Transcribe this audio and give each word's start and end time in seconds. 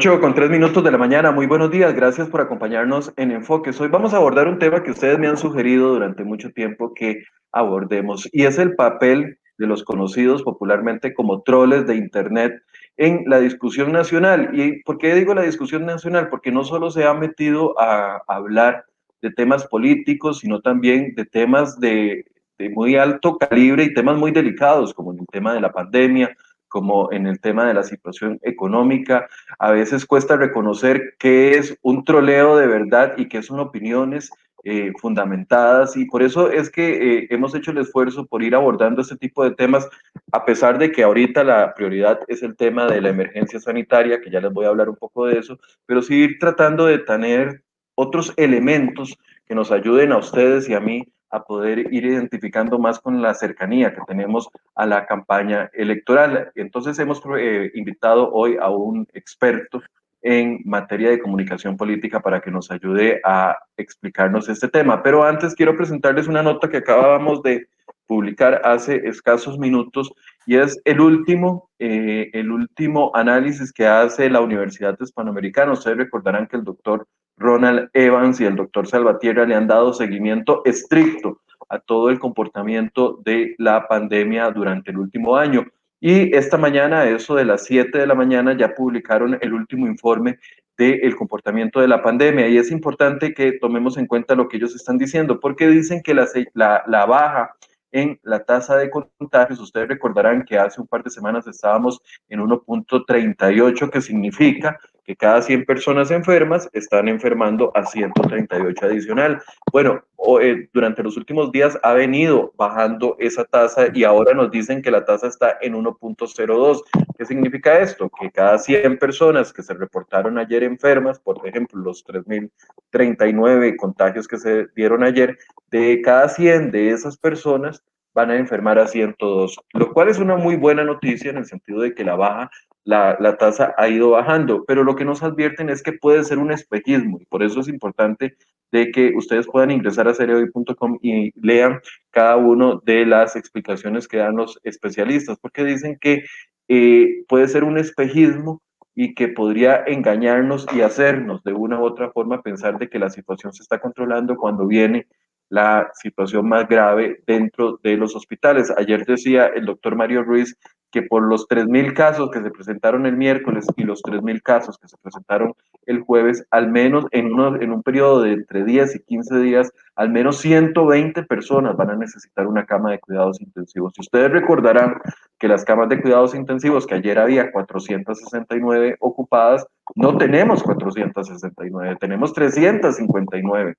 8 0.00 0.18
con 0.18 0.34
3 0.34 0.48
minutos 0.48 0.82
de 0.82 0.90
la 0.90 0.96
mañana, 0.96 1.30
muy 1.30 1.44
buenos 1.44 1.70
días, 1.70 1.94
gracias 1.94 2.26
por 2.30 2.40
acompañarnos 2.40 3.12
en 3.18 3.32
Enfoques. 3.32 3.78
Hoy 3.82 3.88
vamos 3.88 4.14
a 4.14 4.16
abordar 4.16 4.48
un 4.48 4.58
tema 4.58 4.82
que 4.82 4.92
ustedes 4.92 5.18
me 5.18 5.26
han 5.26 5.36
sugerido 5.36 5.92
durante 5.92 6.24
mucho 6.24 6.52
tiempo 6.52 6.94
que 6.94 7.24
abordemos 7.52 8.26
y 8.32 8.44
es 8.44 8.58
el 8.58 8.74
papel 8.76 9.38
de 9.58 9.66
los 9.66 9.84
conocidos 9.84 10.42
popularmente 10.42 11.12
como 11.12 11.42
troles 11.42 11.86
de 11.86 11.96
Internet 11.96 12.62
en 12.96 13.24
la 13.26 13.40
discusión 13.40 13.92
nacional. 13.92 14.48
¿Y 14.54 14.82
por 14.84 14.96
qué 14.96 15.14
digo 15.14 15.34
la 15.34 15.42
discusión 15.42 15.84
nacional? 15.84 16.30
Porque 16.30 16.50
no 16.50 16.64
solo 16.64 16.90
se 16.90 17.04
ha 17.04 17.12
metido 17.12 17.78
a 17.78 18.22
hablar 18.26 18.86
de 19.20 19.30
temas 19.32 19.66
políticos, 19.66 20.38
sino 20.38 20.62
también 20.62 21.14
de 21.14 21.26
temas 21.26 21.78
de, 21.78 22.24
de 22.56 22.70
muy 22.70 22.96
alto 22.96 23.36
calibre 23.36 23.84
y 23.84 23.92
temas 23.92 24.16
muy 24.16 24.30
delicados, 24.30 24.94
como 24.94 25.12
el 25.12 25.18
tema 25.30 25.52
de 25.52 25.60
la 25.60 25.72
pandemia, 25.72 26.34
como 26.70 27.12
en 27.12 27.26
el 27.26 27.40
tema 27.40 27.66
de 27.66 27.74
la 27.74 27.82
situación 27.82 28.38
económica. 28.42 29.28
A 29.58 29.72
veces 29.72 30.06
cuesta 30.06 30.36
reconocer 30.36 31.16
qué 31.18 31.58
es 31.58 31.76
un 31.82 32.04
troleo 32.04 32.56
de 32.56 32.66
verdad 32.66 33.14
y 33.18 33.28
qué 33.28 33.42
son 33.42 33.60
opiniones 33.60 34.30
eh, 34.62 34.92
fundamentadas 35.00 35.96
y 35.96 36.04
por 36.04 36.22
eso 36.22 36.50
es 36.50 36.68
que 36.68 36.90
eh, 36.90 37.26
hemos 37.30 37.54
hecho 37.54 37.70
el 37.70 37.78
esfuerzo 37.78 38.26
por 38.26 38.42
ir 38.42 38.54
abordando 38.54 39.00
este 39.00 39.16
tipo 39.16 39.42
de 39.42 39.52
temas, 39.52 39.88
a 40.32 40.44
pesar 40.44 40.78
de 40.78 40.92
que 40.92 41.02
ahorita 41.02 41.42
la 41.44 41.72
prioridad 41.74 42.20
es 42.28 42.42
el 42.42 42.54
tema 42.56 42.86
de 42.86 43.00
la 43.00 43.08
emergencia 43.08 43.58
sanitaria, 43.58 44.20
que 44.20 44.30
ya 44.30 44.38
les 44.38 44.52
voy 44.52 44.66
a 44.66 44.68
hablar 44.68 44.90
un 44.90 44.96
poco 44.96 45.24
de 45.24 45.38
eso, 45.38 45.58
pero 45.86 46.02
sí 46.02 46.14
ir 46.14 46.38
tratando 46.38 46.84
de 46.84 46.98
tener 46.98 47.62
otros 47.94 48.34
elementos 48.36 49.18
que 49.46 49.54
nos 49.54 49.72
ayuden 49.72 50.12
a 50.12 50.18
ustedes 50.18 50.68
y 50.68 50.74
a 50.74 50.80
mí 50.80 51.06
a 51.30 51.44
poder 51.44 51.92
ir 51.92 52.04
identificando 52.04 52.78
más 52.78 52.98
con 52.98 53.22
la 53.22 53.34
cercanía 53.34 53.94
que 53.94 54.02
tenemos 54.06 54.48
a 54.74 54.86
la 54.86 55.06
campaña 55.06 55.70
electoral. 55.72 56.50
Entonces 56.54 56.98
hemos 56.98 57.22
eh, 57.38 57.70
invitado 57.74 58.30
hoy 58.32 58.56
a 58.60 58.70
un 58.70 59.06
experto 59.14 59.80
en 60.22 60.60
materia 60.64 61.10
de 61.10 61.20
comunicación 61.20 61.76
política 61.76 62.20
para 62.20 62.40
que 62.40 62.50
nos 62.50 62.70
ayude 62.70 63.20
a 63.24 63.56
explicarnos 63.76 64.48
este 64.48 64.68
tema. 64.68 65.02
Pero 65.02 65.24
antes 65.24 65.54
quiero 65.54 65.76
presentarles 65.76 66.28
una 66.28 66.42
nota 66.42 66.68
que 66.68 66.78
acabábamos 66.78 67.42
de 67.42 67.68
publicar 68.06 68.60
hace 68.64 69.08
escasos 69.08 69.58
minutos 69.58 70.12
y 70.44 70.56
es 70.56 70.80
el 70.84 71.00
último, 71.00 71.70
eh, 71.78 72.28
el 72.32 72.50
último 72.50 73.12
análisis 73.14 73.72
que 73.72 73.86
hace 73.86 74.28
la 74.28 74.40
Universidad 74.40 74.98
Hispanoamericana. 75.00 75.72
Ustedes 75.72 75.96
recordarán 75.96 76.48
que 76.48 76.56
el 76.56 76.64
doctor 76.64 77.06
Ronald 77.40 77.88
Evans 77.94 78.38
y 78.40 78.44
el 78.44 78.54
doctor 78.54 78.86
Salvatierra 78.86 79.46
le 79.46 79.54
han 79.54 79.66
dado 79.66 79.94
seguimiento 79.94 80.62
estricto 80.66 81.40
a 81.70 81.78
todo 81.78 82.10
el 82.10 82.18
comportamiento 82.18 83.18
de 83.24 83.54
la 83.58 83.88
pandemia 83.88 84.50
durante 84.50 84.90
el 84.90 84.98
último 84.98 85.36
año. 85.36 85.66
Y 86.00 86.34
esta 86.36 86.58
mañana, 86.58 87.08
eso 87.08 87.34
de 87.34 87.46
las 87.46 87.64
7 87.64 87.96
de 87.96 88.06
la 88.06 88.14
mañana, 88.14 88.56
ya 88.56 88.74
publicaron 88.74 89.38
el 89.40 89.54
último 89.54 89.86
informe 89.86 90.38
del 90.76 91.16
comportamiento 91.16 91.80
de 91.80 91.88
la 91.88 92.02
pandemia. 92.02 92.46
Y 92.48 92.58
es 92.58 92.70
importante 92.70 93.32
que 93.32 93.52
tomemos 93.52 93.96
en 93.96 94.06
cuenta 94.06 94.34
lo 94.34 94.46
que 94.46 94.58
ellos 94.58 94.74
están 94.74 94.98
diciendo, 94.98 95.40
porque 95.40 95.66
dicen 95.66 96.02
que 96.02 96.14
la, 96.14 96.26
la, 96.52 96.84
la 96.86 97.06
baja 97.06 97.54
en 97.92 98.18
la 98.22 98.44
tasa 98.44 98.76
de 98.76 98.90
contagios. 98.90 99.60
Ustedes 99.60 99.88
recordarán 99.88 100.44
que 100.44 100.58
hace 100.58 100.80
un 100.80 100.86
par 100.86 101.02
de 101.02 101.10
semanas 101.10 101.46
estábamos 101.46 102.00
en 102.28 102.40
1.38, 102.40 103.90
que 103.90 104.00
significa 104.00 104.78
que 105.10 105.16
cada 105.16 105.42
100 105.42 105.64
personas 105.64 106.12
enfermas 106.12 106.70
están 106.72 107.08
enfermando 107.08 107.72
a 107.74 107.84
138 107.84 108.86
adicional. 108.86 109.42
Bueno, 109.72 110.04
eh, 110.40 110.68
durante 110.72 111.02
los 111.02 111.16
últimos 111.16 111.50
días 111.50 111.76
ha 111.82 111.94
venido 111.94 112.52
bajando 112.56 113.16
esa 113.18 113.44
tasa 113.44 113.88
y 113.92 114.04
ahora 114.04 114.34
nos 114.34 114.52
dicen 114.52 114.82
que 114.82 114.92
la 114.92 115.04
tasa 115.04 115.26
está 115.26 115.58
en 115.62 115.74
1.02. 115.74 116.82
¿Qué 117.18 117.24
significa 117.24 117.80
esto? 117.80 118.08
Que 118.08 118.30
cada 118.30 118.56
100 118.58 119.00
personas 119.00 119.52
que 119.52 119.64
se 119.64 119.74
reportaron 119.74 120.38
ayer 120.38 120.62
enfermas, 120.62 121.18
por 121.18 121.44
ejemplo, 121.44 121.82
los 121.82 122.06
3.039 122.06 123.74
contagios 123.74 124.28
que 124.28 124.38
se 124.38 124.68
dieron 124.76 125.02
ayer, 125.02 125.36
de 125.72 126.02
cada 126.02 126.28
100 126.28 126.70
de 126.70 126.90
esas 126.90 127.16
personas 127.16 127.82
van 128.14 128.30
a 128.30 128.36
enfermar 128.36 128.78
a 128.78 128.86
102, 128.86 129.58
lo 129.72 129.92
cual 129.92 130.08
es 130.08 130.18
una 130.18 130.36
muy 130.36 130.54
buena 130.54 130.84
noticia 130.84 131.30
en 131.30 131.38
el 131.38 131.46
sentido 131.46 131.80
de 131.80 131.96
que 131.96 132.04
la 132.04 132.14
baja 132.14 132.48
la, 132.84 133.16
la, 133.20 133.36
tasa 133.36 133.74
ha 133.76 133.88
ido 133.88 134.10
bajando, 134.10 134.64
pero 134.66 134.84
lo 134.84 134.96
que 134.96 135.04
nos 135.04 135.22
advierten 135.22 135.68
es 135.68 135.82
que 135.82 135.92
puede 135.92 136.24
ser 136.24 136.38
un 136.38 136.52
espejismo 136.52 137.18
y 137.20 137.26
por 137.26 137.42
eso 137.42 137.60
es 137.60 137.68
importante 137.68 138.36
de 138.72 138.90
que 138.90 139.12
ustedes 139.16 139.46
puedan 139.46 139.70
ingresar 139.70 140.08
a 140.08 140.14
seriohoy.com 140.14 140.98
y 141.02 141.32
lean 141.40 141.80
cada 142.10 142.36
una 142.36 142.78
de 142.84 143.04
las 143.04 143.36
explicaciones 143.36 144.06
que 144.06 144.18
dan 144.18 144.36
los 144.36 144.58
especialistas, 144.62 145.38
porque 145.40 145.64
dicen 145.64 145.98
que 146.00 146.24
eh, 146.68 147.24
puede 147.28 147.48
ser 147.48 147.64
un 147.64 147.78
espejismo 147.78 148.62
y 148.94 149.14
que 149.14 149.28
podría 149.28 149.82
engañarnos 149.86 150.66
y 150.72 150.82
hacernos 150.82 151.42
de 151.42 151.52
una 151.52 151.80
u 151.80 151.84
otra 151.84 152.10
forma 152.10 152.42
pensar 152.42 152.78
de 152.78 152.88
que 152.88 152.98
la 152.98 153.10
situación 153.10 153.52
se 153.52 153.62
está 153.62 153.80
controlando 153.80 154.36
cuando 154.36 154.66
viene 154.66 155.06
la 155.48 155.90
situación 155.94 156.48
más 156.48 156.68
grave 156.68 157.22
dentro 157.26 157.78
de 157.82 157.96
los 157.96 158.14
hospitales. 158.14 158.72
Ayer 158.76 159.04
decía 159.04 159.46
el 159.46 159.66
doctor 159.66 159.96
Mario 159.96 160.22
Ruiz 160.22 160.56
que 160.90 161.02
por 161.02 161.22
los 161.22 161.48
3.000 161.48 161.94
casos 161.94 162.30
que 162.30 162.42
se 162.42 162.50
presentaron 162.50 163.06
el 163.06 163.16
miércoles 163.16 163.66
y 163.76 163.84
los 163.84 164.02
3.000 164.02 164.42
casos 164.42 164.78
que 164.78 164.88
se 164.88 164.96
presentaron 164.98 165.54
el 165.86 166.00
jueves, 166.00 166.44
al 166.50 166.70
menos 166.70 167.06
en, 167.10 167.32
uno, 167.32 167.60
en 167.60 167.72
un 167.72 167.82
periodo 167.82 168.22
de 168.22 168.32
entre 168.32 168.64
10 168.64 168.96
y 168.96 169.00
15 169.00 169.38
días, 169.38 169.72
al 169.94 170.10
menos 170.10 170.38
120 170.38 171.22
personas 171.24 171.76
van 171.76 171.90
a 171.90 171.96
necesitar 171.96 172.46
una 172.46 172.66
cama 172.66 172.92
de 172.92 172.98
cuidados 172.98 173.40
intensivos. 173.40 173.92
Si 173.94 174.02
ustedes 174.02 174.30
recordarán 174.30 175.00
que 175.38 175.48
las 175.48 175.64
camas 175.64 175.88
de 175.88 176.00
cuidados 176.00 176.34
intensivos, 176.34 176.86
que 176.86 176.94
ayer 176.94 177.18
había 177.18 177.50
469 177.50 178.96
ocupadas, 179.00 179.66
no 179.94 180.16
tenemos 180.16 180.62
469, 180.62 181.96
tenemos 182.00 182.32
359. 182.32 183.74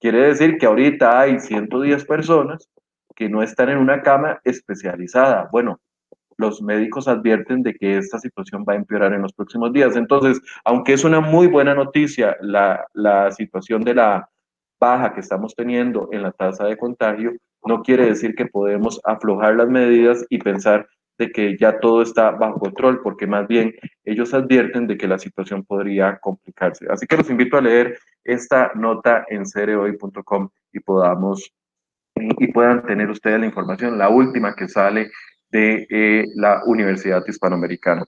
Quiere 0.00 0.18
decir 0.28 0.58
que 0.58 0.66
ahorita 0.66 1.18
hay 1.18 1.40
110 1.40 2.04
personas 2.04 2.68
que 3.14 3.28
no 3.28 3.42
están 3.42 3.70
en 3.70 3.78
una 3.78 4.02
cama 4.02 4.40
especializada. 4.44 5.48
Bueno, 5.50 5.80
los 6.38 6.62
médicos 6.62 7.08
advierten 7.08 7.62
de 7.62 7.74
que 7.74 7.98
esta 7.98 8.18
situación 8.18 8.64
va 8.68 8.74
a 8.74 8.76
empeorar 8.76 9.12
en 9.12 9.22
los 9.22 9.32
próximos 9.32 9.72
días. 9.72 9.96
Entonces, 9.96 10.40
aunque 10.64 10.92
es 10.92 11.04
una 11.04 11.20
muy 11.20 11.46
buena 11.46 11.74
noticia 11.74 12.36
la, 12.40 12.86
situación 13.30 13.82
de 13.82 13.94
la 13.94 14.28
baja 14.78 15.14
que 15.14 15.20
estamos 15.20 15.54
teniendo 15.54 16.08
en 16.12 16.22
la 16.22 16.32
tasa 16.32 16.64
de 16.64 16.76
contagio, 16.76 17.32
no 17.64 17.82
quiere 17.82 18.06
decir 18.06 18.34
que 18.34 18.46
podemos 18.46 19.00
aflojar 19.04 19.56
las 19.56 19.68
medidas 19.68 20.24
y 20.28 20.38
pensar 20.38 20.86
de 21.18 21.32
que 21.32 21.56
ya 21.56 21.80
todo 21.80 22.02
está 22.02 22.30
bajo 22.30 22.60
control, 22.60 23.00
porque 23.02 23.26
más 23.26 23.48
bien 23.48 23.74
ellos 24.04 24.34
advierten 24.34 24.86
de 24.86 24.98
que 24.98 25.08
la 25.08 25.18
situación 25.18 25.64
podría 25.64 26.18
complicarse. 26.18 26.86
Así 26.90 27.06
que 27.06 27.16
los 27.16 27.30
invito 27.30 27.56
a 27.56 27.62
leer 27.62 27.98
esta 28.22 28.72
nota 28.74 29.24
en 29.28 29.46
cereoy.com 29.46 30.50
y 30.72 30.80
podamos 30.80 31.50
y 32.16 32.52
puedan 32.52 32.84
tener 32.84 33.10
ustedes 33.10 33.40
la 33.40 33.46
información, 33.46 33.98
la 33.98 34.08
última 34.08 34.54
que 34.54 34.68
sale 34.68 35.10
de 35.56 35.86
eh, 35.88 36.26
la 36.34 36.62
Universidad 36.66 37.24
Hispanoamericana. 37.26 38.04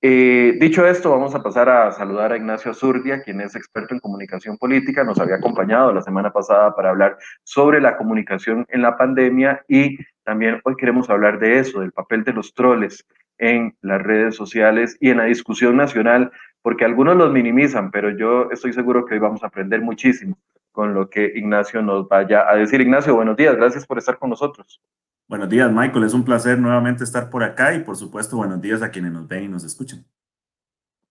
Eh, 0.00 0.56
dicho 0.60 0.86
esto, 0.86 1.10
vamos 1.10 1.34
a 1.34 1.42
pasar 1.42 1.68
a 1.68 1.90
saludar 1.90 2.30
a 2.30 2.36
Ignacio 2.36 2.70
Azurdia, 2.70 3.22
quien 3.22 3.40
es 3.40 3.56
experto 3.56 3.92
en 3.92 3.98
comunicación 3.98 4.56
política. 4.56 5.02
Nos 5.02 5.18
había 5.18 5.34
acompañado 5.36 5.92
la 5.92 6.02
semana 6.02 6.32
pasada 6.32 6.76
para 6.76 6.90
hablar 6.90 7.16
sobre 7.42 7.80
la 7.80 7.96
comunicación 7.96 8.64
en 8.68 8.82
la 8.82 8.96
pandemia 8.96 9.64
y 9.66 9.98
también 10.22 10.60
hoy 10.64 10.76
queremos 10.76 11.10
hablar 11.10 11.40
de 11.40 11.58
eso, 11.58 11.80
del 11.80 11.90
papel 11.90 12.22
de 12.22 12.34
los 12.34 12.54
troles 12.54 13.04
en 13.38 13.76
las 13.80 14.00
redes 14.00 14.36
sociales 14.36 14.96
y 15.00 15.10
en 15.10 15.16
la 15.16 15.24
discusión 15.24 15.76
nacional, 15.76 16.30
porque 16.62 16.84
algunos 16.84 17.16
los 17.16 17.32
minimizan, 17.32 17.90
pero 17.90 18.10
yo 18.10 18.48
estoy 18.52 18.72
seguro 18.72 19.04
que 19.04 19.14
hoy 19.14 19.20
vamos 19.20 19.42
a 19.42 19.48
aprender 19.48 19.80
muchísimo 19.80 20.38
con 20.70 20.94
lo 20.94 21.10
que 21.10 21.32
Ignacio 21.34 21.82
nos 21.82 22.06
vaya 22.06 22.48
a 22.48 22.54
decir. 22.54 22.80
Ignacio, 22.80 23.16
buenos 23.16 23.36
días, 23.36 23.56
gracias 23.56 23.84
por 23.84 23.98
estar 23.98 24.18
con 24.18 24.30
nosotros. 24.30 24.80
Buenos 25.28 25.48
días, 25.48 25.72
Michael. 25.72 26.04
Es 26.04 26.14
un 26.14 26.24
placer 26.24 26.56
nuevamente 26.56 27.02
estar 27.02 27.30
por 27.30 27.42
acá 27.42 27.74
y 27.74 27.80
por 27.80 27.96
supuesto 27.96 28.36
buenos 28.36 28.60
días 28.60 28.80
a 28.82 28.90
quienes 28.90 29.10
nos 29.10 29.26
ven 29.26 29.44
y 29.44 29.48
nos 29.48 29.64
escuchan. 29.64 30.04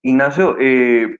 Ignacio, 0.01 0.55
eh, 0.57 1.17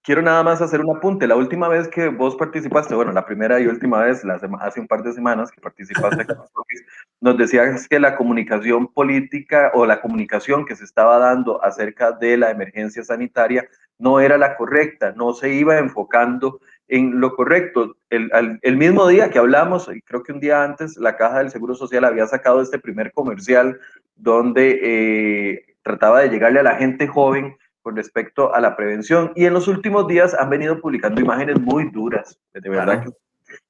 quiero 0.00 0.22
nada 0.22 0.44
más 0.44 0.62
hacer 0.62 0.80
un 0.80 0.96
apunte. 0.96 1.26
La 1.26 1.34
última 1.34 1.66
vez 1.66 1.88
que 1.88 2.06
vos 2.06 2.36
participaste, 2.36 2.94
bueno, 2.94 3.10
la 3.10 3.26
primera 3.26 3.58
y 3.58 3.66
última 3.66 4.00
vez, 4.00 4.22
hace 4.60 4.80
un 4.80 4.86
par 4.86 5.02
de 5.02 5.12
semanas 5.12 5.50
que 5.50 5.60
participaste, 5.60 6.24
nos 7.20 7.36
decías 7.36 7.88
que 7.88 7.98
la 7.98 8.14
comunicación 8.16 8.86
política 8.92 9.72
o 9.74 9.84
la 9.84 10.00
comunicación 10.00 10.64
que 10.64 10.76
se 10.76 10.84
estaba 10.84 11.18
dando 11.18 11.64
acerca 11.64 12.12
de 12.12 12.36
la 12.36 12.52
emergencia 12.52 13.02
sanitaria 13.02 13.68
no 13.98 14.20
era 14.20 14.38
la 14.38 14.56
correcta, 14.56 15.12
no 15.16 15.32
se 15.32 15.52
iba 15.52 15.78
enfocando 15.78 16.60
en 16.88 17.20
lo 17.20 17.34
correcto. 17.34 17.96
El, 18.10 18.30
el, 18.62 18.76
mismo 18.76 19.06
día 19.08 19.30
que 19.30 19.38
hablamos, 19.38 19.88
y 19.94 20.00
creo 20.02 20.22
que 20.22 20.32
un 20.32 20.40
día 20.40 20.62
antes, 20.62 20.96
la 20.96 21.16
Caja 21.16 21.38
del 21.38 21.50
Seguro 21.50 21.74
Social 21.74 22.04
había 22.04 22.26
sacado 22.26 22.60
este 22.60 22.78
primer 22.78 23.12
comercial 23.12 23.78
donde 24.14 24.80
eh, 24.82 25.76
trataba 25.82 26.20
de 26.20 26.30
llegarle 26.30 26.60
a 26.60 26.64
la 26.64 26.76
gente 26.76 27.06
joven 27.06 27.56
con 27.82 27.96
respecto 27.96 28.54
a 28.54 28.60
la 28.60 28.76
prevención. 28.76 29.32
Y 29.36 29.44
en 29.44 29.54
los 29.54 29.68
últimos 29.68 30.06
días 30.06 30.34
han 30.34 30.50
venido 30.50 30.80
publicando 30.80 31.20
imágenes 31.20 31.60
muy 31.60 31.90
duras, 31.90 32.38
de 32.52 32.68
verdad 32.68 33.04
que 33.04 33.10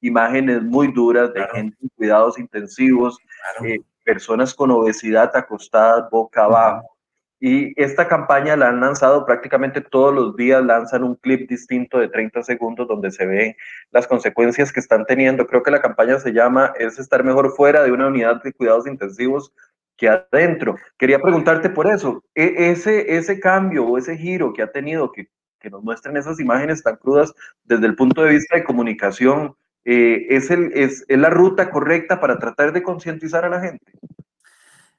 imágenes 0.00 0.62
muy 0.62 0.92
duras 0.92 1.32
de 1.34 1.46
gente 1.48 1.76
en 1.82 1.88
cuidados 1.96 2.38
intensivos, 2.38 3.18
eh, 3.64 3.80
personas 4.04 4.54
con 4.54 4.70
obesidad 4.70 5.30
acostadas 5.34 6.08
boca 6.10 6.44
abajo. 6.44 6.95
Y 7.38 7.80
esta 7.80 8.08
campaña 8.08 8.56
la 8.56 8.68
han 8.68 8.80
lanzado 8.80 9.26
prácticamente 9.26 9.82
todos 9.82 10.14
los 10.14 10.36
días, 10.36 10.64
lanzan 10.64 11.04
un 11.04 11.16
clip 11.16 11.48
distinto 11.48 11.98
de 11.98 12.08
30 12.08 12.42
segundos 12.42 12.88
donde 12.88 13.10
se 13.10 13.26
ven 13.26 13.56
las 13.90 14.06
consecuencias 14.06 14.72
que 14.72 14.80
están 14.80 15.04
teniendo. 15.04 15.46
Creo 15.46 15.62
que 15.62 15.70
la 15.70 15.82
campaña 15.82 16.18
se 16.18 16.32
llama 16.32 16.72
Es 16.78 16.98
estar 16.98 17.24
mejor 17.24 17.52
fuera 17.54 17.82
de 17.82 17.92
una 17.92 18.06
unidad 18.06 18.42
de 18.42 18.52
cuidados 18.52 18.86
intensivos 18.86 19.52
que 19.96 20.08
adentro. 20.08 20.76
Quería 20.98 21.20
preguntarte 21.20 21.70
por 21.70 21.86
eso, 21.86 22.22
e, 22.34 22.70
ese, 22.70 23.16
ese 23.16 23.40
cambio 23.40 23.86
o 23.86 23.98
ese 23.98 24.16
giro 24.16 24.52
que 24.52 24.62
ha 24.62 24.72
tenido, 24.72 25.12
que, 25.12 25.28
que 25.60 25.70
nos 25.70 25.82
muestren 25.82 26.16
esas 26.16 26.40
imágenes 26.40 26.82
tan 26.82 26.96
crudas 26.96 27.34
desde 27.64 27.86
el 27.86 27.96
punto 27.96 28.22
de 28.22 28.32
vista 28.32 28.56
de 28.56 28.64
comunicación, 28.64 29.54
eh, 29.84 30.26
¿es, 30.30 30.50
el, 30.50 30.72
es, 30.74 31.04
¿es 31.06 31.18
la 31.18 31.30
ruta 31.30 31.70
correcta 31.70 32.20
para 32.20 32.38
tratar 32.38 32.72
de 32.72 32.82
concientizar 32.82 33.44
a 33.44 33.48
la 33.48 33.60
gente? 33.60 33.92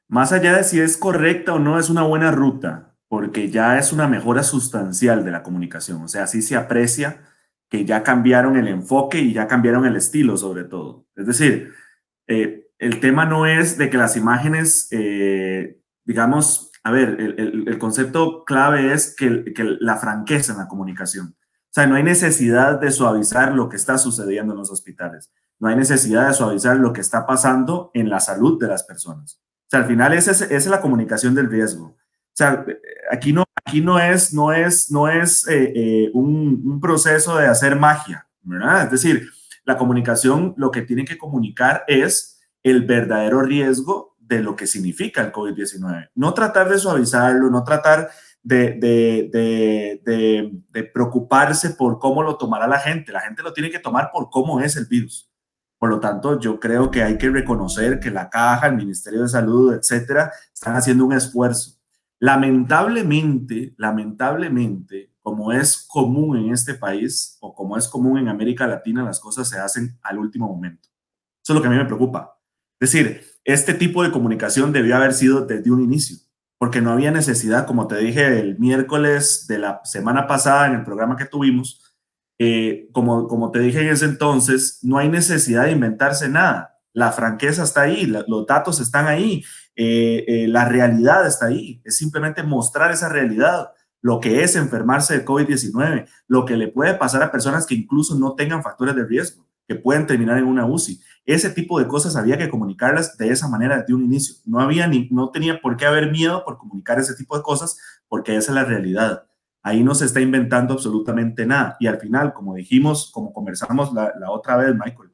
Más 0.10 0.32
allá 0.32 0.56
de 0.58 0.64
si 0.64 0.80
es 0.80 0.98
correcta 0.98 1.54
o 1.54 1.60
no, 1.60 1.80
es 1.80 1.90
una 1.90 2.04
buena 2.04 2.32
ruta, 2.32 2.96
porque 3.08 3.50
ya 3.50 3.78
es 3.78 3.92
una 3.92 4.08
mejora 4.08 4.44
sustancial 4.44 5.26
de 5.26 5.32
la 5.32 5.44
comunicación. 5.44 6.02
O 6.02 6.08
sea, 6.08 6.24
así 6.24 6.42
se 6.42 6.56
aprecia 6.56 7.22
que 7.70 7.86
ya 7.86 8.04
cambiaron 8.04 8.56
el 8.58 8.68
enfoque 8.68 9.20
y 9.20 9.34
ya 9.34 9.48
cambiaron 9.48 9.86
el 9.86 9.96
estilo, 9.96 10.38
sobre 10.38 10.64
todo. 10.64 11.06
Es 11.16 11.26
decir, 11.26 11.74
eh, 12.28 12.70
el 12.80 13.00
tema 13.00 13.26
no 13.26 13.46
es 13.46 13.78
de 13.78 13.90
que 13.90 13.98
las 13.98 14.16
imágenes, 14.16 14.88
eh, 14.92 15.82
digamos, 16.06 16.72
a 16.84 16.92
ver, 16.92 17.18
el, 17.20 17.66
el, 17.68 17.78
concepto 17.80 18.46
clave 18.46 18.94
es 18.94 19.14
que, 19.14 19.54
que 19.54 19.64
la 19.82 19.98
franqueza 19.98 20.54
en 20.54 20.60
la 20.60 20.70
comunicación. 20.70 21.36
O 21.38 21.74
sea, 21.74 21.86
no 21.86 21.96
hay 21.96 22.04
necesidad 22.04 22.80
de 22.80 22.92
suavizar 22.92 23.54
lo 23.54 23.68
que 23.68 23.76
está 23.76 23.98
sucediendo 23.98 24.54
en 24.54 24.60
los 24.60 24.72
hospitales. 24.72 25.34
No 25.60 25.68
hay 25.68 25.76
necesidad 25.76 26.28
de 26.28 26.34
suavizar 26.34 26.78
lo 26.78 26.94
que 26.94 27.02
está 27.02 27.26
pasando 27.26 27.92
en 27.94 28.10
la 28.10 28.22
salud 28.22 28.58
de 28.60 28.68
las 28.68 28.84
personas. 28.84 29.42
O 29.68 29.70
sea, 29.70 29.82
al 29.82 29.86
final 29.86 30.14
esa 30.14 30.32
es, 30.32 30.42
es 30.42 30.66
la 30.68 30.80
comunicación 30.80 31.36
del 31.36 31.50
riesgo. 31.50 31.88
O 31.88 31.96
sea, 32.38 32.66
aquí 33.12 33.34
no, 33.34 33.44
aquí 33.66 33.82
no 33.82 34.00
es, 34.00 34.34
no 34.34 34.54
es, 34.54 34.90
no 34.92 35.10
es 35.10 35.46
eh, 35.48 35.74
eh, 35.76 36.12
un, 36.14 36.62
un, 36.66 36.80
proceso 36.80 37.36
de 37.36 37.48
hacer 37.48 37.76
magia, 37.76 38.28
¿verdad? 38.44 38.86
Es 38.86 38.92
decir, 38.92 39.30
la 39.66 39.78
comunicación 39.78 40.54
lo 40.56 40.72
que 40.72 40.84
tiene 40.84 41.04
que 41.04 41.18
comunicar 41.18 41.84
es 41.88 42.40
el 42.64 42.86
verdadero 42.86 43.42
riesgo 43.42 44.16
de 44.20 44.42
lo 44.42 44.56
que 44.56 44.68
significa 44.68 45.22
el 45.22 45.34
COVID-19. 45.34 46.12
No 46.16 46.34
tratar 46.34 46.70
de 46.70 46.80
suavizarlo, 46.80 47.50
no 47.50 47.64
tratar 47.66 48.10
de, 48.44 48.74
de, 48.74 49.30
de, 50.06 50.52
de 50.70 50.84
preocuparse 50.86 51.72
por 51.72 52.00
cómo 52.00 52.24
lo 52.24 52.38
tomará 52.38 52.68
la 52.68 52.80
gente. 52.80 53.12
La 53.12 53.22
gente 53.22 53.44
lo 53.44 53.52
tiene 53.52 53.70
que 53.70 53.80
tomar 53.80 54.12
por 54.14 54.30
cómo 54.30 54.62
es 54.62 54.78
el 54.78 54.86
virus. 54.86 55.30
Por 55.80 55.90
lo 55.90 56.00
tanto, 56.00 56.40
yo 56.40 56.60
creo 56.60 56.90
que 56.90 57.04
hay 57.04 57.18
que 57.18 57.30
reconocer 57.30 58.00
que 58.00 58.10
la 58.10 58.30
caja, 58.30 58.68
el 58.68 58.76
Ministerio 58.76 59.22
de 59.22 59.30
Salud, 59.30 59.74
etcétera, 59.74 60.32
están 60.54 60.76
haciendo 60.76 61.06
un 61.06 61.14
esfuerzo. 61.14 61.78
Lamentablemente, 62.20 63.76
lamentablemente, 63.78 65.14
como 65.22 65.52
es 65.52 65.86
común 65.88 66.38
en 66.38 66.54
este 66.54 66.74
país 66.74 67.38
o 67.42 67.54
como 67.54 67.78
es 67.78 67.88
común 67.88 68.18
en 68.18 68.28
América 68.28 68.66
Latina, 68.66 69.04
las 69.04 69.20
cosas 69.20 69.48
se 69.50 69.60
hacen 69.60 70.00
al 70.02 70.18
último 70.18 70.48
momento. 70.48 70.90
Eso 71.44 71.54
es 71.54 71.56
lo 71.56 71.62
que 71.62 71.68
a 71.68 71.72
mí 71.72 71.78
me 71.78 71.86
preocupa. 71.86 72.40
Es 72.80 72.92
decir, 72.92 73.22
este 73.44 73.74
tipo 73.74 74.04
de 74.04 74.12
comunicación 74.12 74.72
debió 74.72 74.96
haber 74.96 75.14
sido 75.14 75.46
desde 75.46 75.72
un 75.72 75.82
inicio, 75.82 76.18
porque 76.58 76.82
no 76.82 76.92
había 76.92 77.12
necesidad, 77.12 77.68
como 77.68 77.88
te 77.88 77.98
dije 77.98 78.40
el 78.40 78.58
miércoles 78.58 79.46
de 79.48 79.60
la 79.60 79.82
semana 79.84 80.28
pasada 80.28 80.68
en 80.68 80.74
el 80.74 80.84
programa 80.84 81.18
que 81.18 81.26
tuvimos, 81.26 81.87
eh, 82.40 82.88
como, 82.92 83.28
como 83.28 83.52
te 83.52 83.60
dije 83.60 83.82
en 83.82 83.90
ese 83.90 84.06
entonces, 84.06 84.80
no 84.84 84.98
hay 84.98 85.10
necesidad 85.10 85.66
de 85.66 85.72
inventarse 85.72 86.30
nada. 86.30 86.76
La 86.94 87.12
franqueza 87.12 87.64
está 87.64 87.82
ahí, 87.82 88.06
los 88.06 88.48
datos 88.48 88.80
están 88.80 89.08
ahí, 89.08 89.44
eh, 89.76 90.26
eh, 90.28 90.48
la 90.48 90.66
realidad 90.66 91.28
está 91.28 91.48
ahí. 91.48 91.82
Es 91.84 91.98
simplemente 91.98 92.44
mostrar 92.44 92.92
esa 92.92 93.10
realidad, 93.10 93.72
lo 94.02 94.20
que 94.20 94.44
es 94.44 94.56
enfermarse 94.56 95.18
de 95.18 95.26
COVID-19, 95.26 96.08
lo 96.28 96.46
que 96.46 96.58
le 96.58 96.68
puede 96.68 96.96
pasar 96.96 97.22
a 97.24 97.32
personas 97.32 97.66
que 97.66 97.76
incluso 97.76 98.18
no 98.18 98.34
tengan 98.36 98.64
factores 98.64 98.96
de 98.96 99.06
riesgo, 99.06 99.48
que 99.68 99.76
pueden 99.76 100.08
terminar 100.08 100.38
en 100.38 100.46
una 100.46 100.66
UCI. 100.66 101.00
Ese 101.26 101.50
tipo 101.50 101.78
de 101.78 101.88
cosas 101.88 102.16
había 102.16 102.38
que 102.38 102.50
comunicarlas 102.50 103.18
de 103.18 103.30
esa 103.30 103.48
manera 103.48 103.80
desde 103.80 103.94
un 103.94 104.06
inicio. 104.06 104.36
No 104.46 104.60
había 104.60 104.88
ni, 104.88 105.10
no 105.12 105.30
tenía 105.30 105.60
por 105.62 105.76
qué 105.76 105.86
haber 105.86 106.10
miedo 106.12 106.44
por 106.46 106.58
comunicar 106.58 107.00
ese 107.00 107.16
tipo 107.16 107.36
de 107.36 107.44
cosas, 107.44 107.78
porque 108.08 108.36
esa 108.36 108.52
es 108.52 108.56
la 108.56 108.64
realidad. 108.64 109.27
Ahí 109.68 109.84
no 109.84 109.94
se 109.94 110.06
está 110.06 110.22
inventando 110.22 110.76
absolutamente 110.76 111.46
nada. 111.46 111.76
Y 111.82 111.88
al 111.88 112.00
final, 112.00 112.32
como 112.32 112.56
dijimos, 112.56 113.12
como 113.14 113.34
conversamos 113.34 113.92
la, 113.92 114.32
otra 114.32 114.56
vez, 114.56 114.74
Michael, 114.74 115.12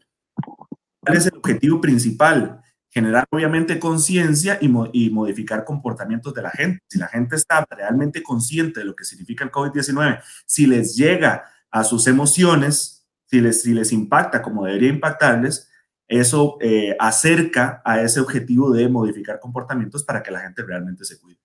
¿cuál 1.00 1.18
es 1.18 1.26
el 1.26 1.36
objetivo 1.38 1.82
principal? 1.82 2.62
Generar 2.88 3.26
obviamente 3.32 3.80
conciencia 3.80 4.60
y, 4.62 4.68
mo 4.68 4.88
y, 4.94 5.10
modificar 5.10 5.66
comportamientos 5.66 6.36
de 6.36 6.44
la 6.44 6.52
gente. 6.52 6.84
Si 6.88 7.00
la 7.00 7.08
gente 7.08 7.36
está 7.36 7.66
realmente 7.68 8.22
consciente 8.22 8.82
de 8.82 8.86
lo 8.86 8.96
que 8.96 9.06
significa 9.06 9.44
el 9.44 9.50
COVID-19, 9.50 10.22
si 10.46 10.68
les 10.68 10.96
llega 10.96 11.46
a 11.72 11.84
sus 11.84 12.06
emociones, 12.06 13.08
si 13.26 13.42
les, 13.42 13.64
si 13.64 13.74
les 13.74 13.92
impacta 13.92 14.44
como 14.44 14.66
debería 14.66 14.90
impactarles, 14.90 15.68
eso 16.08 16.60
eh, 16.62 16.96
acerca 17.00 17.82
a 17.84 18.02
ese 18.04 18.20
objetivo 18.20 18.72
de 18.72 18.88
modificar 18.88 19.40
comportamientos 19.40 20.04
para 20.04 20.22
que 20.22 20.30
la 20.30 20.42
gente 20.42 20.62
realmente 20.62 21.06
se 21.06 21.20
cuide. 21.20 21.43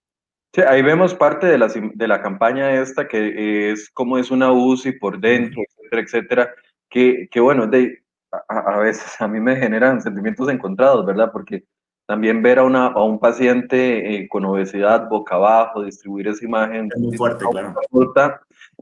Sí, 0.55 0.62
ahí 0.62 0.83
vemos 0.83 1.15
parte 1.15 1.47
de 1.47 1.59
la, 1.59 1.69
de 1.69 2.09
la 2.09 2.23
campaña 2.23 2.81
esta 2.81 3.06
que 3.06 3.71
es 3.71 3.91
como 3.91 4.19
es 4.19 4.31
una 4.31 4.50
UCI 4.50 4.93
por 4.93 5.21
dentro, 5.21 5.62
etcétera, 5.62 6.03
etcétera, 6.03 6.55
que, 6.89 7.29
que 7.31 7.41
bueno, 7.41 7.67
de, 7.67 8.02
a, 8.33 8.59
a, 8.59 8.78
veces 8.78 9.21
a 9.21 9.28
mí 9.28 9.40
me 9.40 9.57
generan 9.57 10.00
sentimientos 10.00 10.49
encontrados, 10.49 11.05
¿verdad? 11.05 11.31
Porque 11.33 11.64
también 12.09 12.43
ver 12.43 12.59
a, 12.59 12.64
una, 12.64 12.87
a 12.87 13.05
un 13.05 13.21
paciente 13.21 14.14
eh, 14.14 14.28
con 14.28 14.43
obesidad 14.47 15.11
boca 15.11 15.35
abajo, 15.35 15.85
distribuir 15.85 16.28
esa 16.28 16.43
imagen. 16.43 16.88
Es 16.95 16.99
muy 16.99 17.17
fuerte, 17.17 17.45
claro. 17.50 17.75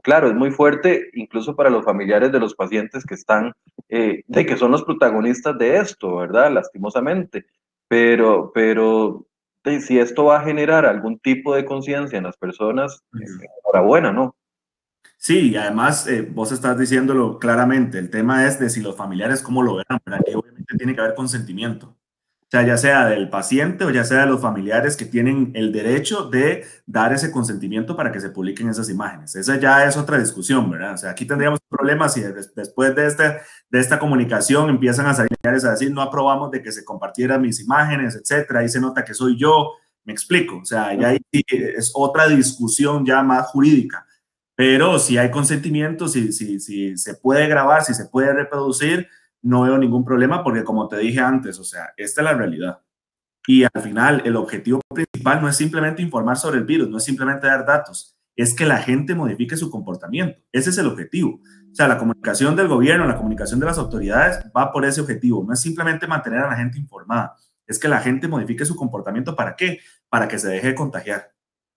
Claro, 0.01 0.27
es 0.29 0.33
muy 0.33 0.51
fuerte, 0.51 1.09
incluso 1.13 1.53
para 1.53 1.69
los 1.69 1.83
familiares 1.83 2.31
de 2.31 2.39
los 2.39 2.55
pacientes 2.55 3.03
que 3.03 3.15
están, 3.15 3.51
eh, 3.89 4.23
de 4.27 4.45
que 4.45 4.55
son 4.55 4.71
los 4.71 4.83
protagonistas 4.83 5.57
de 5.57 5.75
esto, 5.75 6.15
¿verdad? 6.15 6.51
Lastimosamente. 6.53 7.45
Pero, 7.89 8.51
pero 8.53 9.25
si 9.81 9.99
esto 9.99 10.25
va 10.25 10.39
a 10.39 10.43
generar 10.43 10.85
algún 10.85 11.19
tipo 11.19 11.55
de 11.55 11.65
conciencia 11.65 12.17
en 12.17 12.23
las 12.23 12.37
personas, 12.37 13.03
enhorabuena, 13.65 14.11
¿no? 14.11 14.35
Sí, 15.17 15.51
y 15.51 15.55
además 15.57 16.07
eh, 16.07 16.21
vos 16.21 16.51
estás 16.51 16.77
diciéndolo 16.77 17.39
claramente, 17.39 17.97
el 17.97 18.09
tema 18.09 18.45
es 18.45 18.59
de 18.59 18.69
si 18.69 18.81
los 18.81 18.95
familiares 18.95 19.41
cómo 19.41 19.63
lo 19.63 19.75
verán, 19.77 19.99
¿verdad? 20.05 20.21
que 20.25 20.35
obviamente 20.35 20.77
tiene 20.77 20.93
que 20.93 21.01
haber 21.01 21.15
consentimiento. 21.15 21.96
O 22.47 22.49
sea, 22.49 22.65
ya 22.65 22.77
sea 22.77 23.07
del 23.07 23.29
paciente 23.29 23.83
o 23.83 23.89
ya 23.89 24.05
sea 24.05 24.21
de 24.21 24.27
los 24.27 24.39
familiares 24.39 24.95
que 24.95 25.03
tienen 25.03 25.51
el 25.53 25.73
derecho 25.73 26.29
de 26.29 26.65
dar 26.85 27.11
ese 27.11 27.29
consentimiento 27.29 27.97
para 27.97 28.09
que 28.09 28.21
se 28.21 28.29
publiquen 28.29 28.69
esas 28.69 28.89
imágenes. 28.89 29.35
Esa 29.35 29.59
ya 29.59 29.83
es 29.83 29.97
otra 29.97 30.17
discusión, 30.17 30.71
¿verdad? 30.71 30.93
O 30.93 30.97
sea, 30.97 31.09
aquí 31.11 31.25
tendríamos 31.25 31.59
problemas 31.67 32.13
si 32.13 32.21
después 32.55 32.95
de, 32.95 33.05
este, 33.05 33.37
de 33.69 33.79
esta 33.81 33.99
comunicación 33.99 34.69
empiezan 34.69 35.07
a 35.07 35.13
salir 35.13 35.37
a 35.43 35.51
decir, 35.51 35.91
no 35.91 36.01
aprobamos 36.01 36.49
de 36.51 36.61
que 36.61 36.71
se 36.71 36.85
compartieran 36.85 37.41
mis 37.41 37.59
imágenes, 37.59 38.15
etcétera. 38.15 38.61
Ahí 38.61 38.69
se 38.69 38.79
nota 38.79 39.03
que 39.03 39.13
soy 39.13 39.37
yo. 39.37 39.73
Me 40.05 40.13
explico. 40.13 40.59
O 40.59 40.65
sea, 40.65 40.93
ya 40.93 41.09
ahí 41.09 41.19
es 41.31 41.91
otra 41.93 42.27
discusión 42.29 43.05
ya 43.05 43.23
más 43.23 43.47
jurídica. 43.47 44.05
Pero 44.55 44.99
si 44.99 45.17
hay 45.17 45.29
consentimiento, 45.31 46.07
si, 46.07 46.31
si, 46.31 46.61
si 46.61 46.97
se 46.97 47.15
puede 47.15 47.45
grabar, 47.47 47.83
si 47.83 47.93
se 47.93 48.05
puede 48.05 48.31
reproducir, 48.31 49.09
no 49.47 49.61
veo 49.61 49.77
ningún 49.77 50.03
problema 50.03 50.43
porque 50.43 50.63
como 50.63 50.87
te 50.87 50.97
dije 50.97 51.19
antes, 51.19 51.57
o 51.59 51.63
sea, 51.63 51.93
esta 51.95 52.21
es 52.21 52.25
la 52.25 52.33
realidad. 52.33 52.81
Y 53.47 53.63
al 53.63 53.81
final, 53.81 54.21
el 54.25 54.35
objetivo 54.35 54.81
principal 54.93 55.41
no 55.41 55.47
es 55.47 55.55
simplemente 55.55 56.01
informar 56.01 56.35
sobre 56.37 56.57
el 56.57 56.65
virus, 56.65 56.89
no 56.89 56.97
es 56.97 57.05
simplemente 57.05 57.47
dar 57.47 57.65
datos, 57.65 58.17
es 58.35 58.53
que 58.53 58.65
la 58.65 58.77
gente 58.77 59.15
modifique 59.15 59.55
su 59.55 59.71
comportamiento. 59.71 60.37
Ese 60.51 60.69
es 60.69 60.77
el 60.77 60.87
objetivo. 60.87 61.39
O 61.71 61.75
sea, 61.75 61.87
la 61.87 61.97
comunicación 61.97 62.57
del 62.57 62.67
gobierno, 62.67 63.07
la 63.07 63.15
comunicación 63.15 63.59
de 63.59 63.67
las 63.67 63.77
autoridades 63.77 64.39
va 64.55 64.71
por 64.71 64.83
ese 64.83 64.99
objetivo. 64.99 65.45
No 65.47 65.53
es 65.53 65.61
simplemente 65.61 66.07
mantener 66.07 66.39
a 66.39 66.49
la 66.49 66.57
gente 66.57 66.77
informada, 66.77 67.35
es 67.65 67.79
que 67.79 67.87
la 67.87 67.99
gente 67.99 68.27
modifique 68.27 68.65
su 68.65 68.75
comportamiento. 68.75 69.35
¿Para 69.35 69.55
qué? 69.55 69.79
Para 70.09 70.27
que 70.27 70.39
se 70.39 70.49
deje 70.49 70.67
de 70.67 70.75
contagiar. 70.75 71.31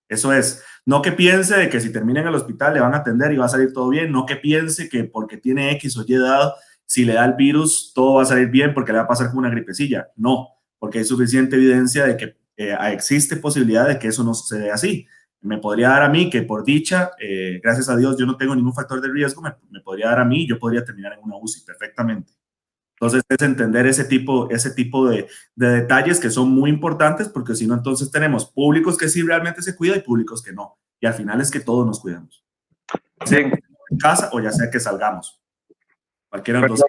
Eso 0.08 0.32
es, 0.32 0.64
no 0.84 1.02
que 1.02 1.12
piense 1.12 1.56
de 1.56 1.68
que 1.68 1.80
si 1.80 1.92
termina 1.92 2.20
en 2.20 2.26
el 2.26 2.34
hospital 2.34 2.74
le 2.74 2.80
van 2.80 2.94
a 2.94 2.98
atender 2.98 3.32
y 3.32 3.36
va 3.36 3.46
a 3.46 3.48
salir 3.48 3.72
todo 3.72 3.88
bien, 3.90 4.10
no 4.10 4.26
que 4.26 4.34
piense 4.34 4.88
que 4.88 5.04
porque 5.04 5.36
tiene 5.36 5.70
X 5.72 5.96
o 5.96 6.04
Y 6.04 6.14
edad 6.14 6.52
si 6.90 7.04
le 7.04 7.12
da 7.12 7.25
el 7.25 7.35
virus, 7.35 7.92
todo 7.94 8.14
va 8.14 8.23
a 8.23 8.26
salir 8.26 8.49
bien 8.49 8.75
porque 8.75 8.90
le 8.90 8.99
va 8.99 9.04
a 9.04 9.06
pasar 9.06 9.28
como 9.28 9.38
una 9.38 9.49
gripecilla. 9.49 10.09
No, 10.16 10.49
porque 10.76 10.99
hay 10.99 11.04
suficiente 11.04 11.54
evidencia 11.54 12.04
de 12.04 12.16
que 12.16 12.37
eh, 12.56 12.76
existe 12.90 13.37
posibilidad 13.37 13.87
de 13.87 13.97
que 13.97 14.09
eso 14.09 14.25
no 14.25 14.35
sucede 14.35 14.73
así. 14.73 15.06
Me 15.40 15.59
podría 15.59 15.90
dar 15.90 16.02
a 16.02 16.09
mí 16.09 16.28
que 16.28 16.42
por 16.42 16.64
dicha, 16.64 17.12
eh, 17.20 17.61
gracias 17.62 17.88
a 17.88 17.97
Dios, 17.97 18.16
yo 18.18 18.26
no 18.26 18.37
tengo 18.37 18.56
ningún 18.56 18.75
factor 18.75 19.00
de 19.00 19.06
riesgo, 19.06 19.40
me, 19.40 19.54
me, 19.70 19.78
podría 19.82 20.09
dar 20.09 20.18
a 20.18 20.25
mí, 20.25 20.49
yo 20.49 20.59
podría 20.59 20.85
terminar 20.85 21.12
en 21.12 21.20
una 21.23 21.37
UCI 21.37 21.64
perfectamente. 21.64 22.32
Entonces 22.94 23.23
es 23.28 23.40
entender 23.40 23.87
ese 23.87 24.02
tipo, 24.02 24.50
ese 24.50 24.73
tipo 24.73 25.09
de, 25.09 25.28
de 25.54 25.68
detalles 25.68 26.18
que 26.18 26.28
son 26.28 26.50
muy 26.50 26.70
importantes 26.70 27.28
porque 27.28 27.54
si 27.54 27.68
no, 27.68 27.75
entonces 27.75 28.11
tenemos 28.11 28.47
públicos 28.50 28.99
que 28.99 29.09
sí 29.09 29.23
realmente 29.23 29.62
se 29.62 29.76
cuidan 29.76 29.99
y 29.99 30.02
públicos 30.02 30.42
que 30.42 30.52
no. 30.52 30.76
Y 31.00 31.06
al 31.06 31.14
final 31.14 31.40
es 31.40 31.52
que 31.52 31.61
todos 31.61 31.87
nos 31.87 32.00
cuidamos. 32.00 32.44
Sí. 33.26 33.37
en 33.37 33.99
casa 34.00 34.28
o 34.32 34.40
ya 34.40 34.50
sea 34.50 34.68
que 34.68 34.80
salgamos. 34.80 35.39
Cualquiera 36.30 36.60
de 36.60 36.68
los 36.68 36.84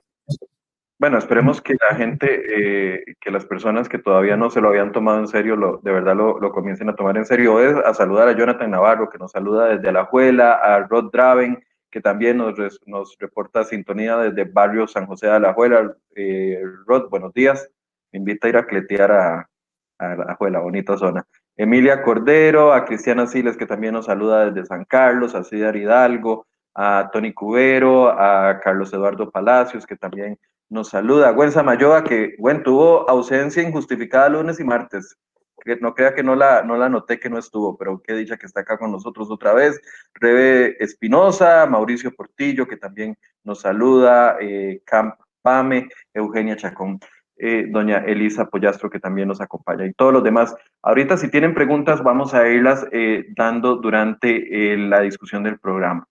Bueno, 1.00 1.17
esperemos 1.17 1.62
que 1.62 1.75
la 1.81 1.95
gente, 1.98 2.27
eh, 2.29 3.03
que 3.19 3.31
las 3.31 3.45
personas 3.45 3.89
que 3.89 3.98
todavía 3.98 4.38
no 4.38 4.51
se 4.51 4.62
lo 4.62 4.69
habían 4.69 4.91
tomado 4.91 5.19
en 5.19 5.27
serio, 5.27 5.55
lo, 5.55 5.77
de 5.77 5.91
verdad 5.91 6.15
lo, 6.15 6.51
comiencen 6.51 6.89
a 6.89 6.95
tomar 6.95 7.17
en 7.17 7.25
serio. 7.25 7.60
Es 7.60 7.75
a 7.75 7.93
saludar 7.95 8.27
a 8.27 8.38
Jonathan 8.38 8.69
Navarro, 8.69 9.10
que 9.10 9.17
nos 9.17 9.31
saluda 9.31 9.69
desde 9.69 9.89
Alajuela, 9.89 10.53
a 10.53 10.79
Rod 10.88 11.12
Draven, 11.12 11.63
que 11.89 12.01
también 12.01 12.38
nos, 12.38 12.55
nos 12.86 13.17
reporta 13.19 13.63
sintonía 13.63 14.15
desde 14.17 14.43
barrio 14.43 14.88
San 14.88 15.07
José 15.07 15.25
de 15.25 15.33
Alajuela. 15.33 15.95
Eh, 16.15 16.62
Rod, 16.86 17.10
buenos 17.10 17.33
días. 17.33 17.67
Me 18.12 18.19
invita 18.19 18.45
a 18.45 18.50
ir 18.50 18.57
a 18.57 18.67
cletear 18.67 19.12
a, 19.12 19.50
a 19.98 20.12
Alajuela, 20.12 20.60
bonita 20.60 20.98
zona. 20.98 21.25
Emilia 21.57 22.03
Cordero, 22.03 22.74
a 22.74 22.86
Cristiana 22.86 23.25
Siles, 23.25 23.57
que 23.57 23.65
también 23.65 23.93
nos 23.93 24.05
saluda 24.05 24.51
desde 24.51 24.67
San 24.67 24.86
Carlos, 24.86 25.33
a 25.33 25.43
Cidar 25.43 25.75
Hidalgo, 25.75 26.45
a 26.74 27.10
Tony 27.12 27.34
Cubero, 27.34 28.10
a 28.10 28.60
Carlos 28.60 28.94
Eduardo 28.94 29.30
Palacios, 29.30 29.86
que 29.86 29.96
también 29.96 30.38
nos 30.70 30.90
saluda 30.90 31.32
Gwen 31.32 31.51
Samayoa, 31.51 32.04
que 32.04 32.36
Gwen 32.38 32.63
tuvo 32.63 33.10
ausencia 33.10 33.62
injustificada 33.62 34.30
lunes 34.30 34.60
y 34.60 34.63
martes. 34.63 35.18
Que 35.63 35.75
no 35.75 35.94
crea 35.94 36.16
que 36.16 36.24
no 36.24 36.36
la, 36.36 36.63
no 36.63 36.75
la 36.75 36.90
noté 36.90 37.20
que 37.20 37.30
no 37.30 37.38
estuvo, 37.38 37.78
pero 37.78 38.01
qué 38.01 38.13
dicha 38.13 38.38
que 38.38 38.48
está 38.48 38.62
acá 38.62 38.78
con 38.80 38.92
nosotros 38.92 39.30
otra 39.30 39.54
vez. 39.54 39.80
Rebe 40.16 40.82
Espinosa, 40.84 41.68
Mauricio 41.68 42.16
Portillo, 42.16 42.68
que 42.68 42.78
también 42.78 43.16
nos 43.44 43.62
saluda, 43.62 44.38
eh, 44.40 44.82
Camp 44.86 45.16
Pame, 45.42 45.90
Eugenia 46.13 46.56
Chacón, 46.56 47.00
eh, 47.38 47.68
doña 47.70 47.98
Elisa 48.00 48.46
Pollastro, 48.50 48.90
que 48.90 49.00
también 49.00 49.28
nos 49.28 49.42
acompaña, 49.42 49.86
y 49.86 49.94
todos 49.94 50.13
los 50.13 50.24
demás. 50.24 50.56
Ahorita, 50.82 51.18
si 51.18 51.30
tienen 51.30 51.54
preguntas, 51.54 52.01
vamos 52.01 52.34
a 52.34 52.48
irlas 52.48 52.88
eh, 52.92 53.25
dando 53.36 53.75
durante 53.75 54.78
la 54.78 55.01
discusión 55.01 55.44
del 55.44 55.60
programa. 55.60 56.08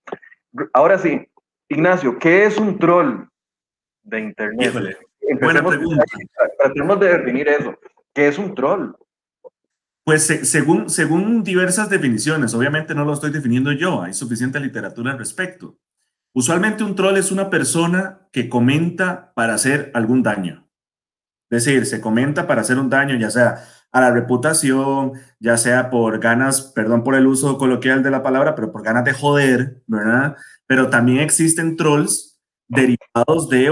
Ahora 0.72 0.98
sí, 0.98 1.26
Ignacio, 1.68 2.18
¿qué 2.18 2.44
es 2.44 2.58
un 2.58 2.78
troll? 2.78 3.30
de 4.02 4.20
Internet. 4.20 4.70
Híjole, 4.70 4.96
buena 5.40 5.64
pregunta. 5.64 6.04
Tratemos 6.58 7.00
de 7.00 7.18
definir 7.18 7.48
eso. 7.48 7.78
¿Qué 8.12 8.28
es 8.28 8.38
un 8.38 8.54
troll? 8.54 8.92
Pues 10.04 10.26
según, 10.26 10.90
según 10.90 11.44
diversas 11.44 11.88
definiciones, 11.88 12.54
obviamente 12.54 12.94
no 12.94 13.04
lo 13.04 13.12
estoy 13.12 13.30
definiendo 13.30 13.70
yo, 13.72 14.02
hay 14.02 14.14
suficiente 14.14 14.58
literatura 14.58 15.12
al 15.12 15.18
respecto. 15.18 15.78
Usualmente 16.32 16.82
un 16.82 16.94
troll 16.94 17.16
es 17.16 17.30
una 17.30 17.50
persona 17.50 18.28
que 18.32 18.48
comenta 18.48 19.32
para 19.34 19.54
hacer 19.54 19.90
algún 19.94 20.22
daño. 20.22 20.68
Es 21.50 21.64
decir, 21.64 21.86
se 21.86 22.00
comenta 22.00 22.46
para 22.46 22.62
hacer 22.62 22.78
un 22.78 22.88
daño, 22.88 23.16
ya 23.16 23.30
sea 23.30 23.64
a 23.92 24.00
la 24.00 24.10
reputación, 24.10 25.12
ya 25.40 25.56
sea 25.56 25.90
por 25.90 26.20
ganas, 26.20 26.62
perdón 26.62 27.02
por 27.02 27.14
el 27.14 27.26
uso 27.26 27.58
coloquial 27.58 28.02
de 28.02 28.10
la 28.10 28.22
palabra, 28.22 28.54
pero 28.54 28.70
por 28.70 28.82
ganas 28.82 29.04
de 29.04 29.12
joder, 29.12 29.82
¿verdad? 29.86 30.36
Pero 30.66 30.90
también 30.90 31.20
existen 31.20 31.76
trolls 31.76 32.30
derivados 32.68 33.48
de, 33.48 33.68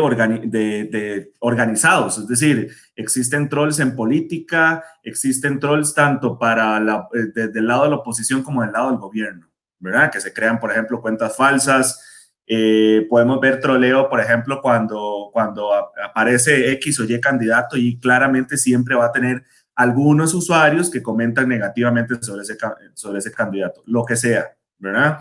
de, 0.51 1.33
organizados, 1.39 2.19
es 2.19 2.27
decir, 2.27 2.75
existen 2.97 3.49
trolls 3.49 3.79
en 3.79 3.95
política, 3.95 4.83
existen 5.05 5.61
trolls 5.61 5.95
tanto 5.95 6.37
para 6.37 6.81
la, 6.81 7.09
eh, 7.15 7.27
desde 7.33 7.61
el 7.61 7.69
lado 7.69 7.85
de 7.85 7.91
la 7.91 7.97
oposición 7.97 8.43
como 8.43 8.63
del 8.63 8.73
lado 8.73 8.91
del 8.91 8.99
gobierno, 8.99 9.49
¿verdad? 9.79 10.11
Que 10.11 10.21
se 10.21 10.33
crean, 10.33 10.59
por 10.59 10.73
ejemplo, 10.73 11.01
cuentas 11.01 11.37
falsas. 11.37 12.05
Eh, 12.45 13.07
podemos 13.09 13.39
ver 13.41 13.61
troleo, 13.61 14.09
por 14.09 14.21
ejemplo, 14.21 14.61
cuando, 14.61 15.31
cuando 15.33 15.71
aparece 15.73 16.73
X 16.73 16.99
o 16.99 17.05
Y 17.05 17.21
candidato 17.21 17.77
y 17.77 18.01
claramente 18.01 18.57
siempre 18.57 18.97
va 18.97 19.07
a 19.07 19.13
tener 19.13 19.45
algunos 19.79 20.35
usuarios 20.35 20.91
que 20.91 21.05
comentan 21.05 21.49
negativamente 21.49 22.21
sobre 22.21 22.43
ese, 22.43 22.59
sobre 22.95 23.21
ese 23.21 23.31
candidato, 23.31 23.81
lo 23.87 24.05
que 24.05 24.17
sea, 24.17 24.57
¿verdad? 24.77 25.21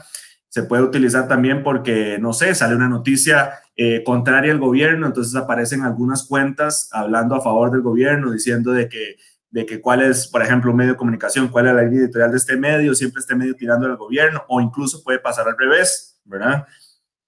Se 0.50 0.64
puede 0.64 0.82
utilizar 0.82 1.28
también 1.28 1.62
porque, 1.62 2.18
no 2.20 2.34
sé, 2.34 2.56
sale 2.56 2.76
una 2.76 2.90
noticia 2.90 3.52
eh, 3.76 4.04
contraria 4.04 4.52
al 4.52 4.58
gobierno, 4.58 5.06
entonces 5.06 5.36
aparecen 5.36 5.84
algunas 5.84 6.26
cuentas 6.28 6.90
hablando 6.92 7.36
a 7.36 7.42
favor 7.42 7.70
del 7.70 7.84
gobierno, 7.84 8.32
diciendo 8.32 8.72
de 8.72 8.90
que, 8.90 9.18
de 9.52 9.68
que 9.68 9.80
cuál 9.80 10.02
es, 10.02 10.28
por 10.28 10.42
ejemplo, 10.42 10.72
un 10.72 10.78
medio 10.78 10.94
de 10.94 10.98
comunicación, 10.98 11.50
cuál 11.50 11.68
es 11.68 11.76
la 11.76 11.84
línea 11.84 12.06
editorial 12.06 12.32
de 12.32 12.38
este 12.38 12.58
medio, 12.58 12.96
siempre 12.96 13.20
este 13.20 13.36
medio 13.36 13.54
tirando 13.54 13.86
al 13.86 13.96
gobierno, 13.96 14.44
o 14.48 14.60
incluso 14.60 15.04
puede 15.04 15.20
pasar 15.20 15.48
al 15.48 15.56
revés, 15.56 16.20
¿verdad? 16.26 16.66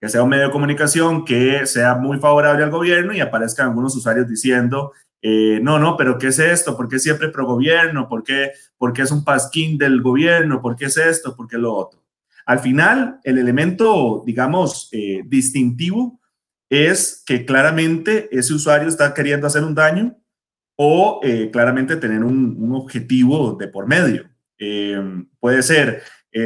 Que 0.02 0.10
sea 0.10 0.24
un 0.24 0.30
medio 0.30 0.46
de 0.46 0.52
comunicación 0.52 1.26
que 1.26 1.68
sea 1.68 1.94
muy 1.94 2.18
favorable 2.18 2.64
al 2.64 2.72
gobierno 2.72 3.14
y 3.14 3.20
aparezcan 3.20 3.68
algunos 3.68 3.96
usuarios 3.96 4.28
diciendo, 4.28 4.94
eh, 5.22 5.60
no, 5.62 5.80
no, 5.80 5.98
pero 5.98 6.18
¿qué 6.18 6.28
es 6.28 6.40
esto? 6.40 6.78
¿Por 6.78 6.88
qué 6.88 7.00
siempre 7.00 7.30
pro 7.30 7.46
gobierno? 7.46 8.08
¿Por 8.08 8.24
qué, 8.24 8.52
¿Por 8.78 8.94
qué 8.94 9.02
es 9.02 9.12
un 9.12 9.24
pasquín 9.24 9.78
del 9.78 10.02
gobierno? 10.02 10.62
¿Por 10.62 10.76
qué 10.76 10.86
es 10.86 10.98
esto? 10.98 11.36
¿Por 11.36 11.48
qué 11.48 11.58
lo 11.58 11.74
otro? 11.74 12.04
Al 12.46 12.60
final, 12.60 13.20
el 13.24 13.38
elemento, 13.38 14.24
digamos, 14.26 14.90
eh, 14.92 15.22
distintivo 15.26 16.20
es 16.70 17.24
que 17.26 17.46
claramente 17.46 18.30
ese 18.32 18.54
usuario 18.54 18.88
está 18.88 19.14
queriendo 19.14 19.48
hacer 19.48 19.64
un 19.64 19.76
daño 19.76 20.16
o 20.76 21.20
eh, 21.24 21.50
claramente 21.52 21.98
tener 21.98 22.24
un, 22.24 22.74
objetivo 22.74 23.54
de 23.54 23.68
por 23.68 23.88
medio. 23.88 24.30
Puede 25.40 25.64
ser 25.64 26.04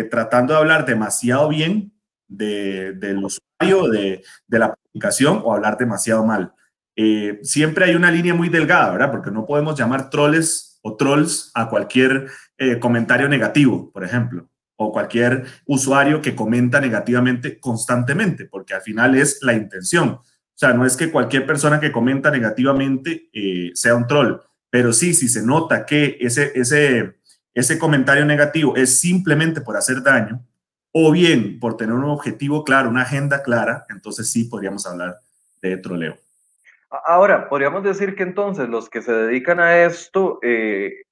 tratando 0.10 0.54
de 0.54 0.60
hablar 0.60 0.86
demasiado 0.86 1.50
bien 1.50 1.94
del 2.28 3.18
usuario, 3.18 3.90
de, 3.90 4.24
de, 4.48 4.60
la 4.60 4.66
aplicación 4.68 5.42
o 5.44 5.54
hablar 5.54 5.78
demasiado 5.78 6.24
mal. 6.26 6.54
Siempre 7.42 7.86
hay 7.86 7.96
una 7.96 8.12
línea 8.12 8.34
muy 8.34 8.50
delgada, 8.50 8.92
¿verdad? 8.92 9.12
Porque 9.12 9.32
no 9.32 9.46
podemos 9.46 9.78
llamar 9.78 10.10
troles 10.10 10.80
o 10.82 10.96
trolls 10.96 11.52
a 11.54 11.70
cualquier 11.70 12.28
comentario 12.80 13.28
negativo, 13.28 13.92
por 13.92 14.04
ejemplo 14.04 14.48
o 14.76 14.92
cualquier 14.92 15.46
usuario 15.66 16.22
que 16.22 16.36
comenta 16.36 16.80
negativamente 16.80 17.60
constantemente, 17.60 18.46
porque 18.46 18.74
al 18.74 18.82
final 18.82 19.16
es 19.16 19.40
la 19.42 19.54
intención. 19.54 20.10
O 20.10 20.56
sea, 20.56 20.74
no 20.74 20.86
es 20.86 20.96
que 20.96 21.12
cualquier 21.12 21.46
persona 21.46 21.80
que 21.80 21.92
comenta 21.92 22.32
negativamente 22.32 23.30
eh, 23.34 23.72
sea 23.74 23.96
un 23.96 24.08
troll, 24.08 24.38
pero 24.70 24.94
sí, 24.94 25.14
si 25.14 25.28
se 25.28 25.44
nota 25.44 25.86
que 25.86 26.18
ese, 26.20 26.52
ese, 26.56 27.18
ese 27.54 27.80
comentario 27.80 28.26
negativo 28.26 28.76
es 28.76 29.00
simplemente 29.00 29.62
por 29.62 29.78
hacer 29.78 30.02
daño, 30.04 30.46
o 30.92 31.12
bien 31.12 31.60
por 31.60 31.76
tener 31.76 31.96
un 31.96 32.06
objetivo 32.06 32.64
claro, 32.64 32.90
una 32.90 33.02
agenda 33.02 33.42
clara, 33.42 33.86
entonces 33.90 34.30
sí 34.30 34.44
podríamos 34.44 34.86
hablar 34.86 35.20
de 35.62 35.78
troleo. 35.78 36.18
Ahora, 37.06 37.50
podríamos 37.50 37.84
decir 37.84 38.16
que 38.16 38.24
entonces 38.24 38.70
los 38.70 38.90
que 38.90 39.02
se 39.02 39.12
dedican 39.12 39.60
a 39.60 39.84
esto 39.84 40.40
eh, 40.44 41.04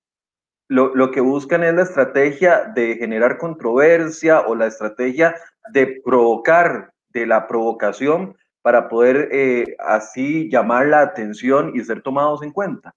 lo, 0.68 0.96
lo, 0.96 1.12
que 1.12 1.22
buscan 1.22 1.64
es 1.64 1.74
la 1.74 1.82
estrategia 1.82 2.72
de 2.76 2.96
generar 2.98 3.38
controversia 3.38 4.42
o 4.42 4.56
la 4.56 4.68
estrategia 4.68 5.36
de 5.74 6.02
provocar, 6.06 6.94
de 7.10 7.26
la 7.26 7.48
provocación, 7.48 8.36
para 8.62 8.90
poder 8.90 9.30
eh, 9.32 9.76
así 9.80 10.50
llamar 10.50 10.88
la 10.88 11.02
atención 11.02 11.72
y 11.76 11.84
ser 11.84 12.02
tomados 12.02 12.44
en 12.44 12.52
cuenta. 12.52 12.94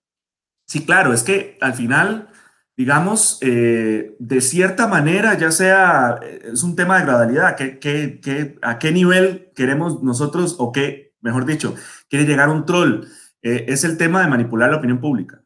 Sí, 0.67 0.85
claro, 0.85 1.13
es 1.13 1.23
que 1.23 1.57
al 1.61 1.75
final, 1.75 2.29
digamos, 2.77 3.39
eh, 3.43 4.15
de 4.19 4.41
cierta 4.41 4.87
manera, 4.87 5.35
ya 5.35 5.51
sea, 5.51 6.21
es 6.23 6.63
un 6.63 6.77
tema 6.77 6.99
de 6.99 7.05
gradualidad, 7.07 7.57
¿qué, 7.57 7.79
qué, 7.79 8.21
qué, 8.23 8.59
a 8.63 8.79
qué 8.79 8.93
nivel 8.93 9.53
queremos 9.55 10.03
nosotros, 10.03 10.57
o 10.59 10.73
qué, 10.73 11.14
mejor 11.25 11.47
dicho, 11.47 11.75
quiere 12.09 12.27
llegar 12.27 12.49
un 12.51 12.65
troll? 12.65 13.07
Eh, 13.43 13.65
es 13.69 13.83
el 13.83 13.97
tema 13.97 14.21
de 14.23 14.29
manipular 14.29 14.71
la 14.71 14.77
opinión 14.77 15.01
pública. 15.01 15.43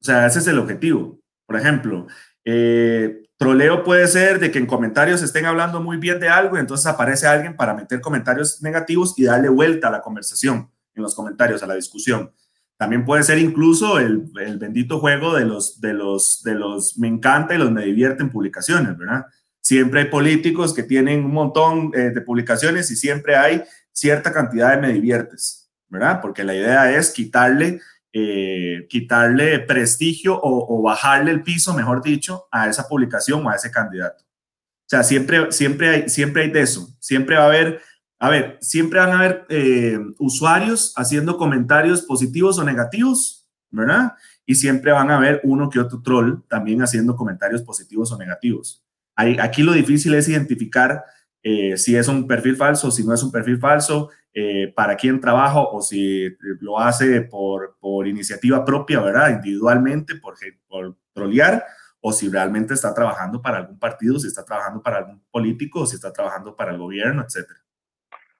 O 0.00 0.04
sea, 0.04 0.26
ese 0.26 0.38
es 0.38 0.46
el 0.46 0.58
objetivo. 0.58 1.20
Por 1.46 1.56
ejemplo, 1.56 2.06
eh, 2.44 3.24
troleo 3.36 3.82
puede 3.82 4.06
ser 4.06 4.38
de 4.38 4.50
que 4.50 4.58
en 4.58 4.66
comentarios 4.66 5.22
estén 5.22 5.46
hablando 5.46 5.80
muy 5.80 5.96
bien 5.96 6.20
de 6.20 6.28
algo 6.28 6.56
y 6.56 6.60
entonces 6.60 6.86
aparece 6.86 7.26
alguien 7.26 7.56
para 7.56 7.74
meter 7.74 8.00
comentarios 8.00 8.62
negativos 8.62 9.18
y 9.18 9.24
darle 9.24 9.48
vuelta 9.48 9.88
a 9.88 9.90
la 9.90 10.00
conversación 10.00 10.70
en 10.94 11.02
los 11.02 11.14
comentarios, 11.14 11.62
a 11.62 11.66
la 11.66 11.74
discusión. 11.74 12.32
También 12.78 13.04
puede 13.04 13.22
ser 13.22 13.38
incluso 13.38 13.98
el, 13.98 14.30
bendito 14.58 15.00
juego 15.00 15.34
de 15.34 15.44
los, 15.44 15.80
de, 15.80 15.94
los, 15.94 16.42
de 16.44 16.54
los 16.54 16.98
me 16.98 17.08
encanta 17.08 17.54
y 17.54 17.58
los 17.58 17.72
me 17.72 17.84
divierten 17.84 18.30
publicaciones, 18.30 18.96
¿verdad? 18.96 19.26
Siempre 19.60 20.02
hay 20.02 20.06
políticos 20.06 20.72
que 20.72 20.84
tienen 20.84 21.24
un 21.24 21.32
montón 21.32 21.90
eh, 21.94 22.10
de 22.10 22.20
publicaciones 22.20 22.90
y 22.90 22.96
siempre 22.96 23.34
hay 23.34 23.64
cierta 23.96 24.32
cantidad 24.32 24.74
de 24.74 24.82
me 24.82 24.92
diviertes, 24.92 25.70
¿verdad? 25.88 26.20
Porque 26.20 26.44
la 26.44 26.54
idea 26.54 26.94
es 26.94 27.10
quitarle 27.10 27.80
eh, 28.18 28.86
quitarle 28.88 29.58
prestigio 29.58 30.40
o, 30.42 30.80
bajarle 30.80 31.32
el 31.32 31.42
piso, 31.42 31.74
mejor 31.74 32.02
dicho, 32.02 32.46
a 32.50 32.66
esa 32.66 32.88
publicación 32.88 33.44
o 33.44 33.50
a 33.50 33.56
ese 33.56 33.70
candidato. 33.70 34.24
O 34.24 34.88
sea, 34.88 35.02
siempre, 35.02 35.52
siempre, 35.52 35.88
hay, 35.88 36.08
siempre 36.08 36.44
hay 36.44 36.50
de 36.50 36.62
eso. 36.62 36.88
Siempre 36.98 37.36
va 37.36 37.42
a 37.42 37.48
haber, 37.48 37.82
a 38.18 38.30
ver, 38.30 38.56
siempre 38.62 39.00
van 39.00 39.10
a 39.10 39.18
haber 39.18 39.44
eh, 39.50 39.98
usuarios 40.18 40.94
haciendo 40.96 41.36
comentarios 41.36 42.00
positivos 42.00 42.58
o 42.58 42.64
negativos, 42.64 43.50
¿verdad? 43.70 44.14
Y 44.46 44.54
siempre 44.54 44.92
van 44.92 45.10
a 45.10 45.18
haber 45.18 45.42
uno 45.44 45.68
que 45.68 45.80
otro 45.80 46.00
troll 46.00 46.40
también 46.48 46.80
haciendo 46.80 47.16
comentarios 47.16 47.60
positivos 47.60 48.12
o 48.12 48.16
negativos. 48.16 48.82
aquí 49.14 49.62
lo 49.62 49.72
difícil 49.72 50.14
es 50.14 50.26
identificar 50.26 51.04
eh, 51.48 51.76
si 51.76 51.94
es 51.94 52.08
un 52.08 52.26
perfil 52.26 52.56
falso, 52.56 52.90
si 52.90 53.06
no 53.06 53.14
es 53.14 53.22
un 53.22 53.30
perfil 53.30 53.60
falso, 53.60 54.10
eh, 54.34 54.72
para 54.74 54.96
quién 54.96 55.20
trabaja 55.20 55.60
o 55.60 55.80
si 55.80 56.28
lo 56.58 56.76
hace 56.80 57.20
por, 57.20 57.76
por 57.78 58.08
iniciativa 58.08 58.64
propia, 58.64 58.98
¿verdad? 59.00 59.30
Individualmente, 59.30 60.16
por, 60.16 60.34
por 60.66 60.96
trolear, 61.12 61.64
o 62.00 62.12
si 62.12 62.28
realmente 62.28 62.74
está 62.74 62.92
trabajando 62.92 63.40
para 63.40 63.58
algún 63.58 63.78
partido, 63.78 64.18
si 64.18 64.26
está 64.26 64.44
trabajando 64.44 64.82
para 64.82 64.98
algún 64.98 65.22
político, 65.30 65.82
o 65.82 65.86
si 65.86 65.94
está 65.94 66.12
trabajando 66.12 66.56
para 66.56 66.72
el 66.72 66.78
gobierno, 66.78 67.22
etcétera. 67.22 67.60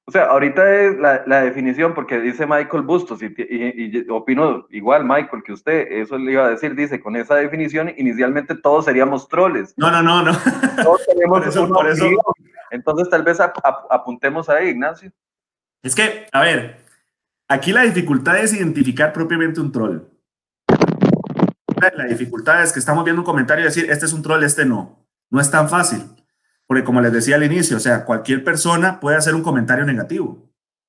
O 0.08 0.12
sea, 0.12 0.26
ahorita 0.26 0.72
es 0.72 0.98
la, 0.98 1.22
la 1.26 1.42
definición, 1.42 1.92
porque 1.92 2.20
dice 2.20 2.44
Michael 2.46 2.82
Bustos, 2.82 3.20
y, 3.22 3.34
y, 3.38 4.06
opino 4.08 4.66
igual, 4.70 5.04
Michael, 5.04 5.42
que 5.44 5.52
usted, 5.52 5.86
eso 5.90 6.16
le 6.16 6.32
iba 6.32 6.46
a 6.46 6.50
decir, 6.50 6.74
dice, 6.74 7.00
con 7.00 7.14
esa 7.14 7.36
definición, 7.36 7.92
inicialmente 7.96 8.56
todos 8.56 8.84
seríamos 8.84 9.28
troles. 9.28 9.74
No, 9.76 9.90
no, 9.90 10.02
no, 10.02 10.22
no. 10.22 10.32
Todos 10.82 11.04
seríamos 11.04 11.40
por 11.70 11.88
eso, 11.88 12.08
Entonces, 12.70 13.08
tal 13.08 13.22
vez 13.22 13.38
apuntemos 13.40 14.48
ahí, 14.48 14.68
Ignacio. 14.68 15.12
Es 15.82 15.94
que, 15.94 16.26
a 16.32 16.40
ver, 16.40 16.78
aquí 17.48 17.72
la 17.72 17.82
dificultad 17.82 18.38
es 18.38 18.52
identificar 18.54 19.12
propiamente 19.12 19.60
un 19.60 19.72
troll. 19.72 20.02
La 21.96 22.04
dificultad 22.04 22.62
es 22.62 22.72
que 22.72 22.78
estamos 22.78 23.04
viendo 23.04 23.22
un 23.22 23.26
comentario 23.26 23.62
y 23.62 23.68
decir, 23.68 23.90
este 23.90 24.06
es 24.06 24.12
un 24.12 24.22
troll, 24.22 24.42
este 24.42 24.64
no. 24.64 25.06
No 25.30 25.40
es 25.40 25.50
tan 25.50 25.68
fácil. 25.68 26.04
Porque 26.66 26.84
como 26.84 27.00
les 27.00 27.12
decía 27.12 27.36
al 27.36 27.44
inicio, 27.44 27.76
o 27.76 27.80
sea, 27.80 28.04
cualquier 28.04 28.42
persona 28.42 28.98
puede 28.98 29.16
hacer 29.16 29.34
un 29.34 29.42
comentario 29.42 29.84
negativo 29.84 30.46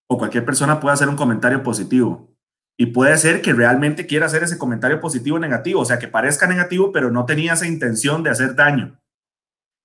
o 0.08 0.18
cualquier 0.18 0.46
persona 0.46 0.80
puede 0.80 0.94
hacer 0.94 1.10
un 1.10 1.16
comentario 1.16 1.62
positivo. 1.62 2.34
Y 2.80 2.88
puede 2.88 3.18
ser 3.18 3.42
que 3.42 3.54
realmente 3.54 4.06
quiera 4.06 4.28
hacer 4.28 4.44
ese 4.44 4.58
comentario 4.58 5.02
positivo 5.02 5.38
o 5.38 5.40
negativo, 5.40 5.82
o 5.82 5.86
sea, 5.86 6.00
que 6.00 6.08
parezca 6.08 6.48
negativo, 6.48 6.92
pero 6.92 7.12
no 7.12 7.26
tenía 7.26 7.54
esa 7.54 7.68
intención 7.68 8.24
de 8.24 8.30
hacer 8.30 8.56
daño. 8.56 9.00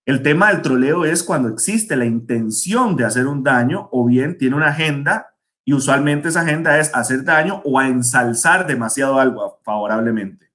El 0.05 0.23
tema 0.23 0.51
del 0.51 0.63
troleo 0.63 1.05
es 1.05 1.23
cuando 1.23 1.49
existe 1.49 1.97
la 1.97 2.05
intención 2.05 2.97
de 2.97 3.05
hacer 3.05 3.27
un 3.27 3.45
daño 3.45 3.89
o 3.93 4.05
bien 4.05 4.37
tiene 4.37 4.57
una 4.57 4.69
agenda 4.69 5.35
y 5.65 5.75
usualmente 5.75 6.29
esa 6.29 6.41
agenda 6.41 6.79
es 6.79 6.93
hacer 6.93 7.23
daño 7.25 7.63
o 7.65 7.79
a 7.79 7.87
ensalzar 7.87 8.67
demasiado 8.67 9.21
algo 9.21 9.61
favorablemente. 9.63 10.51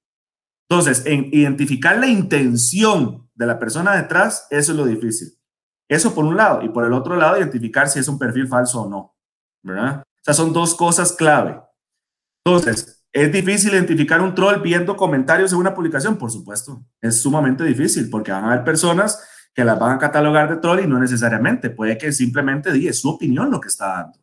Entonces, 0.68 1.06
en 1.06 1.30
identificar 1.32 1.96
la 1.96 2.08
intención 2.08 3.26
de 3.34 3.46
la 3.46 3.58
persona 3.58 3.96
detrás, 3.96 4.46
eso 4.50 4.72
es 4.72 4.78
lo 4.78 4.84
difícil. 4.84 5.28
Eso 5.88 6.14
por 6.14 6.26
un 6.26 6.36
lado. 6.36 6.62
Y 6.62 6.68
por 6.68 6.84
el 6.84 6.92
otro 6.92 7.16
lado, 7.16 7.38
identificar 7.38 7.88
si 7.88 8.00
es 8.00 8.08
un 8.08 8.18
perfil 8.18 8.46
falso 8.46 8.82
o 8.82 8.88
no. 8.90 9.16
¿Verdad? 9.62 10.02
O 10.02 10.24
sea, 10.24 10.34
son 10.34 10.52
dos 10.52 10.74
cosas 10.74 11.12
clave. 11.12 11.58
Entonces, 12.44 13.02
¿es 13.10 13.32
difícil 13.32 13.72
identificar 13.72 14.20
un 14.20 14.34
troll 14.34 14.60
viendo 14.60 14.94
comentarios 14.94 15.52
en 15.52 15.58
una 15.58 15.74
publicación? 15.74 16.18
Por 16.18 16.30
supuesto. 16.30 16.84
Es 17.00 17.22
sumamente 17.22 17.64
difícil 17.64 18.10
porque 18.10 18.30
van 18.30 18.44
a 18.44 18.52
haber 18.52 18.64
personas 18.64 19.24
que 19.58 19.64
las 19.64 19.76
van 19.76 19.96
a 19.96 19.98
catalogar 19.98 20.48
de 20.48 20.58
troll 20.58 20.84
y 20.84 20.86
no 20.86 21.00
necesariamente. 21.00 21.68
Puede 21.68 21.98
que 21.98 22.12
simplemente 22.12 22.70
diga 22.70 22.92
su 22.92 23.10
opinión 23.10 23.50
lo 23.50 23.60
que 23.60 23.66
está 23.66 23.88
dando. 23.88 24.18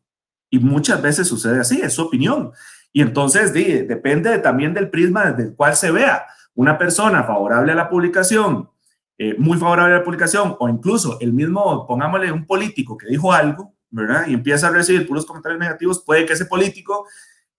Y 0.49 0.59
muchas 0.59 1.01
veces 1.01 1.27
sucede 1.27 1.59
así, 1.59 1.81
es 1.81 1.91
su 1.91 2.03
opinión. 2.03 2.53
Y 2.93 3.01
entonces 3.01 3.51
depende 3.51 4.37
también 4.37 4.73
del 4.73 4.89
prisma 4.89 5.25
desde 5.25 5.49
el 5.49 5.53
cual 5.53 5.75
se 5.75 5.91
vea. 5.91 6.25
Una 6.53 6.77
persona 6.77 7.25
favorable 7.25 7.73
a 7.73 7.75
la 7.75 7.89
publicación 7.89 8.69
eh, 9.17 9.35
muy 9.37 9.57
favorable 9.57 9.95
a 9.95 9.97
la 9.97 10.03
publicación 10.05 10.55
o 10.57 10.69
incluso 10.69 11.19
el 11.19 11.33
mismo, 11.33 11.85
pongámosle 11.85 12.31
un 12.31 12.45
político 12.45 12.97
que 12.97 13.07
dijo 13.07 13.33
algo, 13.33 13.75
¿verdad? 13.89 14.27
Y 14.27 14.35
empieza 14.35 14.69
a 14.69 14.71
recibir 14.71 15.05
puros 15.05 15.25
comentarios 15.25 15.59
negativos, 15.59 16.01
puede 16.05 16.25
que 16.25 16.31
ese 16.31 16.45
político 16.45 17.07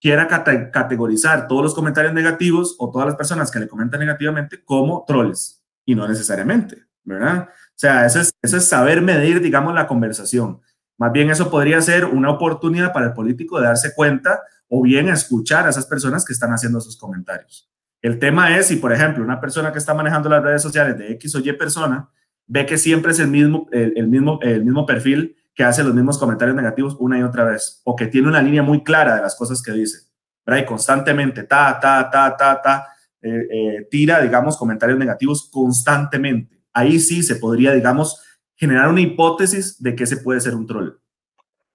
quiera 0.00 0.26
categorizar 0.72 1.46
todos 1.46 1.62
los 1.62 1.74
comentarios 1.74 2.14
negativos 2.14 2.74
o 2.78 2.90
todas 2.90 3.06
las 3.06 3.16
personas 3.16 3.50
que 3.50 3.58
le 3.58 3.68
comentan 3.68 4.00
negativamente 4.00 4.64
como 4.64 5.04
troles 5.06 5.62
y 5.84 5.94
no 5.94 6.08
necesariamente, 6.08 6.86
¿verdad? 7.04 7.50
O 7.76 7.78
sea, 7.78 8.06
eso 8.06 8.20
es, 8.20 8.68
saber 8.68 9.02
medir, 9.02 9.42
digamos, 9.42 9.74
la 9.74 9.86
conversación. 9.86 10.60
Más 10.96 11.12
bien 11.12 11.28
eso 11.28 11.50
podría 11.50 11.80
ser 11.82 12.06
una 12.06 12.30
oportunidad 12.30 12.90
para 12.90 13.06
el 13.06 13.12
político 13.12 13.60
de 13.60 13.66
darse 13.66 13.92
cuenta 13.94 14.40
o 14.68 14.82
bien 14.82 15.10
escuchar 15.10 15.66
a 15.66 15.70
esas 15.70 15.84
personas 15.84 16.24
que 16.24 16.32
están 16.32 16.52
haciendo 16.52 16.78
esos 16.78 16.96
comentarios. 16.96 17.70
El 18.00 18.18
tema 18.18 18.56
es 18.56 18.68
si, 18.68 18.76
por 18.76 18.94
ejemplo, 18.94 19.22
una 19.22 19.40
persona 19.40 19.72
que 19.72 19.78
está 19.78 19.92
manejando 19.92 20.30
las 20.30 20.42
redes 20.42 20.62
sociales 20.62 20.96
de 20.96 21.12
X 21.12 21.34
o 21.34 21.40
Y 21.40 21.52
persona 21.52 22.08
ve 22.46 22.64
que 22.64 22.78
siempre 22.78 23.12
es 23.12 23.18
el 23.18 23.28
mismo, 23.28 23.68
el, 23.72 24.08
mismo, 24.08 24.38
el 24.40 24.64
mismo 24.64 24.86
perfil 24.86 25.36
que 25.54 25.64
hace 25.64 25.84
los 25.84 25.94
mismos 25.94 26.16
comentarios 26.16 26.56
negativos 26.56 26.96
una 26.98 27.18
y 27.18 27.22
otra 27.22 27.44
vez, 27.44 27.82
o 27.84 27.94
que 27.94 28.06
tiene 28.06 28.28
una 28.28 28.40
línea 28.40 28.62
muy 28.62 28.82
clara 28.82 29.16
de 29.16 29.22
las 29.22 29.36
cosas 29.36 29.62
que 29.62 29.72
dice, 29.72 29.98
¿verdad? 30.46 30.64
Constantemente, 30.66 31.42
ta, 31.42 31.78
ta, 31.78 32.08
ta, 32.10 32.36
ta, 32.36 32.62
ta, 32.62 32.86
eh, 33.20 33.48
eh, 33.50 33.88
tira, 33.90 34.20
digamos, 34.22 34.56
comentarios 34.56 34.98
negativos 34.98 35.50
constantemente. 35.52 36.55
Ahí 36.76 37.00
sí 37.00 37.22
se 37.22 37.36
podría, 37.36 37.72
digamos, 37.72 38.22
generar 38.54 38.90
una 38.90 39.00
hipótesis 39.00 39.82
de 39.82 39.96
que 39.96 40.04
ese 40.04 40.18
puede 40.18 40.40
ser 40.40 40.54
un 40.54 40.66
troll. 40.66 40.90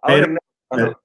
Pero, 0.05 1.01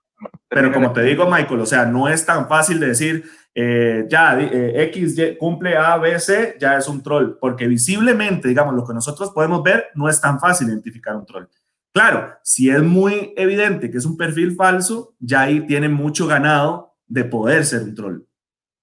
pero 0.49 0.71
como 0.71 0.93
te 0.93 1.03
digo, 1.03 1.25
Michael, 1.25 1.61
o 1.61 1.67
sea, 1.67 1.87
no 1.87 2.07
es 2.07 2.27
tan 2.27 2.47
fácil 2.47 2.79
de 2.79 2.89
decir, 2.89 3.25
eh, 3.55 4.05
ya 4.07 4.39
eh, 4.39 4.83
X 4.85 5.17
cumple 5.39 5.79
A, 5.79 5.97
B, 5.97 6.21
C, 6.21 6.59
ya 6.61 6.77
es 6.77 6.87
un 6.89 7.03
troll, 7.03 7.39
porque 7.41 7.67
visiblemente, 7.67 8.49
digamos, 8.49 8.75
lo 8.75 8.87
que 8.87 8.93
nosotros 8.93 9.31
podemos 9.31 9.63
ver 9.63 9.87
no 9.95 10.11
es 10.11 10.21
tan 10.21 10.39
fácil 10.39 10.69
identificar 10.69 11.17
un 11.17 11.25
troll. 11.25 11.47
Claro, 11.95 12.35
si 12.43 12.69
es 12.69 12.83
muy 12.83 13.33
evidente 13.35 13.91
que 13.91 13.97
es 13.97 14.05
un 14.05 14.19
perfil 14.19 14.55
falso, 14.55 15.15
ya 15.19 15.41
ahí 15.41 15.67
tiene 15.67 15.89
mucho 15.89 16.27
ganado 16.27 16.99
de 17.07 17.25
poder 17.25 17.65
ser 17.65 17.85
un 17.85 17.95
troll. 17.95 18.21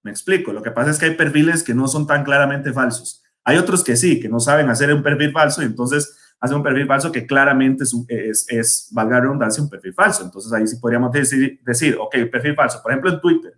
Me 0.01 0.09
explico, 0.09 0.51
lo 0.51 0.63
que 0.63 0.71
pasa 0.71 0.89
es 0.89 0.97
que 0.97 1.05
hay 1.05 1.15
perfiles 1.15 1.61
que 1.61 1.75
no 1.75 1.87
son 1.87 2.07
tan 2.07 2.23
claramente 2.23 2.73
falsos. 2.73 3.22
Hay 3.43 3.57
otros 3.57 3.83
que 3.83 3.95
sí, 3.95 4.19
que 4.19 4.29
no 4.29 4.39
saben 4.39 4.69
hacer 4.69 4.93
un 4.93 5.03
perfil 5.03 5.31
falso 5.31 5.61
y 5.61 5.65
entonces 5.65 6.17
hacen 6.39 6.57
un 6.57 6.63
perfil 6.63 6.87
falso 6.87 7.11
que 7.11 7.25
claramente 7.25 7.83
es, 7.83 7.95
es, 8.07 8.45
es 8.49 8.89
valga 8.91 9.15
la 9.15 9.21
redundancia, 9.21 9.63
un 9.63 9.69
perfil 9.69 9.93
falso. 9.93 10.23
Entonces 10.23 10.51
ahí 10.53 10.67
sí 10.67 10.77
podríamos 10.77 11.11
decir, 11.11 11.59
decir, 11.63 11.97
ok, 11.99 12.15
perfil 12.31 12.55
falso. 12.55 12.81
Por 12.81 12.91
ejemplo, 12.91 13.11
en 13.11 13.21
Twitter 13.21 13.53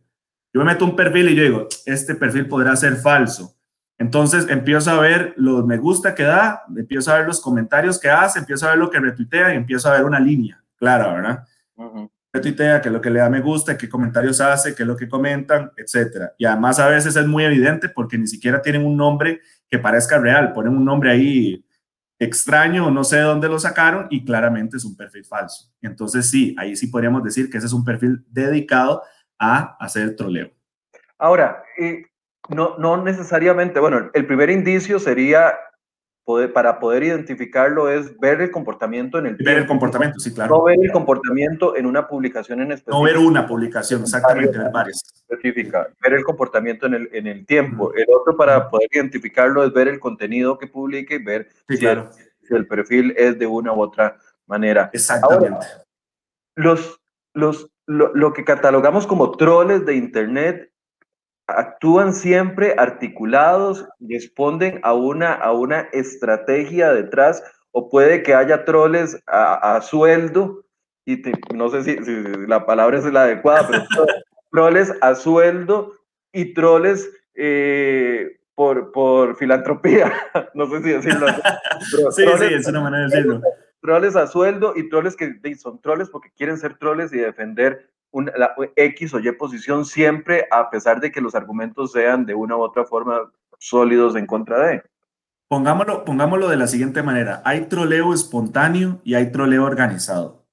yo 0.55 0.61
me 0.61 0.71
meto 0.71 0.85
un 0.85 0.95
perfil 0.95 1.27
y 1.29 1.35
yo 1.35 1.43
digo, 1.43 1.67
este 1.85 2.15
perfil 2.15 2.47
podrá 2.47 2.73
ser 2.77 2.95
falso. 2.95 3.57
Entonces 3.97 4.47
empiezo 4.47 4.89
a 4.89 5.01
ver 5.01 5.33
los 5.35 5.65
me 5.65 5.77
gusta 5.77 6.15
que 6.15 6.23
da, 6.23 6.63
empiezo 6.73 7.11
a 7.11 7.17
ver 7.17 7.27
los 7.27 7.41
comentarios 7.41 7.99
que 7.99 8.09
hace, 8.09 8.39
empiezo 8.39 8.65
a 8.65 8.69
ver 8.69 8.79
lo 8.79 8.89
que 8.89 9.01
retuitea 9.01 9.53
y 9.53 9.57
empiezo 9.57 9.89
a 9.89 9.95
ver 9.95 10.05
una 10.05 10.17
línea 10.17 10.63
clara, 10.77 11.13
¿verdad? 11.13 11.43
Retuitea, 12.31 12.81
qué 12.81 12.87
es 12.87 12.93
lo 12.93 13.01
que 13.01 13.09
le 13.09 13.19
da 13.19 13.29
me 13.29 13.41
gusta, 13.41 13.77
qué 13.77 13.89
comentarios 13.89 14.39
hace, 14.39 14.73
qué 14.73 14.83
es 14.83 14.87
lo 14.87 14.95
que 14.95 15.09
comentan, 15.09 15.73
etcétera. 15.75 16.33
Y 16.37 16.45
además 16.45 16.79
a 16.79 16.87
veces 16.87 17.17
es 17.17 17.27
muy 17.27 17.43
evidente 17.43 17.89
porque 17.89 18.17
ni 18.17 18.27
siquiera 18.27 18.61
tienen 18.61 18.85
un 18.85 18.95
nombre 18.95 19.41
que 19.69 19.79
parezca 19.79 20.17
real, 20.17 20.53
ponen 20.53 20.75
un 20.75 20.85
nombre 20.85 21.11
ahí 21.11 21.65
extraño, 22.19 22.89
no 22.91 23.03
sé 23.03 23.17
de 23.17 23.23
dónde 23.23 23.49
lo 23.49 23.59
sacaron 23.59 24.07
y 24.09 24.23
claramente 24.23 24.77
es 24.77 24.85
un 24.85 24.95
perfil 24.95 25.25
falso. 25.25 25.71
Entonces 25.81 26.29
sí, 26.29 26.55
ahí 26.57 26.75
sí 26.75 26.87
podríamos 26.87 27.23
decir 27.23 27.49
que 27.49 27.57
ese 27.57 27.67
es 27.67 27.73
un 27.73 27.83
perfil 27.83 28.23
dedicado 28.29 29.03
a 29.37 29.75
hacer 29.79 30.15
troleo. 30.15 30.51
Ahora, 31.17 31.63
no, 32.49 32.77
no 32.77 33.01
necesariamente, 33.03 33.79
bueno, 33.79 34.09
el 34.13 34.27
primer 34.27 34.49
indicio 34.49 34.99
sería 34.99 35.53
Poder, 36.25 36.51
para 36.51 36.79
poder 36.79 37.03
identificarlo 37.03 37.87
es 37.87 38.17
ver 38.19 38.41
el 38.41 38.49
comportamiento 38.49 39.19
en 39.19 39.27
el 39.27 39.35
Ver 39.35 39.59
el 39.59 39.67
comportamiento, 39.67 40.19
sí, 40.19 40.33
claro. 40.33 40.57
No 40.57 40.63
ver 40.63 40.79
el 40.81 40.91
comportamiento 40.91 41.75
en 41.75 41.85
una 41.85 42.07
publicación 42.07 42.61
en 42.61 42.71
específico. 42.71 42.97
No 42.97 43.03
ver 43.03 43.17
una 43.19 43.47
publicación, 43.47 44.01
exactamente, 44.01 44.57
ver 44.57 44.71
varias. 44.71 45.03
Específica, 45.29 45.87
ver 46.01 46.13
el 46.13 46.23
comportamiento 46.23 46.87
en 46.87 46.95
el, 46.95 47.09
en 47.13 47.27
el 47.27 47.45
tiempo. 47.45 47.93
El 47.93 48.07
otro 48.11 48.35
para 48.35 48.69
poder 48.69 48.89
identificarlo 48.91 49.63
es 49.63 49.71
ver 49.71 49.87
el 49.87 49.99
contenido 49.99 50.57
que 50.57 50.65
publique 50.65 51.15
y 51.15 51.23
ver 51.23 51.47
si, 51.69 51.85
el, 51.85 52.67
perfil 52.67 53.13
es 53.17 53.37
de 53.37 53.45
una 53.45 53.71
u 53.73 53.81
otra 53.81 54.17
manera. 54.47 54.89
Exactamente. 54.93 55.67
los, 56.55 56.99
los 57.33 57.69
lo, 57.87 58.33
que 58.33 58.43
catalogamos 58.43 59.05
como 59.07 59.31
troles 59.31 59.85
de 59.85 59.95
Internet 59.95 60.71
actúan 61.47 62.13
siempre 62.13 62.75
articulados, 62.77 63.87
responden 63.99 64.79
a 64.83 64.93
una, 64.93 65.33
a 65.33 65.51
una 65.51 65.81
estrategia 65.93 66.93
detrás, 66.93 67.43
o 67.71 67.89
puede 67.89 68.23
que 68.23 68.33
haya 68.33 68.65
troles 68.65 69.21
a, 69.27 69.79
sueldo, 69.81 70.63
y 71.05 71.21
no 71.53 71.69
sé 71.69 71.83
si, 71.83 71.97
la 72.47 72.65
palabra 72.65 72.97
es 72.97 73.05
la 73.05 73.23
adecuada, 73.23 73.67
pero 73.67 73.83
troles 74.51 74.93
a 75.01 75.15
sueldo 75.15 75.93
y 76.31 76.53
troles 76.53 77.09
eh, 77.35 78.39
por, 78.55 78.91
por 78.91 79.35
filantropía, 79.35 80.13
no 80.53 80.67
sé 80.67 80.81
si 80.81 80.89
decirlo. 80.89 81.27
sí, 82.11 82.23
sí, 82.37 82.53
es 82.53 82.67
una 82.67 82.81
manera 82.81 83.07
de 83.07 83.09
decirlo 83.09 83.41
troles 83.85 84.15
a 84.15 84.25
sueldo 84.25 84.73
y 84.75 84.89
troles 84.89 85.15
que 85.15 85.39
son 85.57 85.79
troles 85.79 86.09
porque 86.09 86.31
quieren 86.35 86.57
ser 86.57 86.75
troles 86.75 87.13
y 87.13 87.17
defender 87.17 87.87
una, 88.15 88.31
la 88.37 88.55
X 88.75 89.13
o 89.13 89.19
Y 89.19 89.29
posición 89.33 89.85
siempre 89.85 90.47
a 90.49 90.69
pesar 90.69 91.01
de 91.01 91.11
que 91.11 91.19
los 91.19 91.35
argumentos 91.35 91.91
sean 91.91 92.25
de 92.25 92.33
una 92.33 92.55
u 92.55 92.61
otra 92.61 92.85
forma 92.85 93.29
sólidos 93.59 94.15
en 94.15 94.25
contra 94.25 94.65
de. 94.65 94.83
Pongámoslo, 95.49 96.05
pongámoslo 96.05 96.47
de 96.47 96.55
la 96.55 96.67
siguiente 96.67 97.03
manera. 97.03 97.41
Hay 97.43 97.65
troleo 97.65 98.13
espontáneo 98.13 99.01
y 99.03 99.15
hay 99.15 99.31
troleo 99.31 99.65
organizado. 99.65 100.45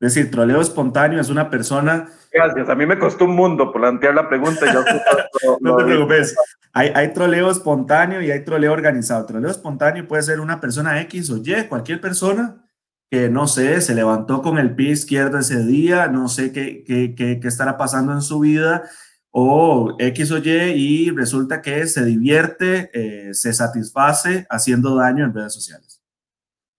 Es 0.00 0.14
decir, 0.14 0.30
troleo 0.30 0.60
espontáneo 0.60 1.20
es 1.20 1.28
una 1.28 1.48
persona... 1.50 2.08
Gracias, 2.32 2.68
a 2.68 2.74
mí 2.74 2.86
me 2.86 2.98
costó 2.98 3.26
un 3.26 3.34
mundo 3.36 3.72
plantear 3.72 4.14
la 4.14 4.28
pregunta. 4.28 4.66
no 5.60 5.76
te 5.76 5.84
preocupes. 5.84 6.34
Hay, 6.72 6.92
hay 6.94 7.12
troleo 7.12 7.50
espontáneo 7.50 8.22
y 8.22 8.30
hay 8.30 8.42
troleo 8.42 8.72
organizado. 8.72 9.24
Troleo 9.26 9.50
espontáneo 9.50 10.08
puede 10.08 10.22
ser 10.22 10.40
una 10.40 10.60
persona 10.60 11.00
X 11.02 11.30
o 11.30 11.36
Y, 11.36 11.68
cualquier 11.68 12.00
persona 12.00 12.65
que 13.10 13.28
no 13.28 13.46
sé, 13.46 13.80
se 13.80 13.94
levantó 13.94 14.42
con 14.42 14.58
el 14.58 14.74
pie 14.74 14.90
izquierdo 14.90 15.38
ese 15.38 15.64
día, 15.64 16.08
no 16.08 16.28
sé 16.28 16.52
qué, 16.52 16.82
qué, 16.84 17.14
qué, 17.14 17.40
estará 17.46 17.76
pasando 17.76 18.12
en 18.12 18.22
su 18.22 18.40
vida, 18.40 18.82
o 19.30 19.94
X 19.98 20.32
o 20.32 20.38
Y, 20.38 20.50
y 20.50 21.10
resulta 21.10 21.62
que 21.62 21.86
se 21.86 22.04
divierte, 22.04 22.90
eh, 22.92 23.34
se 23.34 23.52
satisface 23.52 24.46
haciendo 24.50 24.96
daño 24.96 25.24
en 25.24 25.34
redes 25.34 25.52
sociales. 25.52 26.02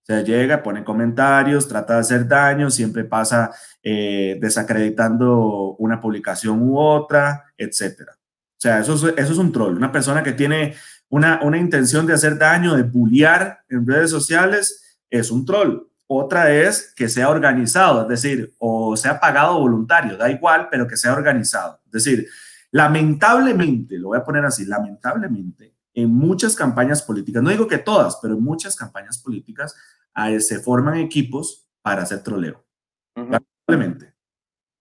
sea, 0.04 0.22
llega, 0.22 0.64
pone 0.64 0.84
comentarios, 0.84 1.68
trata 1.68 1.96
de 1.96 2.00
hacer 2.00 2.28
daño, 2.28 2.70
siempre 2.72 3.04
pasa 3.06 3.52
eh, 3.84 4.38
desacreditando 4.42 5.76
una 5.80 6.02
publicación 6.02 6.62
u 6.62 6.80
otra, 6.80 7.46
etcétera. 7.58 8.14
O 8.14 8.60
sea, 8.60 8.80
eso 8.80 8.96
es, 8.96 9.04
eso 9.18 9.34
es 9.34 9.38
un 9.38 9.52
troll. 9.52 9.78
Una 9.78 9.92
persona 9.92 10.24
que 10.24 10.34
tiene 10.34 10.76
una, 11.10 11.42
una 11.44 11.58
intención 11.58 12.06
de 12.08 12.14
hacer 12.14 12.38
daño, 12.38 12.76
de 12.76 12.84
bullear 12.84 13.60
en 13.70 13.88
redes 13.88 14.10
sociales, 14.10 14.98
es 15.10 15.30
un 15.32 15.46
troll. 15.46 15.88
Otra 16.08 16.52
es 16.52 16.94
que 16.96 17.10
sea 17.10 17.30
organizado, 17.30 18.04
es 18.04 18.08
decir, 18.08 18.56
o 18.60 18.96
sea 18.96 19.20
pagado 19.20 19.60
voluntario, 19.60 20.16
da 20.16 20.30
igual, 20.32 20.70
pero 20.72 20.88
que 20.88 20.96
sea 20.96 21.12
organizado. 21.12 21.82
Es 21.86 21.92
decir, 21.92 22.28
lamentablemente, 22.72 23.98
lo 23.98 24.10
voy 24.10 24.18
a 24.18 24.24
poner 24.24 24.46
así, 24.46 24.66
lamentablemente, 24.66 25.76
en 25.94 26.14
muchas 26.14 26.56
campañas 26.56 27.02
políticas, 27.02 27.44
no 27.44 27.50
digo 27.50 27.68
que 27.68 27.80
todas, 27.80 28.20
pero 28.22 28.36
en 28.36 28.44
muchas 28.44 28.76
campañas 28.76 29.18
políticas 29.18 29.76
se 30.40 30.60
forman 30.60 30.98
equipos 30.98 31.68
para 31.82 32.04
hacer 32.04 32.24
troleo. 32.24 32.64
Lamentablemente. 33.16 34.14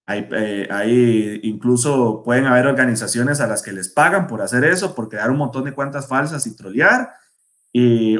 Hay, 0.08 0.28
eh, 0.30 0.68
hay, 0.70 1.40
incluso 1.42 2.22
pueden 2.24 2.46
haber 2.46 2.68
organizaciones 2.68 3.40
a 3.40 3.48
las 3.48 3.60
que 3.62 3.72
les 3.72 3.88
pagan 3.88 4.28
por 4.28 4.40
hacer 4.40 4.62
eso, 4.62 4.94
por 4.94 5.08
crear 5.08 5.30
un 5.30 5.38
montón 5.38 5.64
de 5.64 5.74
cuentas 5.74 6.06
falsas 6.06 6.46
y 6.46 6.54
trolear, 6.54 7.10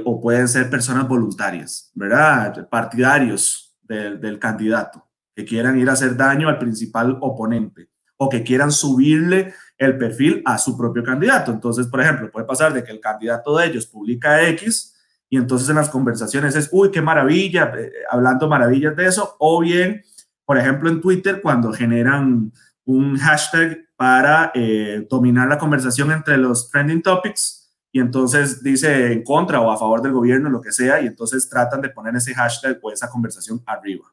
o 0.05 0.21
pueden 0.21 0.49
ser 0.49 0.69
personas 0.69 1.09
voluntarias, 1.09 1.91
¿verdad? 1.95 2.69
Partidarios 2.69 3.77
del, 3.83 4.21
del 4.21 4.39
candidato, 4.39 5.09
que 5.35 5.45
quieran 5.45 5.79
ir 5.79 5.89
a 5.89 5.93
hacer 5.93 6.17
daño 6.17 6.49
al 6.49 6.59
principal 6.59 7.17
oponente 7.21 7.89
o 8.19 8.29
que 8.29 8.43
quieran 8.43 8.71
subirle 8.71 9.55
el 9.79 9.99
perfil 9.99 10.43
a 10.45 10.59
su 10.59 10.77
propio 10.77 11.03
candidato. 11.03 11.53
Entonces, 11.53 11.87
por 11.87 12.01
ejemplo, 12.01 12.31
puede 12.31 12.47
pasar 12.47 12.73
de 12.73 12.83
que 12.83 12.93
el 12.93 13.01
candidato 13.01 13.57
de 13.57 13.67
ellos 13.67 13.87
publica 13.87 14.43
X 14.49 14.95
y 15.29 15.37
entonces 15.37 15.69
en 15.69 15.77
las 15.77 15.91
conversaciones 15.91 16.55
es, 16.55 16.69
uy, 16.73 16.91
qué 16.91 17.03
maravilla, 17.03 17.73
eh, 17.77 17.91
hablando 18.11 18.49
maravillas 18.49 18.97
de 18.97 19.07
eso, 19.07 19.37
o 19.39 19.61
bien, 19.61 20.03
por 20.45 20.57
ejemplo, 20.57 20.89
en 20.89 21.01
Twitter, 21.01 21.41
cuando 21.43 21.73
generan 21.73 22.53
un 22.85 23.19
hashtag 23.19 23.79
para 23.97 24.53
eh, 24.55 25.07
dominar 25.11 25.49
la 25.49 25.59
conversación 25.59 26.13
entre 26.13 26.37
los 26.37 26.71
trending 26.71 27.03
topics 27.03 27.66
y 27.97 27.99
entonces 27.99 28.63
dice 28.63 29.11
en 29.11 29.23
contra 29.23 29.59
o 29.63 29.73
a 29.73 29.79
favor 29.79 30.03
del 30.03 30.13
gobierno, 30.13 30.51
lo 30.51 30.61
que 30.61 30.71
sea, 30.71 31.01
y 31.01 31.07
entonces 31.07 31.49
tratan 31.49 31.81
de 31.81 31.89
poner 31.89 32.15
ese 32.15 32.35
hashtag 32.35 32.79
o 32.83 32.93
esa 32.93 33.09
conversación 33.09 33.63
arriba, 33.65 34.05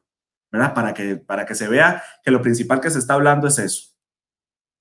¿verdad? 0.50 0.72
Para 0.72 0.94
que, 0.94 1.16
para 1.16 1.44
que 1.44 1.54
se 1.54 1.68
vea 1.68 2.02
que 2.24 2.30
lo 2.30 2.40
principal 2.40 2.80
que 2.80 2.88
se 2.88 2.98
está 2.98 3.12
hablando 3.12 3.46
es 3.46 3.58
eso. 3.58 3.94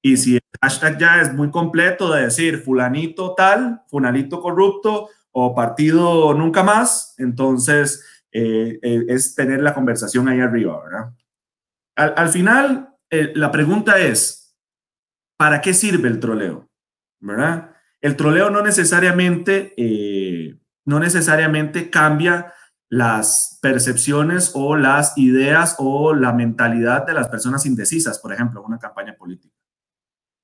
Y 0.02 0.16
si 0.16 0.36
el 0.36 0.42
hashtag 0.62 0.98
ya 0.98 1.20
es 1.20 1.34
muy 1.34 1.52
completo 1.52 2.14
de 2.14 2.22
decir 2.22 2.64
fulanito 2.64 3.36
tal, 3.36 3.84
fulanito 3.90 4.40
corrupto, 4.40 5.10
o 5.34 5.54
partido 5.54 6.34
nunca 6.34 6.64
más, 6.64 7.14
entonces 7.18 8.06
eh, 8.32 8.80
eh, 8.82 9.06
es 9.10 9.36
tener 9.36 9.62
la 9.62 9.74
conversación 9.74 10.30
ahí 10.30 10.40
arriba, 10.40 10.82
¿verdad? 10.82 11.14
Al, 11.98 12.30
final, 12.30 12.96
eh, 13.10 13.34
la 13.36 13.52
pregunta 13.52 14.00
es, 14.00 14.56
¿para 15.36 15.60
qué 15.60 15.74
sirve 15.74 16.08
el 16.08 16.22
troleo? 16.22 16.70
¿Verdad? 17.20 17.73
El 18.04 18.18
troleo 18.18 18.50
no 18.50 18.62
necesariamente, 18.62 19.74
no 20.86 21.00
necesariamente 21.00 21.90
cambia 21.90 22.54
las 22.90 23.58
percepciones 23.62 24.52
o 24.54 24.76
las 24.76 25.18
ideas 25.18 25.78
o 25.80 26.14
la 26.14 26.34
mentalidad 26.34 27.08
de 27.08 27.14
las 27.14 27.30
personas 27.30 27.66
indecisas, 27.66 28.20
por 28.20 28.34
ejemplo, 28.34 28.60
en 28.60 28.68
una 28.68 28.78
campaña 28.78 29.16
política. 29.16 29.56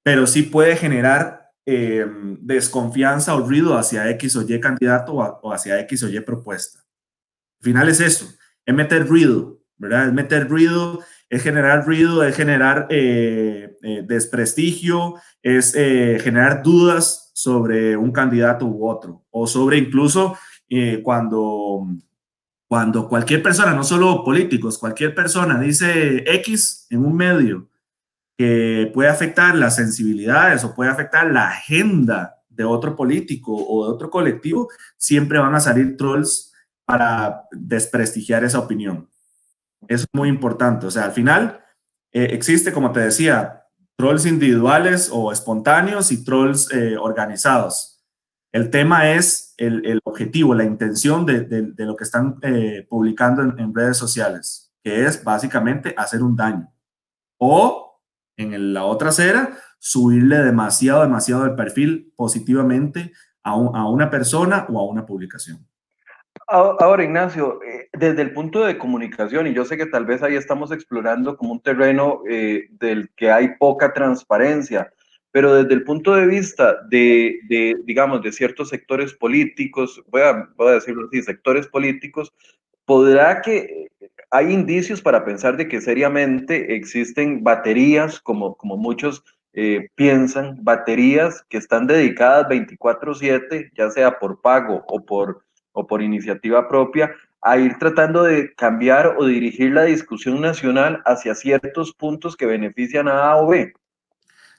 Pero 0.03 0.25
sí 0.25 0.43
puede 0.43 0.77
generar 0.77 1.51
eh, 1.65 2.07
desconfianza 2.39 3.35
o 3.35 3.45
ruido 3.45 3.77
hacia 3.77 4.09
X 4.11 4.37
o 4.37 4.41
Y 4.41 4.59
candidato 4.61 5.13
o, 5.13 5.53
hacia 5.53 5.79
X 5.81 6.03
o 6.03 6.09
Y 6.09 6.19
propuesta. 6.21 6.79
Al 7.59 7.65
final 7.65 7.89
es 7.89 7.99
eso, 7.99 8.25
es 8.65 8.73
meter 8.73 9.05
ruido, 9.05 9.61
¿verdad? 9.77 10.07
Es 10.07 10.13
meter 10.13 10.47
ruido, 10.47 11.03
es 11.29 11.43
generar 11.43 11.85
ruido, 11.85 12.23
es 12.23 12.35
generar 12.35 12.87
eh, 12.89 13.77
eh, 13.81 14.03
desprestigio, 14.05 15.15
es 15.41 15.73
generar 15.73 16.63
dudas 16.63 17.31
sobre 17.33 17.95
un 17.95 18.11
candidato 18.11 18.65
u 18.65 18.89
otro, 18.89 19.25
o 19.29 19.47
sobre 19.47 19.77
incluso 19.77 20.37
cuando, 21.03 21.87
cuando 22.67 23.07
cualquier 23.07 23.41
persona, 23.41 23.73
no 23.73 23.83
solo 23.83 24.23
políticos, 24.23 24.77
cualquier 24.77 25.15
persona 25.15 25.59
dice 25.59 26.23
X 26.27 26.87
en 26.89 27.05
un 27.05 27.15
medio 27.15 27.69
que 28.39 28.89
puede 28.93 29.09
afectar 29.09 29.53
las 29.53 29.75
sensibilidades 29.75 30.63
o 30.63 30.73
puede 30.73 30.89
afectar 30.89 31.29
la 31.29 31.49
agenda 31.49 32.39
de 32.47 32.63
otro 32.63 32.95
político 32.95 33.53
o 33.53 33.85
de 33.85 33.91
otro 33.91 34.09
colectivo, 34.09 34.69
siempre 34.95 35.39
van 35.39 35.55
a 35.55 35.59
salir 35.59 35.97
trolls 35.97 36.53
para 36.85 37.43
desprestigiar 37.51 38.45
esa 38.45 38.59
opinión. 38.59 39.08
Es 39.87 40.05
muy 40.13 40.29
importante. 40.29 40.85
O 40.85 40.91
sea, 40.91 41.05
al 41.05 41.11
final 41.11 41.63
eh, 42.11 42.29
existe, 42.31 42.71
como 42.71 42.91
te 42.91 42.99
decía, 43.01 43.65
trolls 43.97 44.25
individuales 44.25 45.09
o 45.11 45.31
espontáneos 45.31 46.11
y 46.11 46.23
trolls 46.23 46.71
eh, 46.73 46.97
organizados. 46.97 48.03
El 48.51 48.69
tema 48.71 49.11
es 49.11 49.53
el, 49.57 49.99
objetivo, 50.03 50.55
la 50.55 50.63
intención 50.63 51.25
de, 51.25 51.73
lo 51.77 51.95
que 51.95 52.03
están 52.03 52.37
eh, 52.41 52.87
publicando 52.89 53.43
en, 53.43 53.59
en 53.59 53.75
redes 53.75 53.97
sociales, 53.97 54.73
que 54.83 55.05
es 55.05 55.23
básicamente 55.23 55.93
hacer 55.95 56.23
un 56.23 56.35
daño 56.35 56.73
o 57.39 58.01
en 58.37 58.73
la 58.73 58.85
otra 58.85 59.09
acera, 59.09 59.57
subirle 59.79 60.37
demasiado, 60.39 61.01
demasiado 61.01 61.45
el 61.45 61.55
perfil 61.55 62.13
positivamente 62.15 63.11
a, 63.43 63.55
una 63.55 64.09
persona 64.09 64.67
o 64.69 64.79
a 64.79 64.83
una 64.85 65.05
publicación. 65.05 65.65
Ahora, 66.47 67.03
Ignacio, 67.03 67.59
eh, 67.63 67.89
desde 67.93 68.23
el 68.23 68.33
punto 68.33 68.65
de 68.65 68.77
comunicación, 68.77 69.45
y 69.45 69.53
yo 69.53 69.65
sé 69.65 69.77
que 69.77 69.85
tal 69.85 70.05
vez 70.05 70.23
ahí 70.23 70.35
estamos 70.35 70.71
explorando 70.71 71.37
como 71.37 71.51
un 71.51 71.61
terreno 71.61 72.23
eh, 72.27 72.67
del 72.71 73.09
que 73.15 73.29
hay 73.29 73.49
poca 73.59 73.93
transparencia, 73.93 74.91
pero 75.31 75.53
desde 75.53 75.75
el 75.75 75.83
punto 75.83 76.15
de 76.15 76.25
vista 76.25 76.77
de, 76.89 77.39
digamos, 77.83 78.23
de 78.23 78.31
ciertos 78.31 78.69
sectores 78.69 79.13
políticos, 79.13 80.01
voy 80.07 80.21
a, 80.23 80.49
decirlo 80.71 81.07
así, 81.07 81.21
sectores 81.21 81.67
políticos, 81.67 82.33
podrá 82.85 83.41
que 83.41 83.89
hay 84.31 84.51
indicios 84.51 85.01
para 85.01 85.23
pensar 85.23 85.55
de 85.55 85.67
que 85.67 85.81
seriamente 85.81 86.75
existen 86.75 87.43
baterías, 87.43 88.19
como, 88.19 88.55
como 88.55 88.75
muchos 88.75 89.23
eh, 89.53 89.89
piensan, 89.95 90.57
baterías 90.63 91.43
que 91.49 91.57
están 91.57 91.85
dedicadas 91.85 92.47
24/7, 92.47 93.71
ya 93.75 93.89
sea 93.89 94.17
por 94.19 94.41
pago 94.41 94.83
o 94.87 95.05
por, 95.05 95.43
o 95.79 95.87
por 95.87 96.01
iniciativa 96.01 96.67
propia, 96.67 97.11
a 97.41 97.57
ir 97.57 97.77
tratando 97.79 98.23
de 98.23 98.53
cambiar 98.55 99.15
o 99.17 99.25
dirigir 99.25 99.71
la 99.71 99.83
discusión 99.83 100.41
nacional 100.41 101.01
hacia 101.05 101.35
ciertos 101.35 101.93
puntos 101.93 102.35
que 102.35 102.45
benefician 102.45 103.07
a 103.07 103.31
A 103.31 103.37
o 103.37 103.47
B. 103.47 103.73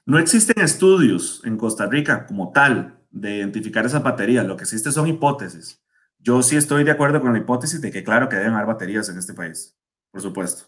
No 0.06 0.18
existen 0.18 0.64
estudios 0.64 1.42
en 1.44 1.56
Costa 1.56 1.86
Rica 1.86 2.26
como 2.26 2.52
tal 2.52 2.98
de 3.10 3.36
identificar 3.36 3.84
esas 3.84 4.02
baterías, 4.02 4.46
lo 4.46 4.56
que 4.56 4.64
existe 4.64 4.92
son 4.92 5.06
hipótesis. 5.08 5.82
Yo 6.18 6.42
sí 6.42 6.56
estoy 6.56 6.84
de 6.84 6.90
acuerdo 6.90 7.20
con 7.20 7.32
la 7.32 7.38
hipótesis 7.38 7.80
de 7.80 7.90
que 7.90 8.02
claro 8.02 8.28
que 8.28 8.36
deben 8.36 8.54
haber 8.54 8.66
baterías 8.66 9.08
en 9.08 9.18
este 9.18 9.34
país, 9.34 9.76
por 10.10 10.20
supuesto. 10.20 10.64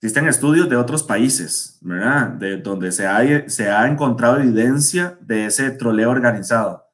Existen 0.00 0.28
estudios 0.28 0.68
de 0.68 0.76
otros 0.76 1.02
países, 1.02 1.78
¿verdad? 1.80 2.28
De 2.28 2.58
donde 2.58 2.92
se 2.92 3.06
ha, 3.06 3.48
se 3.48 3.70
ha 3.70 3.86
encontrado 3.88 4.38
evidencia 4.38 5.18
de 5.20 5.46
ese 5.46 5.70
troleo 5.70 6.10
organizado. 6.10 6.85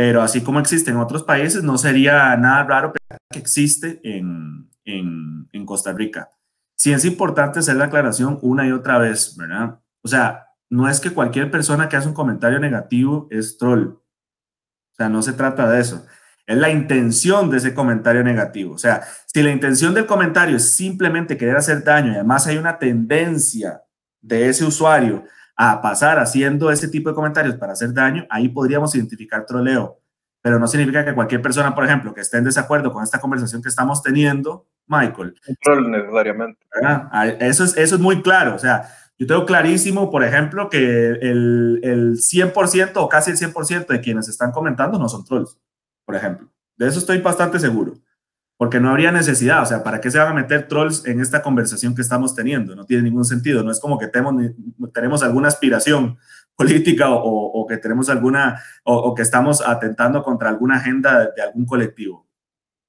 Pero 0.00 0.22
así 0.22 0.40
como 0.40 0.60
existe 0.60 0.90
en 0.90 0.96
otros 0.96 1.24
países, 1.24 1.62
no 1.62 1.76
sería 1.76 2.34
nada 2.38 2.64
raro 2.64 2.94
que 3.30 3.38
existe 3.38 4.00
en, 4.02 4.70
en, 4.86 5.46
en 5.52 5.66
Costa 5.66 5.92
Rica. 5.92 6.30
Sí 6.74 6.90
es 6.90 7.04
importante 7.04 7.58
hacer 7.58 7.76
la 7.76 7.84
aclaración 7.84 8.38
una 8.40 8.66
y 8.66 8.72
otra 8.72 8.96
vez, 8.96 9.36
¿verdad? 9.36 9.78
O 10.02 10.08
sea, 10.08 10.46
no 10.70 10.88
es 10.88 11.00
que 11.00 11.10
cualquier 11.10 11.50
persona 11.50 11.86
que 11.86 11.98
hace 11.98 12.08
un 12.08 12.14
comentario 12.14 12.58
negativo 12.58 13.28
es 13.30 13.58
troll. 13.58 13.88
O 13.88 14.94
sea, 14.96 15.10
no 15.10 15.20
se 15.20 15.34
trata 15.34 15.68
de 15.68 15.80
eso 15.80 16.06
es 16.46 16.56
la 16.56 16.70
intención 16.70 17.48
de 17.48 17.58
ese 17.58 17.74
comentario 17.74 18.24
negativo. 18.24 18.74
O 18.74 18.78
sea, 18.78 19.02
si 19.26 19.40
la 19.40 19.52
intención 19.52 19.94
del 19.94 20.06
comentario 20.06 20.56
es 20.56 20.72
simplemente 20.72 21.36
querer 21.36 21.56
hacer 21.56 21.84
daño 21.84 22.10
y 22.10 22.14
además 22.16 22.44
hay 22.48 22.56
una 22.56 22.76
tendencia 22.76 23.84
de 24.20 24.48
ese 24.48 24.64
usuario 24.64 25.22
a 25.62 25.82
pasar 25.82 26.18
haciendo 26.18 26.70
ese 26.70 26.88
tipo 26.88 27.10
de 27.10 27.14
comentarios 27.14 27.54
para 27.56 27.74
hacer 27.74 27.92
daño, 27.92 28.26
ahí 28.30 28.48
podríamos 28.48 28.94
identificar 28.94 29.44
troleo. 29.44 30.00
Pero 30.40 30.58
no 30.58 30.66
significa 30.66 31.04
que 31.04 31.14
cualquier 31.14 31.42
persona, 31.42 31.74
por 31.74 31.84
ejemplo, 31.84 32.14
que 32.14 32.22
esté 32.22 32.38
en 32.38 32.44
desacuerdo 32.44 32.90
con 32.90 33.02
esta 33.02 33.20
conversación 33.20 33.60
que 33.60 33.68
estamos 33.68 34.02
teniendo, 34.02 34.66
Michael. 34.86 35.34
troll 35.60 35.90
necesariamente. 35.90 36.60
Ah, 36.82 37.26
eso 37.40 37.64
es, 37.64 37.76
eso 37.76 37.96
es 37.96 38.00
muy 38.00 38.22
claro. 38.22 38.54
O 38.54 38.58
sea, 38.58 38.88
yo 39.18 39.26
tengo 39.26 39.44
clarísimo, 39.44 40.10
por 40.10 40.24
ejemplo, 40.24 40.70
que 40.70 40.78
el, 40.78 41.80
el 41.82 42.16
100% 42.16 42.92
o 42.94 43.08
casi 43.10 43.32
el 43.32 43.36
100% 43.36 43.86
de 43.86 44.00
quienes 44.00 44.30
están 44.30 44.52
comentando 44.52 44.98
no 44.98 45.10
son 45.10 45.26
trolls 45.26 45.58
por 46.06 46.16
ejemplo. 46.16 46.48
De 46.78 46.88
eso 46.88 47.00
estoy 47.00 47.18
bastante 47.18 47.58
seguro, 47.58 47.94
porque 48.60 48.78
no 48.78 48.90
habría 48.90 49.10
necesidad, 49.10 49.62
o 49.62 49.64
sea, 49.64 49.82
¿para 49.82 50.02
qué 50.02 50.10
se 50.10 50.18
van 50.18 50.28
a 50.28 50.34
meter 50.34 50.68
trolls 50.68 51.06
en 51.06 51.18
esta 51.18 51.40
conversación 51.40 51.94
que 51.94 52.02
estamos 52.02 52.34
teniendo? 52.34 52.76
No 52.76 52.84
tiene 52.84 53.04
ningún 53.04 53.24
sentido, 53.24 53.62
no 53.62 53.70
es 53.70 53.80
como 53.80 53.96
que 53.96 54.06
tenemos, 54.06 54.34
tenemos 54.92 55.22
alguna 55.22 55.48
aspiración 55.48 56.18
política 56.54 57.06
o, 57.08 57.66
que 57.66 57.78
tenemos 57.78 58.10
alguna, 58.10 58.62
o, 58.84 59.14
que 59.14 59.22
estamos 59.22 59.66
atentando 59.66 60.22
contra 60.22 60.50
alguna 60.50 60.76
agenda 60.76 61.30
de, 61.34 61.40
algún 61.40 61.64
colectivo. 61.64 62.28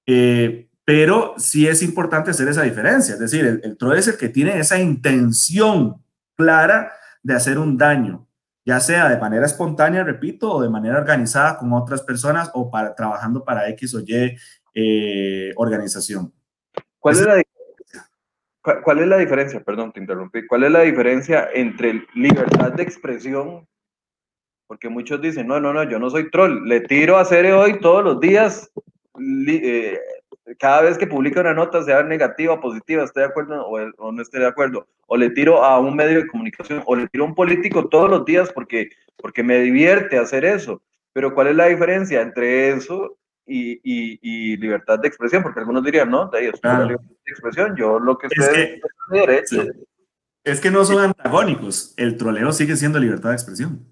Eh, 0.06 0.68
pero 0.84 1.36
sí 1.38 1.66
es 1.66 1.82
importante 1.84 2.32
hacer 2.32 2.50
esa 2.50 2.64
diferencia. 2.64 3.14
Es 3.14 3.22
decir, 3.22 3.46
el, 3.46 3.62
el 3.64 3.78
troll 3.78 3.98
es 3.98 4.10
el 4.10 4.18
que 4.18 4.28
tiene 4.28 4.60
esa 4.60 4.78
intención 4.78 6.04
clara 6.36 6.92
de 7.24 7.34
hacer 7.34 7.58
un 7.58 7.78
daño, 7.78 8.28
ya 8.66 8.82
sea 8.82 9.08
de 9.08 9.18
manera 9.18 9.46
espontánea, 9.46 10.04
repito, 10.04 10.52
o 10.52 10.62
de 10.62 10.70
manera 10.70 10.98
organizada 10.98 11.58
con 11.58 11.72
otras 11.72 12.02
personas 12.02 12.52
o 12.56 12.70
para, 12.70 12.94
trabajando 12.94 13.46
para 13.46 13.70
X 13.70 13.96
o 13.96 14.02
Y 14.02 14.36
eh, 14.74 15.52
organización. 15.56 16.34
¿Cuál 17.00 17.16
es, 17.16 17.26
la, 17.26 17.44
¿Cuál 18.84 19.00
es 19.00 19.08
la 19.08 19.18
diferencia? 19.18 19.60
Perdón, 19.64 19.92
te 19.92 20.00
interrumpí. 20.00 20.46
¿Cuál 20.46 20.64
es 20.64 20.72
la 20.72 20.82
diferencia 20.82 21.50
entre 21.54 22.06
libertad 22.14 22.74
de 22.74 22.84
expresión? 22.84 23.68
Porque 24.68 24.88
muchos 24.88 25.22
dicen, 25.22 25.48
no, 25.48 25.60
no, 25.60 25.74
no, 25.74 25.84
yo 25.84 26.00
no 26.00 26.10
soy 26.10 26.30
troll, 26.30 26.66
le 26.66 26.82
tiro 26.82 27.18
a 27.18 27.22
hacer 27.22 27.52
hoy 27.52 27.80
todos 27.80 28.04
los 28.04 28.20
días, 28.22 28.72
eh, 29.48 30.00
cada 30.58 30.84
vez 30.84 30.98
que 30.98 31.08
publica 31.08 31.42
una 31.42 31.54
nota, 31.54 31.84
sea 31.84 32.04
negativa 32.04 32.54
o 32.54 32.62
positiva, 32.62 33.04
estoy 33.04 33.24
de 33.24 33.30
acuerdo 33.30 33.68
o, 33.68 33.78
o, 33.98 34.12
no 34.14 34.22
estoy 34.22 34.40
de 34.40 34.48
acuerdo, 34.48 34.88
o 35.08 35.18
le 35.18 35.32
tiro 35.32 35.62
a 35.62 35.78
un 35.80 35.96
medio 35.96 36.20
de 36.22 36.28
comunicación, 36.28 36.84
o 36.86 36.96
le 36.96 37.10
tiro 37.10 37.26
a 37.26 37.28
un 37.28 37.36
político 37.36 37.90
todos 37.90 38.10
los 38.10 38.24
días 38.24 38.50
porque, 38.54 38.92
porque 39.18 39.44
me 39.44 39.60
divierte 39.60 40.18
hacer 40.18 40.46
eso. 40.46 40.82
Pero 41.12 41.34
¿cuál 41.34 41.48
es 41.48 41.56
la 41.58 41.66
diferencia 41.66 42.22
entre 42.22 42.70
eso 42.70 43.18
y, 43.52 43.82
y, 43.84 44.20
y 44.22 44.58
libertad 44.58 45.00
de 45.00 45.08
expresión? 45.08 45.44
Porque 45.44 45.60
algunos 45.60 45.84
dirían, 45.84 46.10
no, 46.10 46.30
de 46.30 46.40
ahí 46.40 46.46
es 46.48 46.60
claro. 46.60 46.86
libertad 46.86 47.08
de 47.08 47.32
expresión, 47.32 47.76
yo 47.76 48.00
lo 48.00 48.18
que 48.18 48.28
es 48.28 48.50
que, 48.50 48.64
es, 48.76 48.82
derecho. 49.10 49.64
Sí. 49.64 49.70
es 50.44 50.60
que 50.60 50.72
no 50.72 50.86
son 50.86 51.00
antagónicos, 51.04 51.94
el 51.98 52.18
troleo 52.18 52.52
sigue 52.52 52.76
siendo 52.76 53.00
libertad 53.00 53.30
de 53.30 53.36
expresión. 53.36 53.86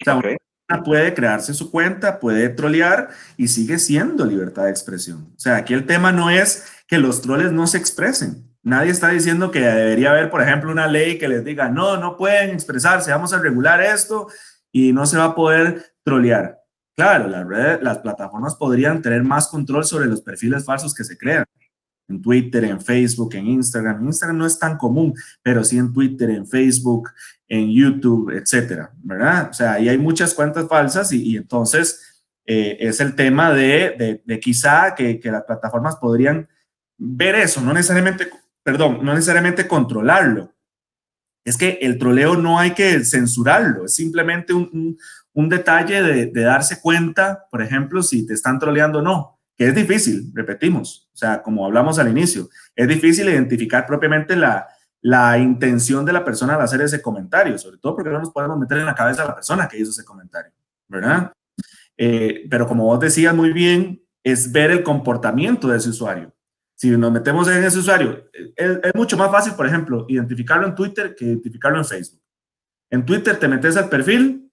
O 0.00 0.04
sea, 0.04 0.16
okay 0.18 0.36
puede 0.84 1.14
crearse 1.14 1.54
su 1.54 1.70
cuenta, 1.70 2.18
puede 2.18 2.48
trolear 2.48 3.10
y 3.36 3.48
sigue 3.48 3.78
siendo 3.78 4.24
libertad 4.24 4.64
de 4.64 4.70
expresión. 4.70 5.32
O 5.36 5.38
sea, 5.38 5.56
aquí 5.56 5.74
el 5.74 5.86
tema 5.86 6.10
no 6.12 6.30
es 6.30 6.66
que 6.86 6.98
los 6.98 7.22
troles 7.22 7.52
no 7.52 7.66
se 7.66 7.78
expresen. 7.78 8.50
Nadie 8.62 8.90
está 8.90 9.10
diciendo 9.10 9.50
que 9.50 9.60
debería 9.60 10.10
haber, 10.10 10.30
por 10.30 10.42
ejemplo, 10.42 10.72
una 10.72 10.86
ley 10.86 11.18
que 11.18 11.28
les 11.28 11.44
diga, 11.44 11.68
no, 11.68 11.98
no 11.98 12.16
pueden 12.16 12.50
expresarse, 12.50 13.10
vamos 13.10 13.32
a 13.34 13.40
regular 13.40 13.82
esto 13.82 14.28
y 14.72 14.92
no 14.92 15.04
se 15.06 15.18
va 15.18 15.24
a 15.24 15.34
poder 15.34 15.94
trolear. 16.02 16.63
Claro, 16.96 17.28
las, 17.28 17.98
plataformas 17.98 18.54
podrían 18.54 19.02
tener 19.02 19.24
más 19.24 19.48
control 19.48 19.84
sobre 19.84 20.06
los 20.06 20.20
perfiles 20.20 20.64
falsos 20.64 20.94
que 20.94 21.02
se 21.02 21.18
crean 21.18 21.44
en 22.08 22.22
Twitter, 22.22 22.64
en 22.64 22.80
Facebook, 22.80 23.34
en 23.34 23.48
Instagram. 23.48 24.04
Instagram 24.06 24.38
no 24.38 24.46
es 24.46 24.58
tan 24.58 24.76
común, 24.76 25.12
pero 25.42 25.64
sí 25.64 25.76
en 25.76 25.92
Twitter, 25.92 26.30
en 26.30 26.46
Facebook, 26.46 27.10
en 27.48 27.70
YouTube, 27.70 28.30
etcétera, 28.30 28.92
¿verdad? 29.02 29.48
O 29.50 29.52
sea, 29.52 29.72
ahí 29.72 29.88
hay 29.88 29.98
muchas 29.98 30.34
cuentas 30.34 30.68
falsas 30.68 31.12
y, 31.12 31.36
entonces 31.36 32.22
eh, 32.46 32.76
es 32.78 33.00
el 33.00 33.16
tema 33.16 33.52
de, 33.52 34.22
de, 34.24 34.40
quizá 34.40 34.94
que, 34.94 35.18
que, 35.18 35.30
las 35.32 35.42
plataformas 35.44 35.96
podrían 35.96 36.48
ver 36.96 37.34
eso, 37.34 37.60
no 37.60 37.72
necesariamente, 37.72 38.28
perdón, 38.62 39.00
no 39.02 39.14
necesariamente 39.14 39.66
controlarlo. 39.66 40.52
Es 41.44 41.58
que 41.58 41.78
el 41.82 41.98
troleo 41.98 42.36
no 42.36 42.58
hay 42.58 42.72
que 42.72 43.04
censurarlo, 43.04 43.86
es 43.86 43.94
simplemente 43.94 44.52
un, 44.52 44.96
un 45.34 45.48
detalle 45.48 46.02
de, 46.02 46.42
darse 46.42 46.80
cuenta, 46.80 47.46
por 47.50 47.60
ejemplo, 47.60 48.02
si 48.02 48.26
te 48.26 48.34
están 48.34 48.58
troleando 48.58 49.00
o 49.00 49.02
no 49.02 49.30
que 49.56 49.68
es 49.68 49.74
difícil, 49.74 50.32
repetimos, 50.34 51.08
o 51.14 51.16
sea, 51.16 51.40
como 51.40 51.64
hablamos 51.64 52.00
al 52.00 52.08
inicio, 52.08 52.48
es 52.74 52.88
difícil 52.88 53.28
identificar 53.28 53.86
propiamente 53.86 54.34
la, 54.34 54.66
la 55.00 55.38
intención 55.38 56.04
de 56.04 56.12
la 56.12 56.24
persona 56.24 56.56
al 56.56 56.62
hacer 56.62 56.80
ese 56.80 57.00
comentario, 57.00 57.56
sobre 57.56 57.78
todo 57.78 57.94
porque 57.94 58.10
no 58.10 58.18
nos 58.18 58.30
podemos 58.30 58.58
meter 58.58 58.78
en 58.78 58.86
la 58.86 58.96
cabeza 58.96 59.22
a 59.22 59.26
la 59.26 59.34
persona 59.36 59.68
que 59.68 59.78
hizo 59.78 59.90
ese 59.90 60.04
comentario, 60.04 60.50
¿verdad? 60.88 61.32
Eh, 61.96 62.46
pero 62.50 62.66
como 62.66 62.84
vos 62.84 62.98
decías 62.98 63.32
muy 63.32 63.52
bien, 63.52 64.02
es 64.24 64.50
ver 64.50 64.70
el 64.72 64.82
comportamiento 64.82 65.68
de 65.68 65.76
ese 65.76 65.90
usuario. 65.90 66.34
Si 66.74 66.90
nos 66.90 67.12
metemos 67.12 67.46
en 67.46 67.62
ese 67.62 67.78
usuario, 67.78 68.24
es, 68.32 68.78
es 68.82 68.94
mucho 68.94 69.16
más 69.16 69.30
fácil, 69.30 69.52
por 69.52 69.66
ejemplo, 69.66 70.04
identificarlo 70.08 70.66
en 70.66 70.74
Twitter 70.74 71.14
que 71.14 71.26
identificarlo 71.26 71.78
en 71.78 71.84
Facebook. 71.84 72.22
En 72.90 73.04
Twitter 73.04 73.38
te 73.38 73.46
metes 73.46 73.76
al 73.76 73.88
perfil, 73.88 74.43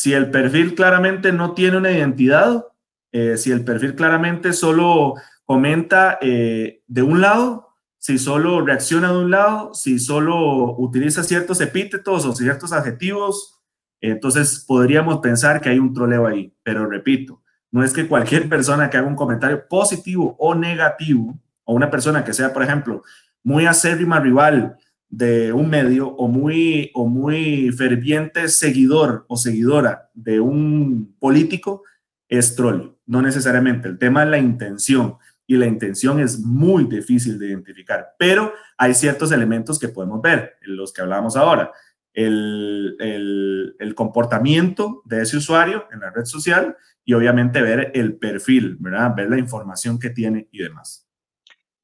si 0.00 0.14
el 0.14 0.30
perfil 0.30 0.74
claramente 0.74 1.30
no 1.30 1.52
tiene 1.52 1.76
una 1.76 1.92
identidad, 1.92 2.64
eh, 3.12 3.36
si 3.36 3.50
el 3.50 3.66
perfil 3.66 3.94
claramente 3.94 4.54
solo 4.54 5.16
comenta 5.44 6.18
eh, 6.22 6.82
de 6.86 7.02
un 7.02 7.20
lado, 7.20 7.74
si 7.98 8.16
solo 8.16 8.64
reacciona 8.64 9.12
de 9.12 9.18
un 9.18 9.30
lado, 9.30 9.74
si 9.74 9.98
solo 9.98 10.74
utiliza 10.78 11.22
ciertos 11.22 11.60
epítetos 11.60 12.24
o 12.24 12.34
ciertos 12.34 12.72
adjetivos, 12.72 13.60
entonces 14.00 14.64
podríamos 14.66 15.18
pensar 15.18 15.60
que 15.60 15.68
hay 15.68 15.78
un 15.78 15.92
troleo 15.92 16.26
ahí. 16.26 16.50
Pero 16.62 16.86
repito, 16.86 17.42
no 17.70 17.84
es 17.84 17.92
que 17.92 18.08
cualquier 18.08 18.48
persona 18.48 18.88
que 18.88 18.96
haga 18.96 19.06
un 19.06 19.16
comentario 19.16 19.68
positivo 19.68 20.34
o 20.38 20.54
negativo, 20.54 21.38
o 21.64 21.74
una 21.74 21.90
persona 21.90 22.24
que 22.24 22.32
sea, 22.32 22.54
por 22.54 22.62
ejemplo, 22.62 23.02
muy 23.42 23.66
acérrima 23.66 24.18
rival 24.18 24.78
de 25.10 25.52
un 25.52 25.68
medio 25.68 26.08
o 26.08 26.28
muy, 26.28 26.90
o 26.94 27.06
muy 27.06 27.70
ferviente 27.72 28.48
seguidor 28.48 29.26
o 29.28 29.36
seguidora 29.36 30.10
de 30.14 30.40
un 30.40 31.14
político, 31.18 31.82
es 32.28 32.54
troll 32.54 32.94
no 33.10 33.20
necesariamente. 33.20 33.88
El 33.88 33.98
tema 33.98 34.22
es 34.22 34.28
la 34.28 34.38
intención 34.38 35.16
y 35.44 35.56
la 35.56 35.66
intención 35.66 36.20
es 36.20 36.38
muy 36.38 36.84
difícil 36.84 37.40
de 37.40 37.48
identificar, 37.48 38.14
pero 38.16 38.52
hay 38.78 38.94
ciertos 38.94 39.32
elementos 39.32 39.80
que 39.80 39.88
podemos 39.88 40.22
ver, 40.22 40.54
los 40.60 40.92
que 40.92 41.02
hablábamos 41.02 41.36
ahora. 41.36 41.72
El, 42.14 42.96
el, 43.00 43.74
el, 43.80 43.94
comportamiento 43.96 45.02
de 45.06 45.22
ese 45.22 45.36
usuario 45.38 45.86
en 45.92 46.00
la 46.00 46.10
red 46.10 46.24
social 46.24 46.76
y 47.04 47.14
obviamente 47.14 47.62
ver 47.62 47.90
el 47.94 48.14
perfil, 48.14 48.76
¿verdad? 48.78 49.14
Ver 49.16 49.28
la 49.28 49.38
información 49.38 49.98
que 49.98 50.10
tiene 50.10 50.48
y 50.52 50.58
demás. 50.62 51.08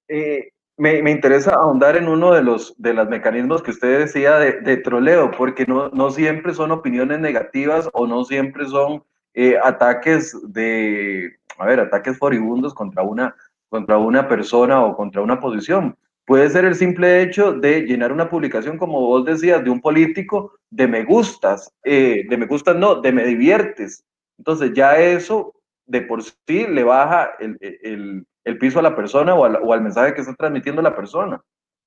Eh, 0.07 0.51
me, 0.77 1.03
me, 1.03 1.11
interesa 1.11 1.55
ahondar 1.55 1.97
en 1.97 2.09
uno 2.09 2.33
de 2.33 2.43
los, 2.43 2.75
de 2.77 2.95
los 2.95 3.09
mecanismos 3.09 3.63
que 3.63 3.71
usted 3.71 4.01
decía 4.01 4.39
de, 4.39 4.61
de 4.61 4.77
troleo, 4.77 5.31
porque 5.31 5.65
no, 5.67 5.89
no 5.91 6.11
siempre 6.11 6.55
son 6.55 6.71
opiniones 6.71 7.21
negativas 7.21 7.89
o 7.93 8.07
no 8.07 8.25
siempre 8.25 8.67
son 8.67 9.03
eh, 9.35 9.59
ataques 9.63 10.35
de, 10.53 11.37
a 11.59 11.67
ver, 11.67 11.81
ataques 11.81 12.19
furibundos 12.19 12.75
contra 12.75 13.03
una, 13.03 13.35
contra 13.69 13.99
una 13.99 14.29
persona 14.29 14.85
o 14.85 14.97
contra 14.97 15.23
una 15.23 15.41
posición. 15.41 15.97
Puede 16.25 16.51
ser 16.51 16.65
el 16.65 16.75
simple 16.75 17.23
hecho 17.23 17.53
de 17.53 17.83
llenar 17.83 18.13
una 18.13 18.29
publicación, 18.29 18.79
como 18.79 19.01
vos 19.01 19.25
decías, 19.25 19.63
de 19.63 19.71
un 19.71 19.81
político, 19.81 20.53
de 20.71 20.89
me 20.89 21.05
gustas, 21.05 21.73
eh, 21.85 22.25
de 22.29 22.37
me 22.37 22.47
gustas 22.47 22.77
no, 22.77 22.97
de 23.01 23.13
me 23.13 23.25
diviertes. 23.25 24.05
Entonces 24.39 24.73
ya 24.75 24.99
eso 24.99 25.55
de 25.87 26.03
por 26.03 26.23
sí 26.23 26.67
le 26.67 26.83
baja 26.83 27.31
el, 27.39 27.57
el, 27.61 28.27
el 28.47 28.59
piso 28.59 28.79
a 28.79 28.83
la 28.83 28.95
persona 28.95 29.35
o, 29.35 29.73
al 29.73 29.83
mensaje 29.83 30.15
que 30.15 30.21
está 30.21 30.35
transmitiendo 30.35 30.81
la 30.81 30.95
persona. 30.95 31.43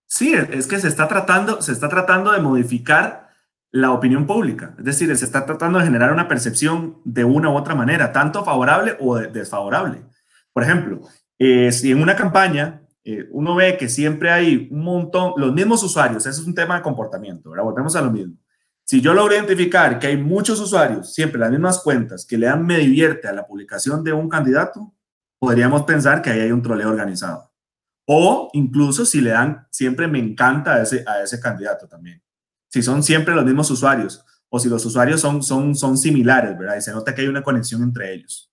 Sí, 0.05 0.33
es 0.33 0.67
que 0.67 0.77
se 0.77 0.89
está 0.89 1.07
tratando, 1.07 1.61
se 1.61 1.71
está 1.71 1.87
tratando 1.87 2.31
de 2.31 2.41
modificar 2.41 3.29
la 3.71 3.91
opinión 3.91 4.27
pública. 4.27 4.75
Es 4.77 4.83
decir, 4.83 5.15
se 5.15 5.23
está 5.23 5.45
tratando 5.45 5.79
de 5.79 5.85
generar 5.85 6.11
una 6.11 6.27
percepción 6.27 6.97
de 7.05 7.23
una 7.23 7.49
u 7.49 7.55
otra 7.55 7.75
manera, 7.75 8.11
tanto 8.11 8.43
favorable 8.43 8.97
o 8.99 9.15
desfavorable. 9.17 10.03
Por 10.51 10.63
ejemplo, 10.63 11.01
eh, 11.37 11.71
si 11.71 11.91
en 11.91 12.01
una 12.01 12.15
campaña 12.15 12.81
eh, 13.05 13.29
uno 13.31 13.55
ve 13.55 13.77
que 13.77 13.87
siempre 13.87 14.29
hay 14.29 14.67
un 14.69 14.83
montón, 14.83 15.33
los 15.37 15.53
mismos 15.53 15.81
usuarios, 15.81 16.25
eso 16.25 16.41
es 16.41 16.47
un 16.47 16.55
tema 16.55 16.75
de 16.75 16.81
comportamiento, 16.81 17.49
ahora 17.49 17.63
volvemos 17.63 17.95
a 17.95 18.01
lo 18.01 18.11
mismo. 18.11 18.35
Si 18.83 18.99
yo 18.99 19.13
logro 19.13 19.33
identificar 19.33 19.97
que 19.97 20.07
hay 20.07 20.17
muchos 20.17 20.59
usuarios, 20.59 21.13
siempre 21.13 21.39
las 21.39 21.51
mismas 21.51 21.79
cuentas, 21.79 22.25
que 22.25 22.37
le 22.37 22.47
dan 22.47 22.65
me 22.65 22.79
divierte 22.79 23.29
a 23.29 23.33
la 23.33 23.47
publicación 23.47 24.03
de 24.03 24.11
un 24.11 24.27
candidato, 24.27 24.93
podríamos 25.39 25.83
pensar 25.83 26.21
que 26.21 26.29
ahí 26.29 26.41
hay 26.41 26.51
un 26.51 26.61
troleo 26.61 26.89
organizado. 26.89 27.51
O 28.05 28.49
incluso 28.53 29.05
si 29.05 29.21
le 29.21 29.31
dan 29.31 29.67
siempre 29.71 30.07
me 30.07 30.19
encanta 30.19 30.75
a 30.75 30.81
ese, 30.81 31.03
a 31.07 31.21
ese 31.23 31.39
candidato 31.39 31.87
también 31.87 32.21
si 32.69 32.83
son 32.83 33.03
siempre 33.03 33.35
los 33.35 33.43
mismos 33.43 33.69
usuarios 33.71 34.23
o 34.47 34.59
si 34.59 34.69
los 34.69 34.85
usuarios 34.85 35.19
son, 35.19 35.43
son, 35.43 35.75
son 35.75 35.97
similares, 35.97 36.57
¿verdad? 36.57 36.77
Y 36.77 36.81
se 36.81 36.91
nota 36.91 37.13
que 37.13 37.21
hay 37.21 37.27
una 37.27 37.43
conexión 37.43 37.83
entre 37.83 38.13
ellos. 38.13 38.51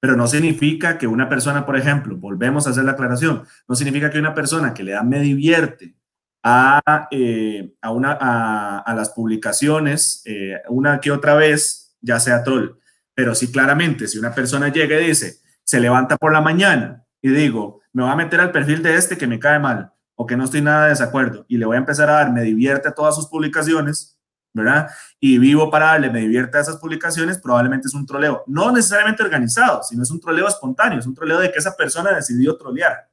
Pero 0.00 0.16
no 0.16 0.26
significa 0.26 0.98
que 0.98 1.06
una 1.06 1.28
persona, 1.28 1.66
por 1.66 1.76
ejemplo, 1.76 2.16
volvemos 2.16 2.66
a 2.66 2.70
hacer 2.70 2.84
la 2.84 2.92
aclaración, 2.92 3.44
no 3.66 3.74
significa 3.74 4.10
que 4.10 4.18
una 4.18 4.34
persona 4.34 4.72
que 4.72 4.82
le 4.82 4.92
da 4.92 5.02
me 5.02 5.20
divierte 5.20 5.96
a, 6.42 7.08
eh, 7.10 7.74
a, 7.80 7.90
una, 7.90 8.12
a, 8.12 8.94
las 8.94 9.10
publicaciones 9.10 10.22
eh, 10.26 10.60
una 10.68 11.00
que 11.00 11.10
otra 11.10 11.34
vez, 11.34 11.96
ya 12.00 12.20
sea 12.20 12.44
troll. 12.44 12.78
Pero 13.14 13.34
sí, 13.34 13.50
claramente, 13.50 14.06
si 14.06 14.18
una 14.18 14.34
persona 14.34 14.68
llega 14.68 15.00
y 15.00 15.08
dice, 15.08 15.38
se 15.66 15.80
levanta 15.80 16.16
por 16.16 16.32
la 16.32 16.40
mañana 16.40 17.04
y 17.20 17.28
digo, 17.30 17.80
me 17.92 18.04
voy 18.04 18.12
a 18.12 18.16
meter 18.16 18.40
al 18.40 18.52
perfil 18.52 18.82
de 18.82 18.94
este 18.94 19.18
que 19.18 19.26
me 19.26 19.38
cae 19.38 19.58
mal, 19.58 19.92
o 20.14 20.26
que 20.26 20.36
no 20.36 20.44
estoy 20.44 20.62
nada 20.62 20.84
de 20.84 20.90
desacuerdo 20.90 21.44
y 21.48 21.58
le 21.58 21.66
voy 21.66 21.76
a 21.76 21.80
empezar 21.80 22.08
a 22.08 22.14
dar, 22.14 22.32
me 22.32 22.42
divierte 22.42 22.88
a 22.88 22.92
todas 22.92 23.14
sus 23.16 23.26
publicaciones, 23.26 24.18
¿verdad? 24.54 24.88
Y 25.20 25.38
vivo 25.38 25.70
para 25.70 25.86
darle, 25.86 26.08
me 26.08 26.20
divierte 26.20 26.56
a 26.56 26.60
esas 26.60 26.76
publicaciones, 26.76 27.38
probablemente 27.38 27.88
es 27.88 27.94
un 27.94 28.06
troleo, 28.06 28.44
no 28.46 28.70
necesariamente 28.72 29.22
organizado, 29.22 29.82
sino 29.82 30.02
es 30.04 30.10
un 30.10 30.20
troleo 30.20 30.46
espontáneo, 30.46 30.98
es 30.98 31.06
un 31.06 31.14
troleo 31.14 31.40
de 31.40 31.50
que 31.50 31.58
esa 31.58 31.76
persona 31.76 32.14
decidió 32.14 32.56
trolear, 32.56 33.10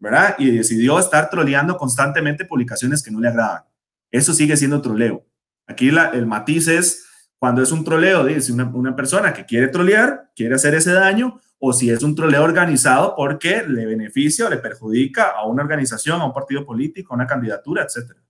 ¿verdad? 0.00 0.34
Y 0.38 0.50
decidió 0.50 0.98
estar 0.98 1.28
troleando 1.28 1.76
constantemente 1.76 2.46
publicaciones 2.46 3.02
que 3.02 3.10
no 3.10 3.20
le 3.20 3.28
agradan. 3.28 3.62
Eso 4.10 4.32
sigue 4.32 4.56
siendo 4.56 4.80
troleo. 4.80 5.24
Aquí 5.66 5.88
el 5.88 6.26
matiz 6.26 6.66
es 6.66 7.04
cuando 7.38 7.62
es 7.62 7.70
un 7.72 7.84
troleo, 7.84 8.24
dice 8.24 8.52
una 8.52 8.96
persona 8.96 9.34
que 9.34 9.44
quiere 9.44 9.68
trolear, 9.68 10.30
quiere 10.34 10.54
hacer 10.54 10.74
ese 10.74 10.92
daño, 10.92 11.40
o 11.66 11.72
si 11.72 11.88
es 11.90 12.02
un 12.02 12.14
troleo 12.14 12.44
organizado 12.44 13.14
porque 13.16 13.62
le 13.66 13.86
beneficia 13.86 14.46
o 14.46 14.50
le 14.50 14.58
perjudica 14.58 15.30
a 15.30 15.46
una 15.46 15.62
organización, 15.62 16.20
a 16.20 16.26
un 16.26 16.32
partido 16.34 16.62
político, 16.66 17.14
a 17.14 17.16
una 17.16 17.26
candidatura, 17.26 17.84
etcétera. 17.84 18.20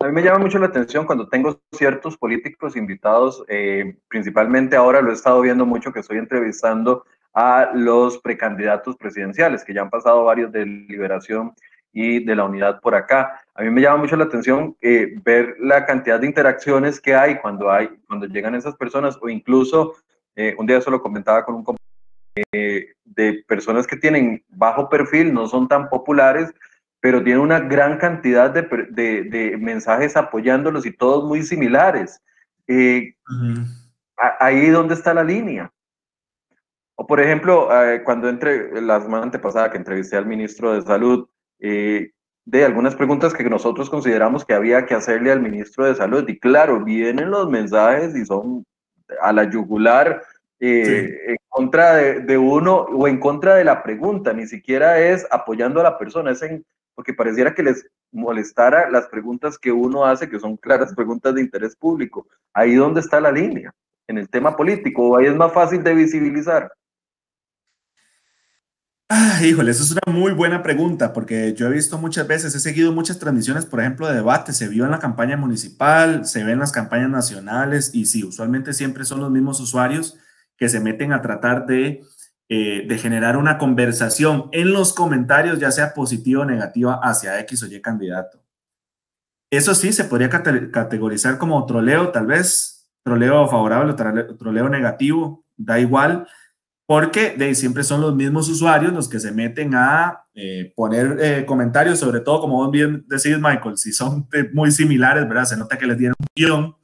A 0.00 0.06
mí 0.06 0.12
me 0.12 0.22
llama 0.22 0.38
mucho 0.38 0.58
la 0.58 0.66
atención 0.66 1.04
cuando 1.04 1.28
tengo 1.28 1.60
ciertos 1.72 2.16
políticos 2.16 2.74
invitados, 2.74 3.44
eh, 3.48 3.98
principalmente 4.08 4.74
ahora 4.74 5.02
lo 5.02 5.10
he 5.10 5.14
estado 5.14 5.42
viendo 5.42 5.66
mucho 5.66 5.92
que 5.92 6.00
estoy 6.00 6.16
entrevistando 6.16 7.04
a 7.34 7.72
los 7.74 8.18
precandidatos 8.18 8.96
presidenciales, 8.96 9.62
que 9.62 9.74
ya 9.74 9.82
han 9.82 9.90
pasado 9.90 10.24
varios 10.24 10.50
de 10.50 10.64
Liberación 10.64 11.52
y 11.92 12.24
de 12.24 12.36
la 12.36 12.44
Unidad 12.44 12.80
por 12.80 12.94
acá. 12.94 13.42
A 13.54 13.62
mí 13.62 13.70
me 13.70 13.82
llama 13.82 13.98
mucho 13.98 14.16
la 14.16 14.24
atención 14.24 14.74
eh, 14.80 15.14
ver 15.22 15.56
la 15.60 15.84
cantidad 15.84 16.18
de 16.18 16.26
interacciones 16.26 17.00
que 17.00 17.14
hay 17.14 17.38
cuando, 17.38 17.70
hay 17.70 17.88
cuando 18.06 18.24
llegan 18.26 18.54
esas 18.54 18.76
personas, 18.76 19.18
o 19.20 19.28
incluso, 19.28 19.94
eh, 20.34 20.54
un 20.58 20.66
día 20.66 20.78
eso 20.78 20.90
lo 20.90 21.02
comentaba 21.02 21.44
con 21.44 21.56
un 21.56 21.64
compañero, 21.64 21.85
de 22.52 23.44
personas 23.46 23.86
que 23.86 23.96
tienen 23.96 24.44
bajo 24.48 24.88
perfil, 24.88 25.32
no 25.32 25.46
son 25.46 25.68
tan 25.68 25.88
populares, 25.88 26.52
pero 27.00 27.22
tiene 27.22 27.38
una 27.38 27.60
gran 27.60 27.98
cantidad 27.98 28.50
de, 28.50 28.62
de, 28.90 29.56
mensajes 29.58 30.16
apoyándolos 30.16 30.86
y 30.86 30.92
todos 30.92 31.24
muy 31.24 31.42
similares. 31.42 32.20
Eh, 32.66 33.14
ahí 34.40 34.68
donde 34.70 34.94
está 34.94 35.14
la 35.14 35.22
línea. 35.22 35.70
O 36.96 37.06
por 37.06 37.20
ejemplo, 37.20 37.68
eh, 37.70 38.02
cuando 38.02 38.28
entre 38.28 38.80
la 38.80 39.00
semana 39.00 39.24
antepasada 39.24 39.70
que 39.70 39.76
entrevisté 39.76 40.16
al 40.16 40.26
ministro 40.26 40.72
de 40.72 40.82
Salud, 40.82 41.28
eh, 41.60 42.10
de 42.44 42.64
algunas 42.64 42.94
preguntas 42.94 43.34
que 43.34 43.44
nosotros 43.44 43.90
consideramos 43.90 44.44
que 44.44 44.54
había 44.54 44.86
que 44.86 44.94
hacerle 44.94 45.30
al 45.30 45.40
ministro 45.40 45.84
de 45.84 45.94
Salud. 45.94 46.26
Y 46.28 46.38
claro, 46.38 46.82
vienen 46.82 47.30
los 47.30 47.48
mensajes 47.50 48.16
y 48.16 48.24
son 48.24 48.64
a 49.20 49.32
la 49.32 49.44
yugular 49.44 50.22
en 50.58 51.36
contra 51.48 51.96
de, 51.96 52.20
de, 52.20 52.38
uno 52.38 52.82
o 52.82 53.08
en 53.08 53.18
contra 53.18 53.54
de 53.54 53.64
la 53.64 53.82
pregunta, 53.82 54.32
ni 54.32 54.46
siquiera 54.46 54.98
es 54.98 55.26
apoyando 55.30 55.80
a 55.80 55.84
la 55.84 55.98
persona, 55.98 56.30
es 56.30 56.42
en 56.42 56.64
porque 56.96 57.12
pareciera 57.12 57.54
que 57.54 57.62
les 57.62 57.86
molestara 58.10 58.90
las 58.90 59.06
preguntas 59.06 59.58
que 59.58 59.70
uno 59.70 60.04
hace, 60.04 60.28
que 60.28 60.40
son 60.40 60.56
claras 60.56 60.94
preguntas 60.94 61.34
de 61.34 61.42
interés 61.42 61.76
público. 61.76 62.26
Ahí 62.54 62.74
donde 62.74 63.00
está 63.00 63.20
la 63.20 63.30
línea, 63.30 63.72
en 64.08 64.16
el 64.18 64.28
tema 64.28 64.56
político, 64.56 65.10
o 65.10 65.16
ahí 65.16 65.26
es 65.26 65.36
más 65.36 65.52
fácil 65.52 65.84
de 65.84 65.94
visibilizar. 65.94 66.72
Ah, 69.10 69.38
híjole, 69.44 69.70
esa 69.70 69.84
es 69.84 69.92
una 69.92 70.12
muy 70.12 70.32
buena 70.32 70.62
pregunta, 70.62 71.12
porque 71.12 71.52
yo 71.52 71.66
he 71.66 71.72
visto 71.72 71.98
muchas 71.98 72.26
veces, 72.26 72.54
he 72.54 72.60
seguido 72.60 72.92
muchas 72.92 73.18
transmisiones, 73.18 73.66
por 73.66 73.80
ejemplo, 73.80 74.08
de 74.08 74.14
debate, 74.14 74.52
se 74.52 74.66
vio 74.66 74.84
en 74.84 74.90
la 74.90 74.98
campaña 74.98 75.36
municipal, 75.36 76.24
se 76.24 76.42
ve 76.44 76.52
en 76.52 76.58
las 76.58 76.72
campañas 76.72 77.10
nacionales, 77.10 77.94
y 77.94 78.06
sí, 78.06 78.24
usualmente 78.24 78.72
siempre 78.72 79.04
son 79.04 79.20
los 79.20 79.30
mismos 79.30 79.60
usuarios 79.60 80.18
que 80.56 80.68
se 80.68 80.80
meten 80.80 81.12
a 81.12 81.22
tratar 81.22 81.66
de 81.66 82.02
eh, 82.48 82.86
de 82.86 82.96
generar 82.96 83.36
una 83.36 83.58
conversación 83.58 84.48
en 84.52 84.72
los 84.72 84.92
comentarios, 84.92 85.58
ya 85.58 85.72
sea 85.72 85.92
positiva 85.92 86.42
o 86.42 86.44
negativa, 86.44 87.00
hacia 87.02 87.40
X 87.40 87.64
o 87.64 87.66
Y 87.66 87.82
candidato. 87.82 88.40
Eso 89.50 89.74
sí, 89.74 89.92
se 89.92 90.04
podría 90.04 90.30
categorizar 90.30 91.38
como 91.38 91.66
troleo, 91.66 92.12
tal 92.12 92.26
vez, 92.26 92.88
troleo 93.02 93.48
favorable 93.48 93.92
o 93.92 94.36
troleo 94.36 94.68
negativo, 94.68 95.44
da 95.56 95.80
igual, 95.80 96.28
porque 96.86 97.34
de 97.36 97.52
siempre 97.56 97.82
son 97.82 98.00
los 98.00 98.14
mismos 98.14 98.48
usuarios 98.48 98.92
los 98.92 99.08
que 99.08 99.18
se 99.18 99.32
meten 99.32 99.74
a 99.74 100.26
eh, 100.32 100.72
poner 100.76 101.16
eh, 101.20 101.46
comentarios, 101.46 101.98
sobre 101.98 102.20
todo, 102.20 102.42
como 102.42 102.70
bien 102.70 103.04
decís, 103.08 103.38
Michael, 103.40 103.76
si 103.76 103.92
son 103.92 104.28
muy 104.52 104.70
similares, 104.70 105.26
¿verdad? 105.26 105.46
Se 105.46 105.56
nota 105.56 105.76
que 105.76 105.86
les 105.86 105.98
dieron 105.98 106.14
un 106.16 106.26
guion 106.32 106.76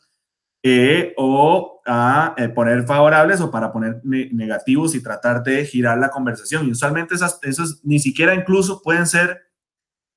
eh, 0.62 1.12
o 1.16 1.82
a 1.84 2.34
eh, 2.36 2.48
poner 2.48 2.84
favorables 2.84 3.40
o 3.40 3.50
para 3.50 3.72
poner 3.72 4.00
negativos 4.04 4.94
y 4.94 5.02
tratar 5.02 5.42
de 5.42 5.64
girar 5.64 5.98
la 5.98 6.10
conversación. 6.10 6.66
Y 6.66 6.70
usualmente 6.70 7.14
esas, 7.14 7.40
esos 7.42 7.84
ni 7.84 7.98
siquiera 7.98 8.34
incluso 8.34 8.80
pueden 8.80 9.06
ser, 9.06 9.40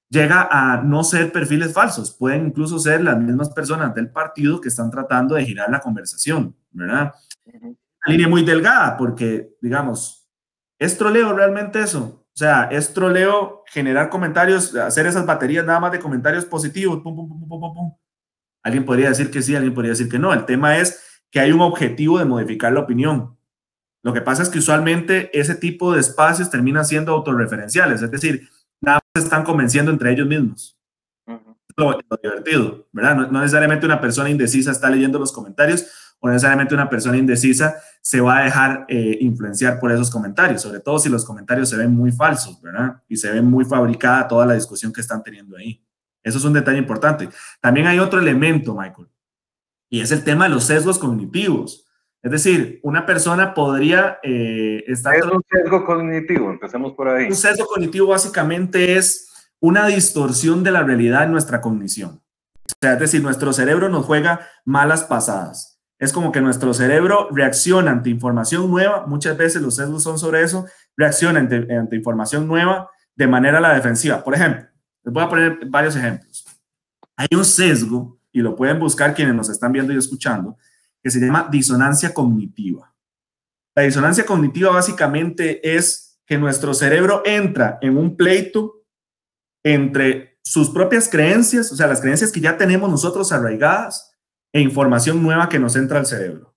llega 0.09 0.47
a 0.51 0.83
no 0.83 1.03
ser 1.03 1.31
perfiles 1.31 1.73
falsos, 1.73 2.15
pueden 2.15 2.47
incluso 2.47 2.77
ser 2.77 3.03
las 3.03 3.17
mismas 3.17 3.49
personas 3.49 3.95
del 3.95 4.11
partido 4.11 4.61
que 4.61 4.69
están 4.69 4.91
tratando 4.91 5.33
de 5.33 5.45
girar 5.45 5.69
la 5.71 5.79
conversación, 5.79 6.55
¿verdad? 6.71 7.13
Una 7.45 7.75
línea 8.05 8.27
muy 8.27 8.43
delgada 8.43 8.97
porque, 8.97 9.55
digamos, 9.61 10.29
¿es 10.77 10.95
troleo 10.95 11.33
realmente 11.33 11.81
eso? 11.81 12.23
O 12.27 12.37
sea, 12.37 12.65
¿es 12.65 12.93
troleo 12.93 13.63
generar 13.65 14.09
comentarios, 14.09 14.75
hacer 14.75 15.07
esas 15.07 15.25
baterías 15.25 15.65
nada 15.65 15.79
más 15.79 15.91
de 15.91 15.99
comentarios 15.99 16.45
positivos? 16.45 17.01
Pum, 17.01 17.15
pum, 17.15 17.27
pum, 17.27 17.39
pum, 17.39 17.59
pum, 17.61 17.73
pum 17.73 18.04
Alguien 18.65 18.83
podría 18.83 19.09
decir 19.09 19.29
que 19.29 19.43
sí, 19.43 19.55
alguien 19.55 19.75
podría 19.75 19.91
decir 19.91 20.09
que 20.09 20.17
no. 20.17 20.33
El 20.33 20.43
tema 20.45 20.79
es 20.79 20.99
que 21.29 21.39
hay 21.39 21.51
un 21.51 21.61
objetivo 21.61 22.17
de 22.17 22.25
modificar 22.25 22.73
la 22.73 22.79
opinión. 22.79 23.37
Lo 24.01 24.11
que 24.11 24.21
pasa 24.21 24.41
es 24.41 24.49
que 24.49 24.57
usualmente 24.57 25.29
ese 25.39 25.53
tipo 25.53 25.93
de 25.93 25.99
espacios 25.99 26.49
termina 26.49 26.83
siendo 26.83 27.11
autorreferenciales, 27.11 28.01
es 28.01 28.09
decir, 28.09 28.49
nada 28.81 28.99
más 29.13 29.23
están 29.23 29.43
convenciendo 29.43 29.91
entre 29.91 30.11
ellos 30.11 30.27
mismos. 30.27 30.79
lo, 31.77 31.99
divertido, 32.23 32.87
¿verdad? 32.91 33.29
No, 33.29 33.39
necesariamente 33.39 33.85
una 33.85 34.01
persona 34.01 34.31
indecisa 34.31 34.71
está 34.71 34.89
leyendo 34.89 35.19
los 35.19 35.31
comentarios 35.31 35.85
o 36.19 36.27
necesariamente 36.27 36.73
una 36.73 36.89
persona 36.89 37.17
indecisa 37.17 37.75
se 38.01 38.19
va 38.19 38.39
a 38.39 38.43
dejar 38.45 38.85
eh, 38.87 39.19
influenciar 39.21 39.79
por 39.79 39.91
esos 39.91 40.09
comentarios, 40.09 40.63
sobre 40.63 40.79
todo 40.79 40.97
si 40.97 41.09
los 41.09 41.23
comentarios 41.23 41.69
se 41.69 41.77
ven 41.77 41.91
muy 41.91 42.11
falsos, 42.11 42.59
¿verdad? 42.63 43.03
Y 43.07 43.17
se 43.17 43.31
ven 43.31 43.45
muy 43.45 43.63
fabricada 43.63 44.27
toda 44.27 44.47
la 44.47 44.55
discusión 44.55 44.91
que 44.91 45.01
están 45.01 45.21
teniendo 45.21 45.55
ahí. 45.55 45.85
Eso 46.25 46.39
es 46.39 46.43
un 46.43 46.53
detalle 46.53 46.79
importante. 46.79 47.29
También 47.61 47.85
hay 47.85 47.99
otro 47.99 48.19
elemento, 48.19 48.75
Michael, 48.75 49.07
y 49.89 50.01
es 50.01 50.11
el 50.11 50.23
tema 50.23 50.45
de 50.45 50.55
los 50.55 50.65
sesgos 50.65 50.97
cognitivos. 50.97 51.85
Es 52.23 52.31
decir, 52.31 52.79
una 52.81 53.05
persona 53.05 53.53
podría 53.53 54.17
eh, 54.23 54.83
estar... 54.87 55.13
¿Qué 55.13 55.19
es 55.19 55.25
un 55.25 55.43
sesgo 55.47 55.85
cognitivo? 55.85 56.49
Empecemos 56.49 56.93
por 56.93 57.09
ahí. 57.09 57.27
Un 57.27 57.35
sesgo 57.35 57.67
cognitivo 57.67 58.07
básicamente 58.07 58.97
es 58.97 59.51
una 59.59 59.85
distorsión 59.85 60.63
de 60.63 60.71
la 60.71 60.81
realidad 60.81 61.25
en 61.25 61.31
nuestra 61.31 61.61
cognición. 61.61 62.23
O 62.65 62.73
sea, 62.81 62.93
es 62.93 62.99
decir, 62.99 63.21
nuestro 63.21 63.53
cerebro 63.53 63.89
nos 63.89 64.05
juega 64.05 64.47
malas 64.65 65.03
pasadas. 65.03 65.79
Es 65.99 66.11
como 66.11 66.31
que 66.31 66.41
nuestro 66.41 66.73
cerebro 66.73 67.29
reacciona 67.31 67.91
ante 67.91 68.09
información 68.09 68.71
nueva, 68.71 69.05
muchas 69.05 69.37
veces 69.37 69.61
los 69.61 69.75
sesgos 69.75 70.01
son 70.01 70.17
sobre 70.17 70.41
eso, 70.41 70.65
reacciona 70.97 71.39
ante, 71.39 71.71
ante 71.75 71.95
información 71.95 72.47
nueva 72.47 72.89
de 73.15 73.27
manera 73.27 73.59
a 73.59 73.61
la 73.61 73.75
defensiva. 73.75 74.23
Por 74.23 74.33
ejemplo, 74.33 74.65
les 75.05 75.13
voy 75.13 75.23
a 75.23 75.29
poner 75.29 75.59
varios 75.67 75.95
ejemplos. 75.95 76.45
Hay 77.15 77.27
un 77.35 77.45
sesgo, 77.45 78.19
y 78.31 78.41
lo 78.41 78.55
pueden 78.55 78.79
buscar 78.79 79.13
quienes 79.13 79.35
nos 79.35 79.49
están 79.49 79.71
viendo 79.71 79.93
y 79.93 79.97
escuchando, 79.97 80.57
que 81.01 81.09
se 81.09 81.19
llama 81.19 81.47
disonancia 81.49 82.13
cognitiva. 82.13 82.93
La 83.75 83.83
disonancia 83.83 84.25
cognitiva 84.25 84.71
básicamente 84.71 85.75
es 85.75 86.19
que 86.25 86.37
nuestro 86.37 86.73
cerebro 86.73 87.21
entra 87.23 87.77
en 87.81 87.97
un 87.97 88.17
pleito 88.17 88.83
entre 89.63 90.39
sus 90.43 90.69
propias 90.69 91.07
creencias, 91.07 91.71
o 91.71 91.75
sea, 91.75 91.87
las 91.87 92.01
creencias 92.01 92.31
que 92.31 92.41
ya 92.41 92.57
tenemos 92.57 92.89
nosotros 92.89 93.31
arraigadas, 93.31 94.11
e 94.51 94.61
información 94.61 95.21
nueva 95.21 95.49
que 95.49 95.59
nos 95.59 95.75
entra 95.75 95.99
al 95.99 96.05
cerebro. 96.05 96.55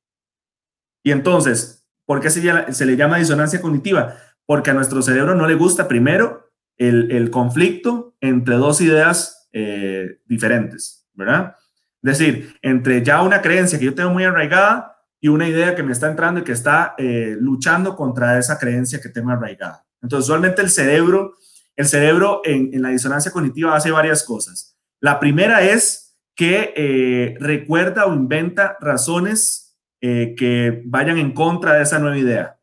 Y 1.05 1.11
entonces, 1.11 1.87
¿por 2.07 2.21
qué 2.21 2.31
se, 2.31 2.73
se 2.73 2.87
le 2.87 2.97
llama 2.97 3.19
disonancia 3.19 3.61
cognitiva? 3.61 4.17
Porque 4.47 4.71
a 4.71 4.75
nuestro 4.75 5.03
cerebro 5.03 5.35
no 5.35 5.47
le 5.47 5.55
gusta 5.55 5.89
primero 5.89 6.48
el, 6.79 7.31
conflicto 7.31 8.15
entre 8.21 8.55
dos 8.55 8.81
ideas 8.81 9.49
eh, 9.53 10.21
diferentes, 10.27 11.07
¿verdad? 11.15 11.57
Es 12.03 12.19
decir, 12.19 12.57
entre 12.63 13.03
ya 13.03 13.23
una 13.23 13.43
creencia 13.43 13.79
que 13.79 13.85
yo 13.85 13.95
tengo 13.95 14.11
muy 14.11 14.25
arraigada 14.25 14.97
y 15.21 15.29
una 15.29 15.49
idea 15.49 15.75
que 15.75 15.83
me 15.83 15.93
está 15.93 16.09
entrando 16.09 16.41
y 16.41 16.45
que 16.45 16.53
está 16.53 16.95
eh, 16.97 17.37
luchando 17.39 17.97
contra 17.97 18.39
esa 18.39 18.59
creencia 18.59 19.01
que 19.01 19.09
tengo 19.09 19.31
arraigada. 19.31 19.85
Entonces, 20.01 20.27
usualmente 20.27 20.63
el 20.63 20.71
cerebro, 20.71 21.35
el 21.75 21.87
cerebro 21.87 22.41
en, 22.45 22.81
la 22.81 22.91
disonancia 22.91 23.33
cognitiva 23.33 23.75
hace 23.75 23.91
varias 23.91 24.23
cosas. 24.23 24.79
La 25.01 25.19
primera 25.19 25.63
es 25.63 26.17
que 26.37 26.73
eh, 26.77 27.37
recuerda 27.41 28.07
o 28.07 28.15
inventa 28.15 28.77
razones 28.81 29.65
que 30.01 30.83
vayan 30.87 31.19
en 31.19 31.33
contra 31.33 31.73
de 31.73 31.83
esa 31.83 31.99
nueva 31.99 32.17
idea. 32.17 32.61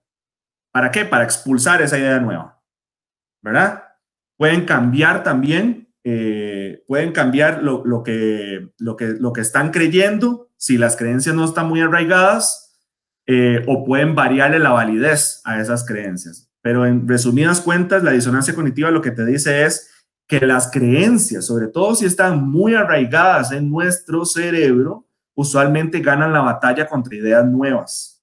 ¿Para 0.72 0.89
qué? 0.89 1.03
Para 1.03 1.26
expulsar 1.26 1.82
esa 1.82 1.97
idea 1.97 2.18
nueva. 2.22 2.61
¿Verdad? 3.41 3.85
Pueden 4.38 4.66
cambiar 4.66 5.24
también, 5.24 5.94
eh, 6.04 6.84
pueden 6.88 7.12
cambiar 7.12 7.64
lo, 7.64 8.04
que, 8.04 8.70
lo, 8.78 8.96
que, 8.96 9.16
lo 9.20 9.34
que 9.34 9.42
están 9.42 9.72
creyendo, 9.72 10.50
si 10.58 10.78
las 10.78 10.96
creencias 10.96 11.36
no 11.36 11.46
están 11.46 11.68
muy 11.68 11.82
arraigadas, 11.82 12.66
eh, 13.28 13.64
o 13.68 13.84
pueden 13.84 14.14
variarle 14.14 14.60
la 14.60 14.72
validez 14.72 15.42
a 15.46 15.60
esas 15.60 15.86
creencias. 15.86 16.52
Pero 16.62 16.86
en 16.86 17.08
resumidas 17.08 17.62
cuentas, 17.62 18.04
la 18.04 18.12
disonancia 18.12 18.54
cognitiva 18.54 18.92
lo 18.92 19.02
que 19.02 19.12
te 19.12 19.26
dice 19.26 19.66
es 19.66 19.92
que 20.28 20.40
las 20.42 20.72
creencias, 20.72 21.46
sobre 21.46 21.68
todo 21.68 21.96
si 21.96 22.06
están 22.06 22.50
muy 22.50 22.76
arraigadas 22.76 23.52
en 23.52 23.70
nuestro 23.70 24.26
cerebro, 24.26 25.08
usualmente 25.36 26.00
ganan 26.00 26.34
la 26.34 26.42
batalla 26.42 26.88
contra 26.88 27.16
ideas 27.16 27.46
nuevas. 27.46 28.14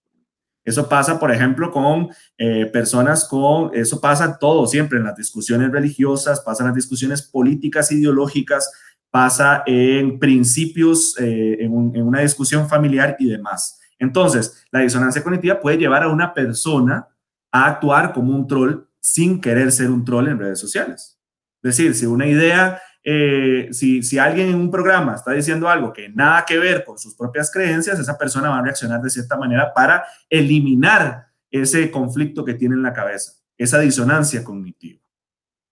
Eso 0.65 0.89
pasa, 0.89 1.19
por 1.19 1.33
ejemplo, 1.33 1.71
con 1.71 2.09
eh, 2.39 2.67
personas 2.67 3.25
con, 3.25 3.71
eso 3.75 4.01
pasa 4.01 4.39
todo 4.39 4.67
siempre 4.67 4.99
en 4.99 5.05
las 5.05 5.17
discusiones 5.17 5.71
religiosas, 5.73 6.41
pasa 6.41 6.63
en 6.63 6.69
las 6.69 6.77
discusiones 6.77 7.23
políticas, 7.23 7.91
ideológicas, 7.91 8.71
pasa 9.11 9.63
en 9.67 10.19
principios, 10.19 11.17
eh, 11.19 11.59
en, 11.61 11.93
en, 11.95 12.03
una 12.03 12.21
discusión 12.21 12.69
familiar 12.69 13.17
y 13.19 13.29
demás. 13.29 13.81
Entonces, 13.99 14.65
la 14.71 14.81
disonancia 14.81 15.23
cognitiva 15.23 15.61
puede 15.61 15.79
llevar 15.79 16.05
a 16.05 16.09
una 16.09 16.33
persona 16.33 17.09
a 17.51 17.67
actuar 17.67 18.13
como 18.13 18.35
un 18.35 18.47
troll 18.47 18.85
sin 19.01 19.41
querer 19.41 19.73
ser 19.73 19.91
un 19.91 20.05
troll 20.05 20.29
en 20.29 20.39
redes 20.39 20.61
sociales. 20.61 21.19
Es 21.63 21.77
decir, 21.77 21.95
si 21.95 22.07
una 22.07 22.27
idea, 22.27 22.81
eh, 23.05 23.69
si, 23.73 24.03
si 24.03 24.19
alguien 24.19 24.49
en 24.49 24.55
un 24.55 24.71
programa 24.71 25.15
está 25.17 25.33
diciendo 25.33 25.69
algo 25.69 25.93
que 25.93 26.09
nada 26.09 26.45
que 26.47 26.59
ver 26.59 26.85
con 26.85 26.99
sus 26.99 27.15
propias 27.15 27.51
creencias, 27.51 27.99
esa 27.99 28.17
persona 28.17 28.51
va 28.51 28.59
a 28.59 28.63
reaccionar 28.63 29.01
de 29.03 29.11
cierta 29.11 29.37
manera 29.37 29.73
para 29.75 30.05
eliminar 30.31 31.27
ese 31.51 31.91
conflicto 31.91 32.45
que 32.45 32.55
tiene 32.55 32.75
en 32.75 32.83
la 32.83 32.93
cabeza, 32.93 33.33
esa 33.59 33.79
disonancia 33.79 34.45
cognitiva. 34.45 35.01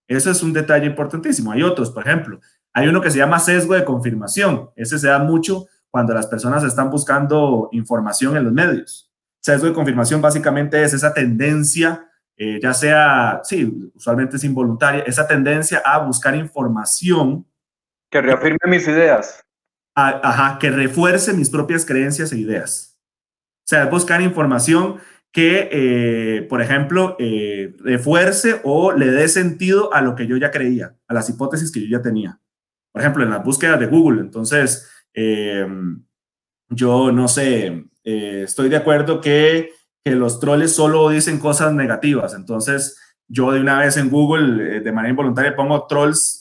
Eso 0.09 0.31
es 0.31 0.43
un 0.43 0.53
detalle 0.53 0.87
importantísimo. 0.87 1.53
Hay 1.53 1.63
otros, 1.63 1.91
por 1.91 2.07
ejemplo, 2.07 2.41
hay 2.73 2.89
uno 2.89 3.01
que 3.01 3.11
se 3.11 3.19
llama 3.19 3.39
sesgo 3.39 3.75
de 3.75 3.85
confirmación. 3.85 4.71
Ese 4.75 4.99
se 4.99 5.07
da 5.07 5.21
mucho 5.21 5.67
cuando 5.89 6.15
las 6.15 6.27
personas 6.27 6.65
están 6.65 6.91
buscando 6.91 7.69
información 7.73 8.37
en 8.37 8.45
los 8.45 8.53
medios. 8.53 9.11
Sesgo 9.41 9.69
de 9.69 9.73
confirmación 9.73 10.21
básicamente 10.21 10.83
es 10.83 10.93
esa 10.95 11.15
tendencia, 11.15 12.10
eh, 12.43 12.59
ya 12.59 12.73
sea, 12.73 13.43
sí, 13.45 13.91
usualmente 13.95 14.37
es 14.39 14.45
involuntaria, 14.45 15.03
esa 15.03 15.29
tendencia 15.29 15.83
a 15.85 15.99
buscar 15.99 16.35
información. 16.35 17.47
Que 18.11 18.23
reafirme 18.23 18.57
mis 18.67 18.89
ideas. 18.89 19.45
ajá, 19.95 20.59
que 20.59 20.71
refuerce 20.71 21.35
mis 21.35 21.51
propias 21.51 21.85
creencias 21.85 22.33
e 22.33 22.39
ideas. 22.39 22.99
O 23.59 23.69
sea, 23.69 23.85
buscar 23.87 24.23
información 24.23 25.01
que, 25.31 25.69
eh, 25.71 26.43
por 26.49 26.63
ejemplo, 26.63 27.15
eh, 27.19 27.77
refuerce 27.81 28.63
o 28.65 28.93
le 28.93 29.11
dé 29.11 29.29
sentido 29.29 29.93
a 29.93 30.01
lo 30.01 30.15
que 30.15 30.27
yo 30.27 30.39
ya 30.39 30.51
creía, 30.51 30.97
a 31.09 31.13
las 31.13 31.29
hipótesis 31.29 31.71
que 31.71 31.83
yo 31.83 31.99
ya 31.99 32.03
tenía. 32.03 32.41
Por 32.91 33.03
ejemplo, 33.03 33.23
en 33.23 33.29
las 33.29 33.45
búsquedas 33.45 33.79
de 33.79 33.87
Google. 33.87 34.23
Entonces, 34.23 34.91
eh, 35.13 35.67
yo 36.71 37.13
no 37.13 37.29
sé, 37.29 37.85
estoy 38.03 38.71
de 38.71 38.77
acuerdo 38.77 39.21
que, 39.21 39.75
que, 40.05 40.15
los 40.15 40.41
troles 40.41 40.75
solo 40.75 41.09
dicen 41.09 41.39
cosas 41.39 41.73
negativas. 41.73 42.35
Entonces, 42.35 42.99
yo 43.29 43.53
de 43.53 43.61
una 43.61 43.79
vez 43.79 43.97
en 43.97 44.11
Google, 44.11 44.81
de 44.81 44.93
manera 44.93 45.11
involuntaria, 45.11 45.55
pongo 45.55 45.87
trolls, 45.87 46.41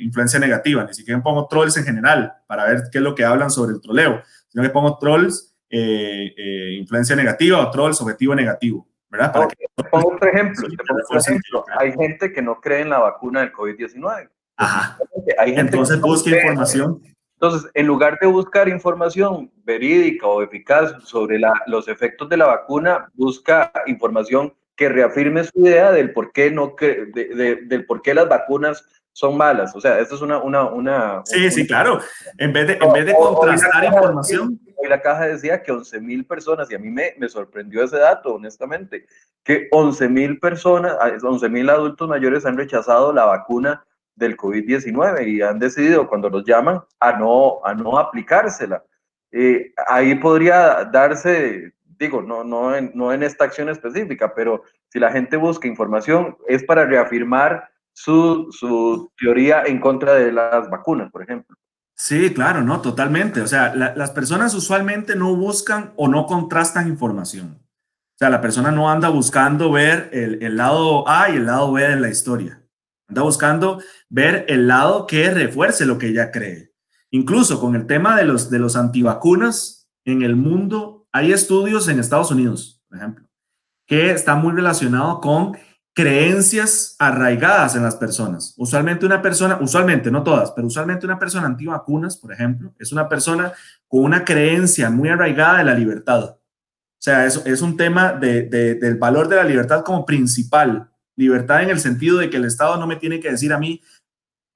influencia 0.00 0.38
negativa. 0.38 0.84
Ni 0.84 0.92
siquiera 0.92 1.22
pongo 1.22 1.46
trolls 1.48 1.76
en 1.76 1.84
general 1.84 2.34
para 2.46 2.66
ver 2.66 2.82
qué 2.92 2.98
es 2.98 3.04
lo 3.04 3.14
que 3.14 3.24
hablan 3.24 3.50
sobre 3.50 3.74
el 3.74 3.80
troleo, 3.80 4.22
sino 4.48 4.62
que 4.62 4.70
pongo 4.70 4.98
trolls 4.98 5.54
eh, 5.76 6.32
eh, 6.36 6.76
influencia 6.78 7.16
negativa 7.16 7.58
o 7.58 7.68
trolls 7.68 8.00
objetivo 8.00 8.32
negativo, 8.32 8.86
¿verdad? 9.10 9.32
Para 9.32 9.48
que... 9.48 9.56
pongo 9.90 10.14
otro 10.14 10.28
ejemplo. 10.28 10.68
ejemplo. 10.68 11.64
Hay 11.76 11.92
gente 11.94 12.32
que 12.32 12.40
no 12.40 12.60
cree 12.60 12.82
en 12.82 12.90
la 12.90 13.00
vacuna 13.00 13.40
del 13.40 13.52
COVID-19. 13.52 14.30
Ajá. 14.56 14.96
Hay 15.36 15.48
gente 15.48 15.72
Entonces 15.72 16.00
busca 16.00 16.30
información. 16.30 17.02
Entonces, 17.34 17.70
en 17.74 17.86
lugar 17.86 18.18
de 18.20 18.26
buscar 18.26 18.68
información 18.68 19.50
verídica 19.64 20.26
o 20.26 20.42
eficaz 20.42 20.94
sobre 21.04 21.38
la, 21.38 21.52
los 21.66 21.88
efectos 21.88 22.28
de 22.28 22.36
la 22.36 22.46
vacuna, 22.46 23.10
busca 23.14 23.72
información 23.86 24.54
que 24.76 24.88
reafirme 24.88 25.44
su 25.44 25.60
idea 25.60 25.92
del 25.92 26.12
por 26.12 26.32
qué, 26.32 26.50
no, 26.50 26.74
de, 26.80 27.06
de, 27.12 27.56
del 27.66 27.86
por 27.86 28.02
qué 28.02 28.14
las 28.14 28.28
vacunas 28.28 28.84
son 29.12 29.36
malas. 29.36 29.74
O 29.76 29.80
sea, 29.80 29.98
esto 29.98 30.16
es 30.16 30.22
una... 30.22 30.38
una, 30.38 30.64
una 30.64 31.22
sí, 31.24 31.50
sí, 31.50 31.66
claro. 31.66 32.00
En 32.38 32.52
vez 32.52 32.66
de, 32.66 32.78
en 32.80 32.92
vez 32.92 33.06
de 33.06 33.14
contrastar 33.14 33.84
información... 33.84 34.60
Y 34.82 34.86
la 34.86 35.00
caja 35.00 35.26
decía 35.26 35.62
que 35.62 35.72
11 35.72 35.98
mil 36.02 36.26
personas, 36.26 36.70
y 36.70 36.74
a 36.74 36.78
mí 36.78 36.90
me, 36.90 37.14
me 37.16 37.26
sorprendió 37.30 37.82
ese 37.82 37.96
dato, 37.96 38.34
honestamente, 38.34 39.06
que 39.42 39.68
11 39.70 40.10
mil 40.10 40.38
personas, 40.38 40.94
11 41.22 41.48
mil 41.48 41.70
adultos 41.70 42.06
mayores 42.06 42.44
han 42.44 42.58
rechazado 42.58 43.10
la 43.10 43.24
vacuna 43.24 43.82
del 44.16 44.36
COVID-19 44.36 45.26
y 45.28 45.42
han 45.42 45.58
decidido 45.58 46.08
cuando 46.08 46.30
los 46.30 46.44
llaman 46.44 46.80
a 47.00 47.12
no, 47.12 47.64
a 47.64 47.74
no 47.74 47.98
aplicársela. 47.98 48.82
Eh, 49.32 49.72
ahí 49.88 50.14
podría 50.14 50.84
darse, 50.84 51.72
digo, 51.98 52.22
no, 52.22 52.44
no, 52.44 52.74
en, 52.74 52.92
no 52.94 53.12
en 53.12 53.22
esta 53.22 53.44
acción 53.44 53.68
específica, 53.68 54.32
pero 54.34 54.62
si 54.88 54.98
la 54.98 55.10
gente 55.10 55.36
busca 55.36 55.66
información 55.66 56.36
es 56.46 56.62
para 56.62 56.84
reafirmar 56.84 57.68
su, 57.92 58.48
su 58.50 59.10
teoría 59.16 59.62
en 59.64 59.80
contra 59.80 60.14
de 60.14 60.32
las 60.32 60.70
vacunas, 60.70 61.10
por 61.10 61.22
ejemplo. 61.22 61.56
Sí, 61.96 62.34
claro, 62.34 62.62
no, 62.62 62.80
totalmente. 62.80 63.40
O 63.40 63.46
sea, 63.46 63.74
las 63.74 64.10
personas 64.10 64.54
usualmente 64.54 65.14
no 65.14 65.34
buscan 65.36 65.92
o 65.96 66.08
no 66.08 66.26
contrastan 66.26 66.88
información. 66.88 67.60
O 68.14 68.18
sea, 68.18 68.30
la 68.30 68.40
persona 68.40 68.70
no 68.70 68.90
anda 68.90 69.08
buscando 69.08 69.70
ver 69.70 70.10
el, 70.12 70.42
el, 70.42 70.56
lado 70.56 71.08
A 71.08 71.30
y 71.30 71.36
el 71.36 71.46
lado 71.46 71.72
B 71.72 71.82
de 71.82 71.96
la 71.96 72.08
historia. 72.08 72.63
Anda 73.14 73.22
buscando 73.22 73.80
ver 74.08 74.44
el 74.48 74.66
lado 74.66 75.06
que 75.06 75.30
refuerce 75.30 75.86
lo 75.86 75.98
que 75.98 76.08
ella 76.08 76.32
cree. 76.32 76.72
Incluso 77.10 77.60
con 77.60 77.76
el 77.76 77.86
tema 77.86 78.16
de 78.16 78.24
los, 78.24 78.50
de 78.50 78.58
los 78.58 78.74
antivacunas 78.74 79.88
en 80.04 80.22
el 80.22 80.34
mundo, 80.34 81.06
hay 81.12 81.32
estudios 81.32 81.86
en 81.86 82.00
Estados 82.00 82.32
Unidos, 82.32 82.82
por 82.88 82.98
ejemplo, 82.98 83.24
que 83.86 84.10
están 84.10 84.42
muy 84.42 84.52
relacionados 84.52 85.20
con 85.20 85.56
creencias 85.94 86.96
arraigadas 86.98 87.76
en 87.76 87.84
las 87.84 87.94
personas. 87.94 88.52
Usualmente 88.56 89.06
una 89.06 89.22
persona, 89.22 89.58
usualmente, 89.60 90.10
no 90.10 90.24
todas, 90.24 90.50
pero 90.50 90.66
usualmente 90.66 91.06
una 91.06 91.20
persona 91.20 91.46
antivacunas, 91.46 92.16
por 92.16 92.32
ejemplo, 92.32 92.74
es 92.80 92.90
una 92.90 93.08
persona 93.08 93.52
con 93.86 94.02
una 94.02 94.24
creencia 94.24 94.90
muy 94.90 95.08
arraigada 95.08 95.58
de 95.58 95.64
la 95.64 95.74
libertad. 95.74 96.24
O 96.24 96.40
sea, 96.98 97.26
es, 97.26 97.40
es 97.46 97.62
un 97.62 97.76
tema 97.76 98.12
de, 98.12 98.42
del 98.42 98.96
valor 98.96 99.28
de 99.28 99.36
la 99.36 99.44
libertad 99.44 99.84
como 99.84 100.04
principal. 100.04 100.90
Libertad 101.16 101.62
en 101.62 101.70
el 101.70 101.80
sentido 101.80 102.18
de 102.18 102.30
que 102.30 102.36
el 102.36 102.44
Estado 102.44 102.76
no 102.76 102.86
me 102.86 102.96
tiene 102.96 103.20
que 103.20 103.30
decir 103.30 103.52
a 103.52 103.58
mí 103.58 103.80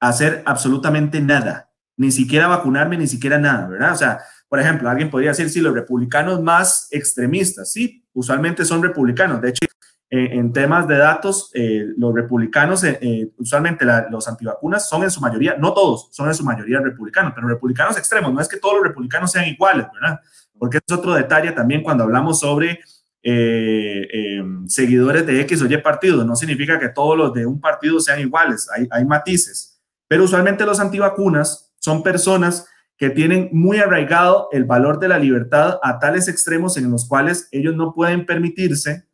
hacer 0.00 0.42
absolutamente 0.46 1.20
nada, 1.20 1.70
ni 1.96 2.10
siquiera 2.10 2.46
vacunarme, 2.46 2.96
ni 2.96 3.06
siquiera 3.06 3.38
nada, 3.38 3.66
¿verdad? 3.66 3.92
O 3.92 3.96
sea, 3.96 4.20
por 4.48 4.60
ejemplo, 4.60 4.88
alguien 4.88 5.10
podría 5.10 5.30
decir, 5.30 5.50
si 5.50 5.60
los 5.60 5.74
republicanos 5.74 6.40
más 6.42 6.88
extremistas, 6.90 7.72
sí, 7.72 8.04
usualmente 8.12 8.64
son 8.64 8.82
republicanos. 8.82 9.40
De 9.42 9.50
hecho, 9.50 9.66
eh, 10.10 10.30
en 10.32 10.52
temas 10.54 10.88
de 10.88 10.96
datos, 10.96 11.50
eh, 11.52 11.84
los 11.98 12.14
republicanos, 12.14 12.82
eh, 12.82 13.30
usualmente 13.36 13.84
los 14.10 14.26
antivacunas 14.26 14.88
son 14.88 15.02
en 15.02 15.10
su 15.10 15.20
mayoría, 15.20 15.56
no 15.58 15.74
todos, 15.74 16.08
son 16.12 16.28
en 16.28 16.34
su 16.34 16.44
mayoría 16.44 16.80
republicanos, 16.80 17.32
pero 17.34 17.46
republicanos 17.46 17.98
extremos, 17.98 18.32
no 18.32 18.40
es 18.40 18.48
que 18.48 18.56
todos 18.56 18.76
los 18.76 18.84
republicanos 18.84 19.30
sean 19.30 19.46
iguales, 19.46 19.86
¿verdad? 19.92 20.18
Porque 20.58 20.78
es 20.78 20.94
otro 20.94 21.12
detalle 21.12 21.52
también 21.52 21.82
cuando 21.82 22.04
hablamos 22.04 22.40
sobre 22.40 22.80
seguidores 24.66 25.26
de 25.26 25.40
X 25.42 25.62
o 25.62 25.66
Y 25.66 25.76
partido, 25.78 26.24
no 26.24 26.36
significa 26.36 26.78
que 26.78 26.88
todos 26.88 27.16
los 27.16 27.34
de 27.34 27.46
un 27.46 27.60
partido 27.60 28.00
sean 28.00 28.20
iguales, 28.20 28.68
hay, 28.74 28.86
hay 28.90 29.04
matices, 29.04 29.80
pero 30.08 30.24
usualmente 30.24 30.64
los 30.64 30.80
antivacunas 30.80 31.74
son 31.78 32.02
personas 32.02 32.66
que 32.96 33.10
tienen 33.10 33.48
muy 33.52 33.78
arraigado 33.78 34.48
el 34.50 34.64
valor 34.64 34.98
de 34.98 35.08
la 35.08 35.18
libertad 35.18 35.78
a 35.82 35.98
tales 35.98 36.26
extremos 36.26 36.76
en 36.76 36.90
los 36.90 37.06
cuales 37.06 37.48
ellos 37.52 37.76
no 37.76 37.94
pueden 37.94 38.26
permitirse 38.26 39.06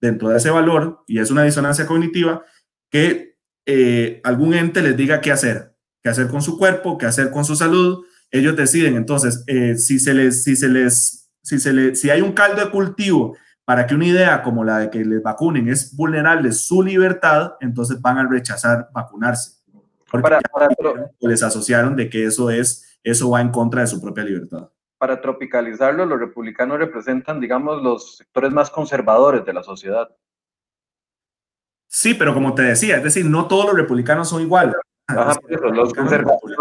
dentro 0.00 0.28
de 0.28 0.38
ese 0.38 0.50
valor, 0.50 1.04
y 1.06 1.18
es 1.18 1.30
una 1.30 1.44
disonancia 1.44 1.86
cognitiva, 1.86 2.42
que 2.90 3.36
eh, 3.66 4.20
algún 4.24 4.54
ente 4.54 4.82
les 4.82 4.96
diga 4.96 5.20
qué 5.20 5.30
hacer, 5.30 5.74
qué 6.02 6.08
hacer 6.08 6.28
con 6.28 6.42
su 6.42 6.58
cuerpo, 6.58 6.98
qué 6.98 7.06
hacer 7.06 7.30
con 7.30 7.44
su 7.44 7.54
salud. 7.54 8.04
Ellos 8.30 8.56
deciden, 8.56 8.96
entonces, 8.96 9.44
eh, 9.46 9.76
si, 9.76 9.98
se 9.98 10.14
les, 10.14 10.42
si, 10.44 10.56
se 10.56 10.68
les, 10.68 11.30
si, 11.42 11.58
se 11.58 11.72
les, 11.72 12.00
si 12.00 12.10
hay 12.10 12.20
un 12.20 12.32
caldo 12.32 12.64
de 12.64 12.70
cultivo 12.70 13.36
para 13.68 13.86
que 13.86 13.94
una 13.94 14.06
idea 14.06 14.42
como 14.42 14.64
la 14.64 14.78
de 14.78 14.88
que 14.88 15.04
les 15.04 15.22
vacunen 15.22 15.68
es 15.68 15.94
vulnerable 15.94 16.52
su 16.52 16.82
libertad, 16.82 17.52
entonces 17.60 18.00
van 18.00 18.16
a 18.16 18.26
rechazar 18.26 18.88
vacunarse. 18.94 19.58
Porque 20.10 20.38
les 21.20 21.42
asociaron 21.42 21.94
de 21.94 22.08
que 22.08 22.24
eso, 22.24 22.48
es, 22.48 22.98
eso 23.04 23.28
va 23.28 23.42
en 23.42 23.50
contra 23.50 23.82
de 23.82 23.88
su 23.88 24.00
propia 24.00 24.24
libertad 24.24 24.70
para 24.96 25.20
tropicalizarlo, 25.20 26.06
los 26.06 26.18
republicanos 26.18 26.78
representan, 26.78 27.40
digamos, 27.40 27.82
los 27.82 28.16
sectores 28.16 28.50
más 28.50 28.70
conservadores 28.70 29.44
de 29.44 29.52
la 29.52 29.62
sociedad. 29.62 30.08
Sí, 31.86 32.14
pero 32.14 32.32
como 32.32 32.54
te 32.54 32.62
decía, 32.62 32.96
es 32.96 33.04
decir, 33.04 33.26
no 33.26 33.48
todos 33.48 33.66
los 33.66 33.76
republicanos 33.76 34.30
son 34.30 34.40
iguales. 34.40 34.74
Los, 35.08 35.94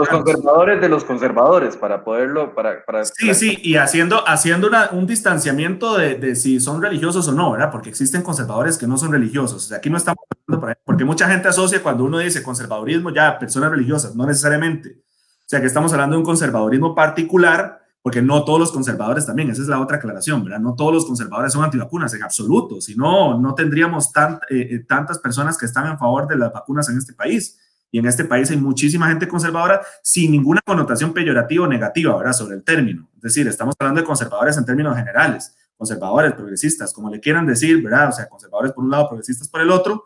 conservadores 0.09 0.79
de 0.81 0.89
los 0.89 1.03
conservadores, 1.03 1.75
para 1.75 2.03
poderlo, 2.03 2.55
para... 2.55 2.85
para 2.85 3.03
sí, 3.03 3.33
sí, 3.33 3.59
y 3.61 3.75
haciendo, 3.75 4.27
haciendo 4.27 4.69
un 4.93 5.05
distanciamiento 5.05 5.97
de, 5.97 6.15
de, 6.15 6.35
si 6.35 6.59
son 6.59 6.81
religiosos 6.81 7.27
o 7.27 7.33
no, 7.33 7.51
¿verdad? 7.51 7.71
Porque 7.71 7.89
existen 7.89 8.21
conservadores 8.21 8.77
que 8.77 8.87
no 8.87 8.97
son 8.97 9.11
religiosos. 9.11 9.65
O 9.65 9.67
sea, 9.67 9.77
aquí 9.77 9.89
no 9.89 9.97
estamos 9.97 10.19
hablando, 10.47 10.75
porque 10.85 11.03
mucha 11.03 11.27
gente 11.29 11.49
asocia 11.49 11.83
cuando 11.83 12.05
uno 12.05 12.19
dice 12.19 12.41
conservadurismo 12.41 13.09
ya 13.09 13.37
personas 13.37 13.71
religiosas, 13.71 14.15
no 14.15 14.25
necesariamente. 14.25 15.01
O 15.39 15.49
sea, 15.49 15.59
que 15.59 15.67
estamos 15.67 15.91
hablando 15.93 16.15
de 16.15 16.19
un 16.19 16.25
conservadurismo 16.25 16.95
particular 16.95 17.81
porque 18.07 18.21
no 18.21 18.45
todos 18.45 18.57
los 18.57 18.71
conservadores 18.71 19.25
también, 19.25 19.49
esa 19.49 19.61
es 19.61 19.67
la 19.67 19.81
otra 19.81 19.97
aclaración, 19.97 20.41
¿verdad? 20.41 20.61
No 20.61 20.75
todos 20.75 20.93
los 20.93 21.05
conservadores 21.05 21.51
son 21.51 21.65
antivacunas 21.65 22.13
en 22.13 22.23
absoluto, 22.23 22.79
si 22.79 22.95
no, 22.95 23.37
no 23.37 23.53
tendríamos 23.53 24.11
eh, 24.15 24.39
eh, 24.49 24.79
tantas 24.87 25.19
personas 25.19 25.57
que 25.57 25.65
están 25.65 25.87
en 25.87 25.99
favor 25.99 26.25
de 26.25 26.37
las 26.37 26.53
vacunas 26.53 26.87
en 26.87 26.97
este 26.97 27.11
país. 27.11 27.59
Y 27.91 27.99
en 27.99 28.05
este 28.05 28.25
país 28.25 28.51
hay 28.51 28.57
muchísima 28.57 29.07
gente 29.07 29.27
conservadora 29.27 29.81
sin 30.03 30.31
ninguna 30.31 30.61
connotación 30.65 31.13
peyorativa 31.13 31.65
o 31.65 31.67
negativa, 31.67 32.17
¿verdad? 32.17 32.33
Sobre 32.33 32.55
el 32.55 32.63
término. 32.63 33.09
Es 33.15 33.21
decir, 33.21 33.47
estamos 33.47 33.75
hablando 33.79 34.01
de 34.01 34.07
conservadores 34.07 34.57
en 34.57 34.65
términos 34.65 34.95
generales, 34.95 35.55
conservadores, 35.77 36.33
progresistas, 36.33 36.93
como 36.93 37.09
le 37.09 37.19
quieran 37.19 37.45
decir, 37.45 37.81
¿verdad? 37.81 38.09
O 38.09 38.11
sea, 38.11 38.27
conservadores 38.27 38.73
por 38.73 38.83
un 38.83 38.91
lado, 38.91 39.07
progresistas 39.07 39.47
por 39.47 39.61
el 39.61 39.71
otro. 39.71 40.05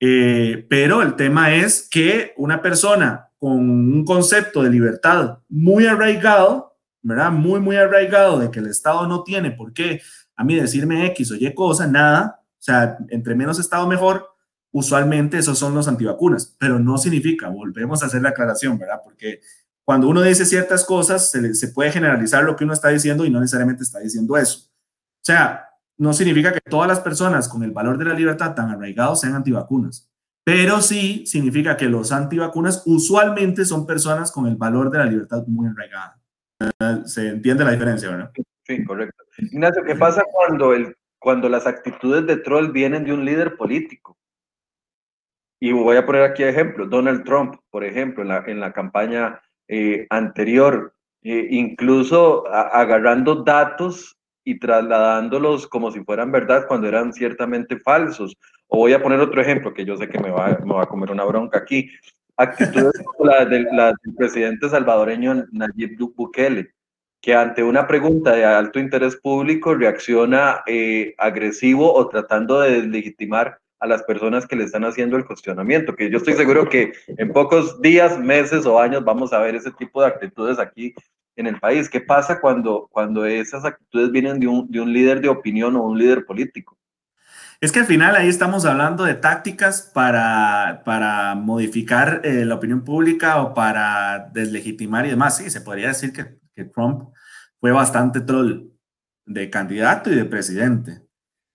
Eh, 0.00 0.66
pero 0.68 1.02
el 1.02 1.14
tema 1.14 1.54
es 1.54 1.86
que 1.90 2.32
una 2.38 2.62
persona 2.62 3.28
con 3.38 3.52
un 3.58 4.04
concepto 4.04 4.62
de 4.62 4.70
libertad 4.70 5.38
muy 5.48 5.86
arraigado, 5.86 6.76
¿verdad? 7.02 7.30
Muy, 7.30 7.60
muy 7.60 7.76
arraigado 7.76 8.38
de 8.38 8.50
que 8.50 8.60
el 8.60 8.66
Estado 8.66 9.06
no 9.06 9.22
tiene 9.22 9.50
por 9.50 9.72
qué 9.72 10.00
a 10.36 10.44
mí 10.44 10.54
decirme 10.54 11.06
X 11.08 11.32
o 11.32 11.34
Y 11.34 11.52
cosa, 11.54 11.86
nada, 11.86 12.40
O 12.42 12.62
sea, 12.62 12.96
entre 13.08 13.34
menos 13.34 13.58
Estado 13.58 13.86
mejor, 13.86 14.29
usualmente 14.72 15.38
esos 15.38 15.58
son 15.58 15.74
los 15.74 15.88
antivacunas, 15.88 16.56
pero 16.58 16.78
no 16.78 16.98
significa, 16.98 17.48
volvemos 17.48 18.02
a 18.02 18.06
hacer 18.06 18.22
la 18.22 18.30
aclaración, 18.30 18.78
¿verdad? 18.78 19.00
Porque 19.02 19.40
cuando 19.84 20.08
uno 20.08 20.22
dice 20.22 20.44
ciertas 20.44 20.84
cosas, 20.84 21.30
se, 21.30 21.54
se 21.54 21.68
puede 21.68 21.90
generalizar 21.90 22.44
lo 22.44 22.56
que 22.56 22.64
uno 22.64 22.72
está 22.72 22.88
diciendo 22.88 23.24
y 23.24 23.30
no 23.30 23.40
necesariamente 23.40 23.82
está 23.82 23.98
diciendo 23.98 24.36
eso. 24.36 24.68
O 24.68 25.24
sea, 25.24 25.66
no 25.98 26.12
significa 26.12 26.52
que 26.52 26.60
todas 26.60 26.88
las 26.88 27.00
personas 27.00 27.48
con 27.48 27.62
el 27.62 27.72
valor 27.72 27.98
de 27.98 28.06
la 28.06 28.14
libertad 28.14 28.54
tan 28.54 28.70
arraigados 28.70 29.20
sean 29.20 29.34
antivacunas, 29.34 30.10
pero 30.44 30.80
sí 30.80 31.24
significa 31.26 31.76
que 31.76 31.86
los 31.86 32.12
antivacunas 32.12 32.82
usualmente 32.86 33.64
son 33.64 33.86
personas 33.86 34.32
con 34.32 34.46
el 34.46 34.56
valor 34.56 34.90
de 34.90 34.98
la 34.98 35.04
libertad 35.04 35.44
muy 35.46 35.68
arraigada. 35.68 36.18
Se 37.06 37.28
entiende 37.28 37.64
la 37.64 37.72
diferencia, 37.72 38.10
¿verdad? 38.10 38.32
Sí, 38.66 38.84
correcto. 38.84 39.24
Ignacio, 39.38 39.82
¿qué 39.84 39.94
pasa 39.94 40.22
cuando, 40.32 40.72
el, 40.72 40.96
cuando 41.18 41.48
las 41.48 41.66
actitudes 41.66 42.26
de 42.26 42.36
troll 42.36 42.72
vienen 42.72 43.04
de 43.04 43.12
un 43.12 43.24
líder 43.24 43.56
político? 43.56 44.16
Y 45.60 45.72
voy 45.72 45.96
a 45.96 46.06
poner 46.06 46.22
aquí 46.22 46.42
ejemplo, 46.42 46.86
Donald 46.86 47.22
Trump, 47.24 47.56
por 47.70 47.84
ejemplo, 47.84 48.22
en 48.22 48.28
la, 48.28 48.44
en 48.46 48.60
la 48.60 48.72
campaña 48.72 49.42
eh, 49.68 50.06
anterior, 50.08 50.94
eh, 51.22 51.48
incluso 51.50 52.48
agarrando 52.48 53.44
datos 53.44 54.16
y 54.42 54.58
trasladándolos 54.58 55.66
como 55.66 55.90
si 55.90 56.02
fueran 56.02 56.32
verdad 56.32 56.66
cuando 56.66 56.88
eran 56.88 57.12
ciertamente 57.12 57.78
falsos. 57.78 58.36
O 58.68 58.78
voy 58.78 58.94
a 58.94 59.02
poner 59.02 59.20
otro 59.20 59.42
ejemplo, 59.42 59.74
que 59.74 59.84
yo 59.84 59.98
sé 59.98 60.08
que 60.08 60.18
me 60.18 60.30
va, 60.30 60.58
me 60.64 60.72
va 60.72 60.84
a 60.84 60.88
comer 60.88 61.10
una 61.10 61.24
bronca 61.24 61.58
aquí. 61.58 61.90
Actitudes 62.38 63.02
como 63.04 63.30
la 63.30 63.44
del, 63.44 63.68
la 63.70 63.92
del 64.02 64.14
presidente 64.16 64.66
salvadoreño 64.66 65.44
Nayib 65.52 65.98
Bukele, 66.16 66.72
que 67.20 67.34
ante 67.34 67.62
una 67.62 67.86
pregunta 67.86 68.32
de 68.32 68.46
alto 68.46 68.78
interés 68.78 69.16
público 69.16 69.74
reacciona 69.74 70.62
eh, 70.66 71.14
agresivo 71.18 71.92
o 71.92 72.08
tratando 72.08 72.60
de 72.60 72.80
deslegitimar 72.80 73.58
a 73.80 73.86
las 73.86 74.02
personas 74.02 74.46
que 74.46 74.56
le 74.56 74.64
están 74.64 74.84
haciendo 74.84 75.16
el 75.16 75.24
cuestionamiento, 75.24 75.96
que 75.96 76.10
yo 76.10 76.18
estoy 76.18 76.34
seguro 76.34 76.68
que 76.68 76.92
en 77.08 77.32
pocos 77.32 77.80
días, 77.80 78.18
meses 78.18 78.66
o 78.66 78.78
años 78.78 79.04
vamos 79.04 79.32
a 79.32 79.38
ver 79.38 79.54
ese 79.54 79.70
tipo 79.72 80.02
de 80.02 80.08
actitudes 80.08 80.58
aquí 80.58 80.94
en 81.36 81.46
el 81.46 81.58
país. 81.58 81.88
¿Qué 81.88 82.00
pasa 82.00 82.40
cuando, 82.40 82.88
cuando 82.92 83.24
esas 83.24 83.64
actitudes 83.64 84.12
vienen 84.12 84.38
de 84.38 84.46
un, 84.46 84.70
de 84.70 84.80
un 84.80 84.92
líder 84.92 85.20
de 85.20 85.30
opinión 85.30 85.76
o 85.76 85.82
un 85.82 85.98
líder 85.98 86.26
político? 86.26 86.76
Es 87.60 87.72
que 87.72 87.80
al 87.80 87.86
final 87.86 88.16
ahí 88.16 88.28
estamos 88.28 88.64
hablando 88.64 89.04
de 89.04 89.14
tácticas 89.14 89.90
para, 89.94 90.82
para 90.84 91.34
modificar 91.34 92.22
eh, 92.24 92.44
la 92.44 92.54
opinión 92.54 92.84
pública 92.84 93.42
o 93.42 93.52
para 93.54 94.30
deslegitimar 94.32 95.06
y 95.06 95.10
demás. 95.10 95.38
Sí, 95.38 95.50
se 95.50 95.60
podría 95.60 95.88
decir 95.88 96.12
que, 96.12 96.38
que 96.54 96.64
Trump 96.64 97.10
fue 97.60 97.72
bastante 97.72 98.20
troll 98.20 98.70
de 99.26 99.50
candidato 99.50 100.10
y 100.10 100.16
de 100.16 100.24
presidente. 100.24 101.02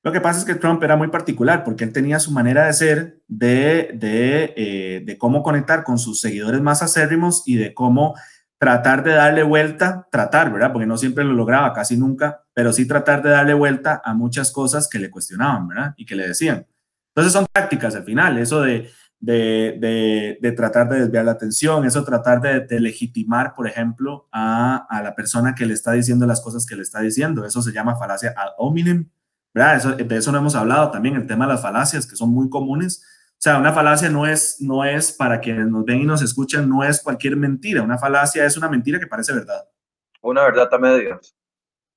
Lo 0.05 0.11
que 0.11 0.21
pasa 0.21 0.37
es 0.37 0.45
que 0.45 0.53
Trump 0.53 0.83
era 0.83 0.95
muy 0.95 1.07
particular 1.07 1.63
porque 1.63 1.83
él 1.83 1.91
tenía 1.91 2.19
su 2.19 2.31
manera 2.31 2.67
de 2.67 2.73
ser, 2.73 3.21
de, 3.27 3.89
de, 3.95 4.53
eh, 4.55 5.01
de 5.03 5.17
cómo 5.17 5.41
conectar 5.41 5.83
con 5.83 5.97
sus 5.97 6.21
seguidores 6.21 6.61
más 6.61 6.83
acérrimos 6.83 7.41
y 7.47 7.55
de 7.55 7.73
cómo 7.73 8.13
tratar 8.59 9.03
de 9.03 9.13
darle 9.13 9.41
vuelta, 9.41 10.07
tratar, 10.11 10.53
¿verdad? 10.53 10.71
Porque 10.71 10.85
no 10.85 10.95
siempre 10.97 11.23
lo 11.23 11.33
lograba, 11.33 11.73
casi 11.73 11.97
nunca, 11.97 12.43
pero 12.53 12.71
sí 12.71 12.87
tratar 12.87 13.23
de 13.23 13.31
darle 13.31 13.55
vuelta 13.55 13.99
a 14.05 14.13
muchas 14.13 14.51
cosas 14.51 14.87
que 14.87 14.99
le 14.99 15.09
cuestionaban, 15.09 15.67
¿verdad? 15.67 15.95
Y 15.97 16.05
que 16.05 16.15
le 16.15 16.27
decían. 16.27 16.67
Entonces 17.15 17.33
son 17.33 17.47
tácticas 17.51 17.95
al 17.95 18.03
final, 18.03 18.37
eso 18.37 18.61
de, 18.61 18.91
de, 19.19 19.75
de, 19.79 20.37
de 20.39 20.51
tratar 20.51 20.87
de 20.87 20.99
desviar 20.99 21.25
la 21.25 21.31
atención, 21.31 21.83
eso 21.83 22.03
tratar 22.03 22.41
de, 22.41 22.79
legitimar, 22.79 23.55
por 23.55 23.67
ejemplo, 23.67 24.27
a, 24.31 24.85
a, 24.87 25.01
la 25.01 25.15
persona 25.15 25.55
que 25.55 25.65
le 25.65 25.73
está 25.73 25.93
diciendo 25.93 26.27
las 26.27 26.41
cosas 26.41 26.67
que 26.67 26.75
le 26.75 26.83
está 26.83 26.99
diciendo. 26.99 27.43
Eso 27.43 27.63
se 27.63 27.71
llama 27.71 27.95
falacia 27.95 28.35
ad 28.37 28.51
hominem, 28.59 29.09
eso, 29.55 29.93
de 29.93 30.17
eso 30.17 30.31
no 30.31 30.37
hemos 30.37 30.55
hablado 30.55 30.91
también, 30.91 31.15
el 31.15 31.27
tema 31.27 31.45
de 31.45 31.53
las 31.53 31.61
falacias, 31.61 32.05
que 32.05 32.15
son 32.15 32.29
muy 32.29 32.49
comunes. 32.49 33.03
O 33.31 33.41
sea, 33.45 33.57
una 33.57 33.73
falacia 33.73 34.09
no 34.09 34.25
es, 34.25 34.57
no 34.59 34.83
es, 34.83 35.11
para 35.11 35.39
quienes 35.39 35.67
nos 35.67 35.85
ven 35.85 36.01
y 36.01 36.05
nos 36.05 36.21
escuchan, 36.21 36.67
no 36.69 36.83
es 36.83 37.01
cualquier 37.01 37.35
mentira. 37.35 37.81
Una 37.81 37.97
falacia 37.97 38.45
es 38.45 38.57
una 38.57 38.69
mentira 38.69 38.99
que 38.99 39.07
parece 39.07 39.33
verdad. 39.33 39.63
Una 40.21 40.43
verdad 40.43 40.67
a 40.73 40.77
medias. 40.77 41.35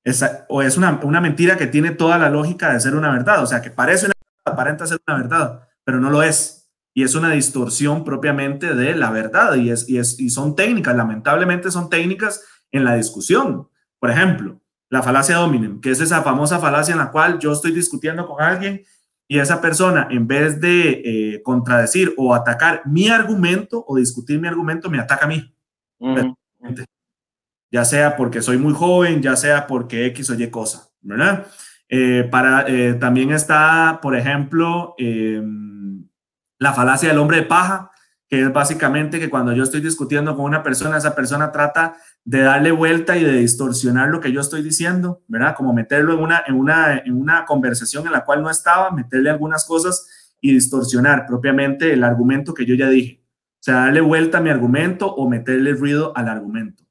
Esa, 0.05 0.47
o 0.49 0.63
es 0.63 0.77
una, 0.77 1.01
una 1.03 1.21
mentira 1.21 1.57
que 1.57 1.67
tiene 1.67 1.91
toda 1.91 2.19
la 2.19 2.29
lógica 2.29 2.73
de 2.73 2.81
ser 2.81 2.95
una 2.95 3.11
verdad. 3.11 3.43
O 3.43 3.47
sea, 3.47 3.63
que 3.63 3.71
parece 3.71 4.07
una 4.07 4.15
aparenta 4.45 4.87
ser 4.87 4.99
una 5.07 5.17
verdad, 5.17 5.69
pero 5.85 6.01
no 6.01 6.11
lo 6.11 6.23
es. 6.23 6.71
Y 6.95 7.05
es 7.05 7.15
una 7.15 7.31
distorsión 7.31 8.05
propiamente 8.05 8.75
de 8.75 8.95
la 8.95 9.11
verdad. 9.11 9.55
Y, 9.55 9.71
es, 9.71 9.89
y, 9.89 9.99
es, 9.99 10.19
y 10.21 10.31
son 10.31 10.57
técnicas, 10.57 10.97
lamentablemente 10.97 11.71
son 11.71 11.89
técnicas 11.89 12.45
en 12.73 12.85
la 12.85 12.97
discusión. 12.97 13.69
Por 13.99 14.11
ejemplo, 14.11 14.61
la 14.91 15.03
falacia 15.03 15.37
dominem, 15.37 15.81
que 15.81 15.91
es 15.91 16.01
esa 16.01 16.23
famosa 16.23 16.59
falacia 16.59 16.93
en 16.93 16.99
la 16.99 17.11
cual 17.11 17.39
yo 17.39 17.53
estoy 17.53 17.73
discutiendo 17.73 18.27
con 18.27 18.43
alguien 18.43 18.83
y 19.31 19.39
esa 19.39 19.61
persona, 19.61 20.09
en 20.11 20.27
vez 20.27 20.59
de 20.59 21.03
eh, 21.05 21.43
contradecir 21.43 22.15
o 22.17 22.35
atacar 22.35 22.83
mi 22.87 23.09
argumento 23.09 23.85
o 23.87 23.97
discutir 23.97 24.41
mi 24.41 24.49
argumento, 24.49 24.89
me 24.89 24.99
ataca 24.99 25.27
a 25.27 25.29
mí. 25.29 25.55
Ya 27.71 27.85
sea 27.85 28.17
porque 28.17 28.41
soy 28.41 28.57
muy 28.57 28.73
joven, 28.73 29.21
ya 29.21 29.37
sea 29.37 29.67
porque 29.67 30.07
X 30.07 30.31
o 30.31 30.35
Y 30.35 30.49
cosa, 30.49 30.89
¿verdad? 31.03 31.47
Eh, 31.91 32.27
para, 32.31 32.65
eh, 32.69 32.95
también 32.95 33.31
está, 33.31 33.99
por 34.01 34.17
ejemplo, 34.17 34.95
em, 34.97 36.09
la 36.59 36.73
falacia 36.73 37.11
del 37.11 37.19
hombre 37.19 37.39
de 37.39 37.43
paja, 37.43 37.91
que 38.29 38.43
es 38.43 38.53
básicamente 38.53 39.21
que 39.21 39.29
cuando 39.29 39.53
yo 39.53 39.63
estoy 39.63 39.83
discutiendo 39.83 40.37
con 40.37 40.47
una 40.47 40.63
persona, 40.63 40.97
esa 40.97 41.15
persona 41.15 41.53
trata 41.53 41.97
de 42.29 42.41
darle 42.41 42.73
vuelta 42.73 43.17
y 43.17 43.25
de 43.25 43.39
distorsionar 43.39 44.11
lo 44.11 44.21
que 44.21 44.31
yo 44.31 44.43
estoy 44.43 44.61
diciendo, 44.61 45.23
¿verdad? 45.29 45.55
Como 45.57 45.73
meterlo 45.73 46.13
en 46.13 46.21
una, 46.21 46.43
en 46.47 46.57
una, 46.57 46.99
en 46.99 47.19
una 47.19 47.47
conversación 47.47 48.05
en 48.05 48.13
la 48.13 48.27
cual 48.27 48.43
no 48.43 48.51
estaba, 48.51 48.91
meterle 48.91 49.31
algunas 49.31 49.65
cosas 49.65 50.35
y 50.39 50.53
distorsionar 50.53 51.25
propiamente 51.25 51.91
el 51.91 52.05
argumento 52.05 52.53
que 52.53 52.67
yo 52.67 52.75
ya 52.75 52.91
dije. 52.91 53.25
O 53.55 53.63
sea, 53.63 53.77
darle 53.77 54.03
vuelta 54.03 54.39
a 54.39 54.41
mi 54.43 54.51
argumento 54.51 55.11
o 55.11 55.27
meterle 55.27 55.73
ruido 55.73 56.15
al 56.15 56.29
argumento. 56.29 56.85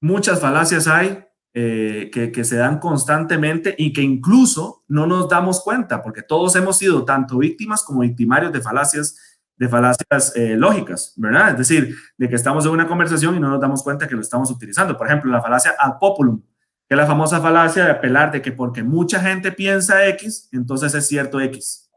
Muchas 0.00 0.40
falacias 0.40 0.88
hay 0.88 1.24
eh, 1.54 2.10
que, 2.12 2.32
que 2.32 2.42
se 2.42 2.56
dan 2.56 2.80
constantemente 2.80 3.72
y 3.78 3.92
que 3.92 4.02
incluso 4.02 4.82
no 4.88 5.06
nos 5.06 5.28
damos 5.28 5.62
cuenta, 5.62 6.02
porque 6.02 6.22
todos 6.22 6.56
hemos 6.56 6.76
sido 6.76 7.04
tanto 7.04 7.38
víctimas 7.38 7.84
como 7.84 8.00
victimarios 8.00 8.52
de 8.52 8.60
falacias 8.60 9.16
de 9.56 9.68
falacias 9.68 10.34
eh, 10.36 10.56
lógicas, 10.56 11.14
¿verdad? 11.16 11.50
Es 11.50 11.58
decir, 11.58 11.94
de 12.16 12.28
que 12.28 12.34
estamos 12.34 12.64
en 12.66 12.72
una 12.72 12.86
conversación 12.86 13.36
y 13.36 13.40
no 13.40 13.48
nos 13.48 13.60
damos 13.60 13.82
cuenta 13.82 14.06
que 14.06 14.14
lo 14.14 14.20
estamos 14.20 14.50
utilizando. 14.50 14.96
Por 14.96 15.06
ejemplo, 15.06 15.30
la 15.30 15.40
falacia 15.40 15.74
ad 15.78 15.98
populum, 15.98 16.42
que 16.88 16.94
es 16.94 16.96
la 16.96 17.06
famosa 17.06 17.40
falacia 17.40 17.84
de 17.84 17.90
apelar 17.90 18.30
de 18.30 18.42
que 18.42 18.52
porque 18.52 18.82
mucha 18.82 19.20
gente 19.20 19.52
piensa 19.52 20.06
X, 20.08 20.48
entonces 20.52 20.94
es 20.94 21.06
cierto 21.06 21.40
X. 21.40 21.90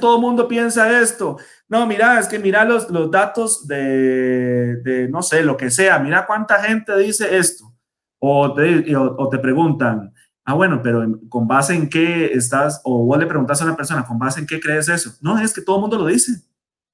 Todo 0.00 0.16
el 0.16 0.22
mundo 0.22 0.48
piensa 0.48 1.00
esto. 1.00 1.38
No, 1.68 1.86
mira, 1.86 2.18
es 2.18 2.26
que 2.26 2.38
mira 2.38 2.64
los, 2.64 2.90
los 2.90 3.10
datos 3.10 3.66
de, 3.66 4.76
de, 4.82 5.08
no 5.08 5.22
sé, 5.22 5.42
lo 5.42 5.56
que 5.56 5.70
sea. 5.70 5.98
Mira 5.98 6.26
cuánta 6.26 6.62
gente 6.62 6.96
dice 6.98 7.38
esto. 7.38 7.72
O 8.18 8.52
te, 8.52 8.94
o, 8.96 9.16
o 9.16 9.28
te 9.28 9.38
preguntan, 9.38 10.12
Ah, 10.48 10.54
bueno, 10.54 10.80
pero 10.82 11.04
con 11.28 11.46
base 11.46 11.74
en 11.74 11.90
qué 11.90 12.32
estás, 12.32 12.80
o 12.82 13.04
vos 13.04 13.18
le 13.18 13.26
preguntas 13.26 13.60
a 13.60 13.66
una 13.66 13.76
persona, 13.76 14.06
¿con 14.06 14.18
base 14.18 14.40
en 14.40 14.46
qué 14.46 14.58
crees 14.58 14.88
eso? 14.88 15.12
No, 15.20 15.38
es 15.38 15.52
que 15.52 15.60
todo 15.60 15.76
el 15.76 15.82
mundo 15.82 15.98
lo 15.98 16.06
dice, 16.06 16.40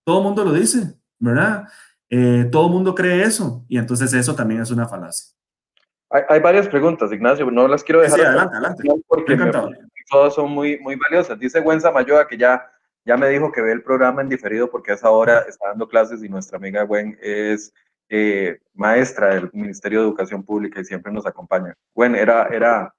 todo 0.05 0.19
el 0.19 0.25
mundo 0.25 0.45
lo 0.45 0.53
dice, 0.53 0.95
¿verdad? 1.19 1.65
Eh, 2.11 2.49
todo 2.53 2.67
el 2.67 2.73
mundo 2.73 2.95
cree 2.95 3.23
eso, 3.23 3.65
y 3.69 3.79
entonces 3.79 4.13
eso 4.13 4.35
también 4.35 4.61
es 4.61 4.71
una 4.71 4.87
falacia. 4.87 5.35
Hay, 6.11 6.23
hay 6.29 6.41
varias 6.41 6.69
preguntas, 6.69 7.11
Ignacio, 7.11 7.51
no 7.51 7.67
las 7.67 7.83
quiero 7.83 8.01
dejar. 8.01 8.19
Sí, 8.19 8.25
adelante, 8.25 8.57
adelante. 8.57 8.83
Porque 9.09 9.37
todas 10.11 10.35
son 10.35 10.51
muy, 10.51 10.79
muy 10.81 10.97
valiosas. 10.97 11.39
Dice 11.39 11.61
Gwen 11.61 11.81
Samayoa 11.81 12.29
que 12.29 12.37
ya, 12.37 12.71
ya 13.05 13.17
me 13.17 13.29
dijo 13.29 13.51
que 13.51 13.63
ve 13.63 13.73
el 13.73 13.83
programa 13.83 14.23
en 14.23 14.29
diferido 14.29 14.71
porque 14.71 14.93
a 14.93 14.95
esa 14.95 15.11
hora 15.11 15.41
está 15.49 15.69
dando 15.69 15.89
clases 15.89 16.23
y 16.23 16.29
nuestra 16.29 16.59
amiga 16.59 16.85
Gwen 16.85 17.19
es 17.21 17.73
eh, 18.09 18.61
maestra 18.75 19.35
del 19.35 19.51
Ministerio 19.53 20.01
de 20.01 20.07
Educación 20.07 20.45
Pública 20.45 20.81
y 20.81 20.85
siempre 20.85 21.13
nos 21.13 21.27
acompaña. 21.27 21.75
Gwen, 21.95 22.15
era, 22.15 22.47
era 22.49 22.95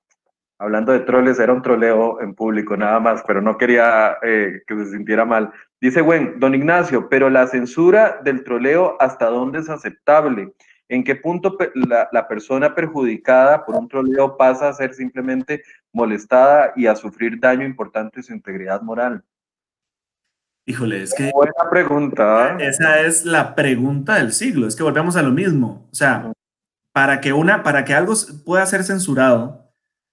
hablando 0.57 0.91
de 0.91 1.01
troles, 1.01 1.39
era 1.39 1.53
un 1.53 1.61
troleo 1.61 2.21
en 2.21 2.33
público 2.33 2.77
nada 2.77 2.99
más, 2.99 3.23
pero 3.25 3.41
no 3.41 3.57
quería 3.57 4.17
eh, 4.21 4.61
que 4.67 4.75
se 4.77 4.91
sintiera 4.91 5.25
mal. 5.25 5.51
Dice, 5.81 6.01
bueno, 6.01 6.33
don 6.37 6.55
Ignacio, 6.55 7.09
pero 7.09 7.29
la 7.29 7.47
censura 7.47 8.19
del 8.23 8.43
troleo, 8.43 8.97
¿hasta 8.99 9.27
dónde 9.27 9.59
es 9.59 9.69
aceptable? 9.69 10.53
¿En 10.87 11.03
qué 11.03 11.15
punto 11.15 11.57
la, 11.73 12.07
la, 12.11 12.27
persona 12.27 12.75
perjudicada 12.75 13.65
por 13.65 13.75
un 13.75 13.87
troleo 13.87 14.37
pasa 14.37 14.69
a 14.69 14.73
ser 14.73 14.93
simplemente 14.93 15.63
molestada 15.91 16.73
y 16.75 16.85
a 16.85 16.95
sufrir 16.95 17.39
daño 17.39 17.65
importante 17.65 18.19
en 18.19 18.23
su 18.23 18.33
integridad 18.33 18.81
moral? 18.81 19.23
Híjole, 20.67 21.03
es 21.03 21.13
que... 21.13 21.31
Buena 21.31 21.69
pregunta. 21.71 22.57
Esa 22.59 23.01
es 23.01 23.25
la 23.25 23.55
pregunta 23.55 24.15
del 24.15 24.31
siglo, 24.31 24.67
es 24.67 24.75
que 24.75 24.83
volvemos 24.83 25.15
a 25.15 25.21
lo 25.21 25.31
mismo. 25.31 25.87
O 25.91 25.95
sea, 25.95 26.31
para 26.91 27.19
que, 27.19 27.33
una, 27.33 27.61
para 27.61 27.83
que 27.83 27.93
algo 27.93 28.13
pueda 28.45 28.65
ser 28.65 28.83
censurado, 28.83 29.64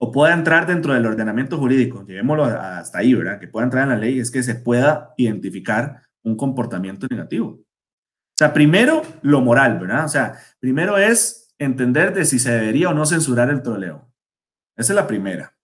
o 0.05 0.11
pueda 0.11 0.35
entrar 0.35 0.67
dentro 0.67 0.95
del 0.95 1.07
ordenamiento 1.07 1.57
jurídico, 1.59 2.05
llevémoslo 2.05 2.43
hasta 2.43 2.99
ahí, 2.99 3.15
¿verdad? 3.15 3.39
Que 3.39 3.47
pueda 3.47 3.67
entrar 3.67 3.85
en 3.85 3.91
la 3.91 3.97
ley, 3.97 4.19
es 4.19 4.33
que 4.33 4.43
se 4.43 4.57
pueda 4.57 5.15
identificar 5.17 6.03
un 6.25 6.37
comportamiento 6.37 7.07
negativo. 7.09 7.51
O 7.51 8.37
sea, 8.37 8.53
primero 8.53 9.03
lo 9.23 9.41
moral, 9.43 9.79
¿verdad? 9.79 10.05
O 10.05 10.09
sea, 10.09 10.35
primero 10.59 10.99
es 10.99 11.55
entender 11.57 12.13
de 12.15 12.25
si 12.25 12.41
se 12.41 12.51
debería 12.51 12.89
o 12.89 12.95
no 12.95 13.07
censurar 13.07 13.49
el 13.49 13.63
troleo. 13.63 14.13
Esa 14.77 14.93
es 14.93 14.97
la 14.97 15.07
primera. 15.07 15.55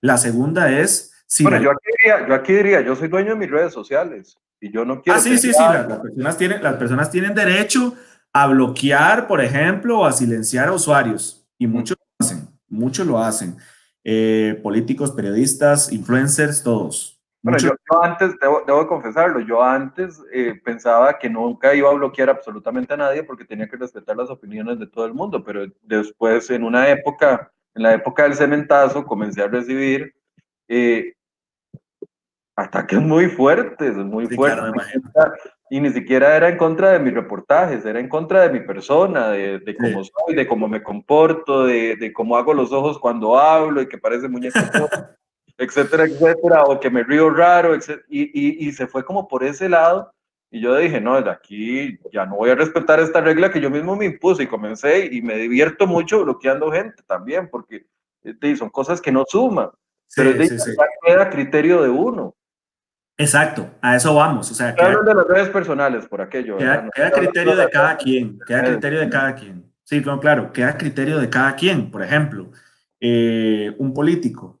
La 0.00 0.18
segunda 0.18 0.72
es 0.72 1.24
si... 1.28 1.44
Bueno, 1.44 1.62
yo 1.62 1.70
aquí 1.70 1.88
diría, 2.02 2.26
yo 2.26 2.34
aquí 2.34 2.52
diría, 2.54 2.80
yo 2.80 2.96
soy 2.96 3.06
dueño 3.06 3.30
de 3.30 3.36
mis 3.36 3.50
redes 3.50 3.72
sociales 3.72 4.36
y 4.60 4.72
yo 4.72 4.84
no 4.84 5.02
quiero... 5.02 5.20
Ah, 5.20 5.22
sí, 5.22 5.38
sí, 5.38 5.52
sí, 5.52 5.62
las, 5.62 6.00
personas 6.00 6.36
tienen, 6.36 6.62
las 6.64 6.74
personas 6.74 7.12
tienen 7.12 7.32
derecho 7.32 7.94
a 8.32 8.48
bloquear, 8.48 9.28
por 9.28 9.40
ejemplo, 9.40 10.00
o 10.00 10.04
a 10.04 10.10
silenciar 10.10 10.66
a 10.66 10.72
usuarios 10.72 11.46
y 11.58 11.68
muchos 11.68 11.96
muchos 12.72 13.06
lo 13.06 13.18
hacen. 13.18 13.56
Eh, 14.04 14.58
políticos, 14.62 15.12
periodistas, 15.12 15.92
influencers, 15.92 16.62
todos. 16.62 17.20
Bueno, 17.42 17.58
yo, 17.58 17.72
antes, 18.02 18.38
debo, 18.40 18.62
debo, 18.64 18.86
confesarlo, 18.86 19.40
yo 19.40 19.62
antes 19.62 20.22
eh, 20.32 20.60
pensaba 20.64 21.18
que 21.18 21.28
nunca 21.28 21.74
iba 21.74 21.90
a 21.90 21.94
bloquear 21.94 22.30
absolutamente 22.30 22.94
a 22.94 22.96
nadie 22.96 23.24
porque 23.24 23.44
tenía 23.44 23.68
que 23.68 23.76
respetar 23.76 24.16
las 24.16 24.30
opiniones 24.30 24.78
de 24.78 24.86
todo 24.86 25.06
el 25.06 25.14
mundo, 25.14 25.42
pero 25.42 25.66
después 25.82 26.48
en 26.50 26.62
una 26.62 26.88
época, 26.88 27.50
en 27.74 27.82
la 27.82 27.94
época 27.94 28.22
del 28.22 28.34
cementazo, 28.34 29.04
comencé 29.04 29.42
a 29.42 29.48
recibir 29.48 30.14
eh, 30.68 31.14
ataques 32.56 33.00
muy 33.00 33.28
fuertes, 33.28 33.96
muy 33.96 34.26
fuertes. 34.26 34.72
y 35.70 35.80
ni 35.80 35.90
siquiera 35.90 36.36
era 36.36 36.48
en 36.48 36.58
contra 36.58 36.92
de 36.92 36.98
mis 36.98 37.14
reportajes, 37.14 37.84
era 37.84 37.98
en 37.98 38.08
contra 38.08 38.42
de 38.42 38.50
mi 38.50 38.60
persona, 38.60 39.30
de, 39.30 39.58
de 39.58 39.76
cómo 39.76 40.04
soy, 40.04 40.34
de 40.34 40.46
cómo 40.46 40.68
me 40.68 40.82
comporto, 40.82 41.64
de, 41.64 41.96
de, 41.96 42.12
cómo 42.12 42.36
hago 42.36 42.52
los 42.52 42.72
ojos 42.72 42.98
cuando 42.98 43.38
hablo 43.38 43.80
y 43.80 43.88
que 43.88 43.98
parece 43.98 44.28
muñeco, 44.28 44.58
etcétera, 45.56 46.04
etcétera, 46.04 46.64
o 46.64 46.78
que 46.78 46.90
me 46.90 47.02
río 47.02 47.30
raro, 47.30 47.74
y, 47.74 47.80
y, 48.08 48.68
y, 48.68 48.72
se 48.72 48.86
fue 48.86 49.04
como 49.04 49.28
por 49.28 49.44
ese 49.44 49.68
lado. 49.68 50.12
Y 50.50 50.60
yo 50.60 50.76
dije, 50.76 51.00
no, 51.00 51.20
de 51.22 51.30
aquí 51.30 51.98
ya 52.12 52.26
no 52.26 52.36
voy 52.36 52.50
a 52.50 52.54
respetar 52.54 53.00
esta 53.00 53.22
regla 53.22 53.50
que 53.50 53.60
yo 53.60 53.70
mismo 53.70 53.96
me 53.96 54.04
impuse 54.04 54.42
y 54.42 54.46
comencé 54.46 55.06
y 55.10 55.22
me 55.22 55.38
divierto 55.38 55.86
mucho 55.86 56.22
bloqueando 56.24 56.70
gente 56.70 57.02
también, 57.06 57.48
porque 57.48 57.86
son 58.58 58.68
cosas 58.68 59.00
que 59.00 59.10
no 59.10 59.24
suman. 59.26 59.70
pero 60.14 60.32
sí, 60.32 60.58
sí, 60.58 60.76
queda 61.06 61.30
criterio 61.30 61.82
de 61.82 61.88
uno. 61.88 62.34
Exacto, 63.16 63.70
a 63.80 63.96
eso 63.96 64.14
vamos. 64.14 64.50
O 64.50 64.54
sea, 64.54 64.74
queda, 64.74 65.00
de 65.00 65.14
las 65.14 65.26
redes 65.26 65.48
personales 65.50 66.06
por 66.06 66.20
aquello. 66.20 66.56
Queda, 66.56 66.88
queda 66.94 67.10
criterio 67.10 67.56
de 67.56 67.68
cada 67.68 67.96
quien, 67.96 68.38
queda 68.46 68.64
criterio 68.64 69.00
de 69.00 69.08
cada 69.08 69.34
quien. 69.34 69.72
Sí, 69.84 70.02
claro, 70.02 70.20
claro, 70.20 70.52
queda 70.52 70.76
criterio 70.76 71.18
de 71.18 71.28
cada 71.28 71.54
quien. 71.54 71.90
Por 71.90 72.02
ejemplo, 72.02 72.50
eh, 73.00 73.74
un 73.78 73.92
político 73.92 74.60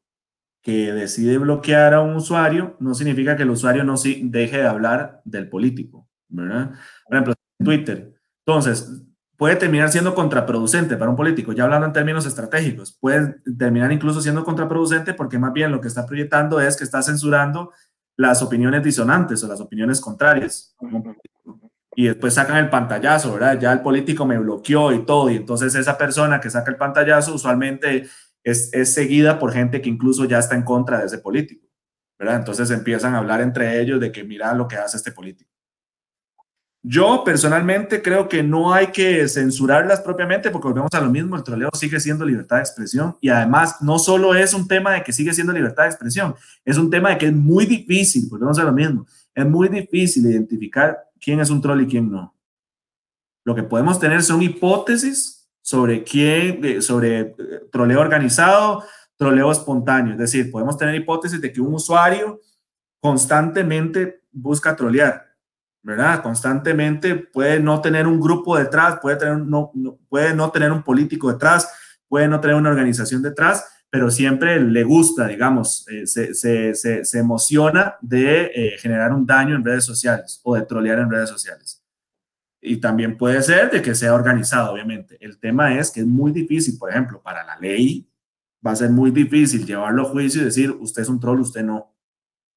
que 0.62 0.92
decide 0.92 1.38
bloquear 1.38 1.94
a 1.94 2.00
un 2.00 2.14
usuario 2.14 2.76
no 2.78 2.94
significa 2.94 3.36
que 3.36 3.42
el 3.42 3.50
usuario 3.50 3.82
no 3.82 3.94
deje 3.96 4.58
de 4.58 4.66
hablar 4.66 5.20
del 5.24 5.48
político, 5.48 6.08
¿verdad? 6.28 6.70
Por 7.04 7.16
ejemplo, 7.16 7.34
Twitter. 7.58 8.14
Entonces, 8.46 9.02
puede 9.36 9.56
terminar 9.56 9.88
siendo 9.90 10.14
contraproducente 10.14 10.96
para 10.96 11.10
un 11.10 11.16
político, 11.16 11.52
ya 11.52 11.64
hablando 11.64 11.86
en 11.86 11.92
términos 11.92 12.26
estratégicos, 12.26 12.96
puede 13.00 13.40
terminar 13.58 13.90
incluso 13.90 14.20
siendo 14.20 14.44
contraproducente 14.44 15.14
porque 15.14 15.38
más 15.38 15.52
bien 15.52 15.72
lo 15.72 15.80
que 15.80 15.88
está 15.88 16.06
proyectando 16.06 16.60
es 16.60 16.76
que 16.76 16.84
está 16.84 17.02
censurando 17.02 17.72
las 18.16 18.42
opiniones 18.42 18.82
disonantes 18.82 19.42
o 19.42 19.48
las 19.48 19.60
opiniones 19.60 20.00
contrarias. 20.00 20.76
Y 21.94 22.06
después 22.06 22.34
sacan 22.34 22.56
el 22.56 22.70
pantallazo, 22.70 23.34
¿verdad? 23.34 23.58
Ya 23.60 23.72
el 23.72 23.80
político 23.80 24.24
me 24.24 24.38
bloqueó 24.38 24.92
y 24.92 25.04
todo, 25.04 25.30
y 25.30 25.36
entonces 25.36 25.74
esa 25.74 25.98
persona 25.98 26.40
que 26.40 26.50
saca 26.50 26.70
el 26.70 26.78
pantallazo 26.78 27.34
usualmente 27.34 28.08
es, 28.42 28.72
es 28.72 28.94
seguida 28.94 29.38
por 29.38 29.52
gente 29.52 29.82
que 29.82 29.90
incluso 29.90 30.24
ya 30.24 30.38
está 30.38 30.54
en 30.54 30.62
contra 30.62 30.98
de 30.98 31.06
ese 31.06 31.18
político, 31.18 31.66
¿verdad? 32.18 32.36
Entonces 32.36 32.70
empiezan 32.70 33.14
a 33.14 33.18
hablar 33.18 33.40
entre 33.40 33.80
ellos 33.80 34.00
de 34.00 34.10
que 34.10 34.24
mira 34.24 34.54
lo 34.54 34.66
que 34.66 34.76
hace 34.76 34.96
este 34.96 35.12
político. 35.12 35.50
Yo 36.84 37.22
personalmente 37.24 38.02
creo 38.02 38.28
que 38.28 38.42
no 38.42 38.74
hay 38.74 38.88
que 38.88 39.28
censurarlas 39.28 40.00
propiamente 40.00 40.50
porque 40.50 40.66
volvemos 40.66 40.90
a 40.92 41.00
lo 41.00 41.10
mismo, 41.10 41.36
el 41.36 41.44
troleo 41.44 41.70
sigue 41.74 42.00
siendo 42.00 42.24
libertad 42.24 42.56
de 42.56 42.62
expresión 42.62 43.16
y 43.20 43.28
además 43.28 43.76
no 43.82 44.00
solo 44.00 44.34
es 44.34 44.52
un 44.52 44.66
tema 44.66 44.92
de 44.92 45.04
que 45.04 45.12
sigue 45.12 45.32
siendo 45.32 45.52
libertad 45.52 45.84
de 45.84 45.90
expresión, 45.90 46.34
es 46.64 46.78
un 46.78 46.90
tema 46.90 47.10
de 47.10 47.18
que 47.18 47.26
es 47.26 47.32
muy 47.32 47.66
difícil, 47.66 48.28
volvemos 48.28 48.58
a 48.58 48.64
lo 48.64 48.72
mismo, 48.72 49.06
es 49.32 49.46
muy 49.46 49.68
difícil 49.68 50.26
identificar 50.26 50.98
quién 51.20 51.38
es 51.38 51.50
un 51.50 51.62
troll 51.62 51.82
y 51.82 51.86
quién 51.86 52.10
no. 52.10 52.34
Lo 53.44 53.54
que 53.54 53.62
podemos 53.62 54.00
tener 54.00 54.20
son 54.24 54.42
hipótesis 54.42 55.48
sobre 55.60 56.02
quién, 56.02 56.82
sobre 56.82 57.20
eh, 57.20 57.34
troleo 57.70 58.00
organizado, 58.00 58.82
troleo 59.16 59.52
espontáneo, 59.52 60.14
es 60.14 60.18
decir, 60.18 60.50
podemos 60.50 60.76
tener 60.76 60.96
hipótesis 60.96 61.40
de 61.40 61.52
que 61.52 61.60
un 61.60 61.74
usuario 61.74 62.40
constantemente 63.00 64.22
busca 64.32 64.74
trolear 64.74 65.31
¿verdad? 65.82 66.22
Constantemente 66.22 67.16
puede 67.16 67.60
no 67.60 67.80
tener 67.80 68.06
un 68.06 68.20
grupo 68.20 68.56
detrás, 68.56 68.98
puede, 69.00 69.16
tener, 69.16 69.38
no, 69.38 69.72
puede 70.08 70.34
no 70.34 70.50
tener 70.50 70.70
un 70.70 70.82
político 70.82 71.32
detrás, 71.32 71.68
puede 72.08 72.28
no 72.28 72.40
tener 72.40 72.56
una 72.56 72.70
organización 72.70 73.22
detrás, 73.22 73.64
pero 73.90 74.10
siempre 74.10 74.60
le 74.60 74.84
gusta, 74.84 75.26
digamos, 75.26 75.86
eh, 75.88 76.06
se, 76.06 76.34
se, 76.34 76.74
se, 76.74 77.18
emociona 77.18 77.96
de 78.00 78.50
eh, 78.54 78.78
generar 78.78 79.12
un 79.12 79.26
daño 79.26 79.54
en 79.54 79.64
redes 79.64 79.84
sociales 79.84 80.40
o 80.44 80.54
de 80.54 80.62
trolear 80.62 81.00
en 81.00 81.10
redes 81.10 81.28
sociales. 81.28 81.84
Y 82.60 82.76
también 82.76 83.18
puede 83.18 83.42
ser 83.42 83.70
de 83.70 83.82
que 83.82 83.94
sea 83.94 84.14
organizado, 84.14 84.72
obviamente. 84.72 85.18
El 85.20 85.38
tema 85.38 85.76
es 85.76 85.90
que 85.90 86.00
es 86.00 86.06
muy 86.06 86.32
difícil, 86.32 86.78
por 86.78 86.90
ejemplo, 86.90 87.20
para 87.20 87.44
la 87.44 87.58
ley, 87.58 88.08
va 88.64 88.70
a 88.70 88.76
ser 88.76 88.90
muy 88.90 89.10
difícil 89.10 89.66
llevarlo 89.66 90.02
a 90.02 90.10
juicio 90.10 90.40
y 90.40 90.44
decir, 90.44 90.70
usted 90.70 91.02
es 91.02 91.08
un 91.08 91.18
troll, 91.18 91.40
usted 91.40 91.64
no 91.64 91.91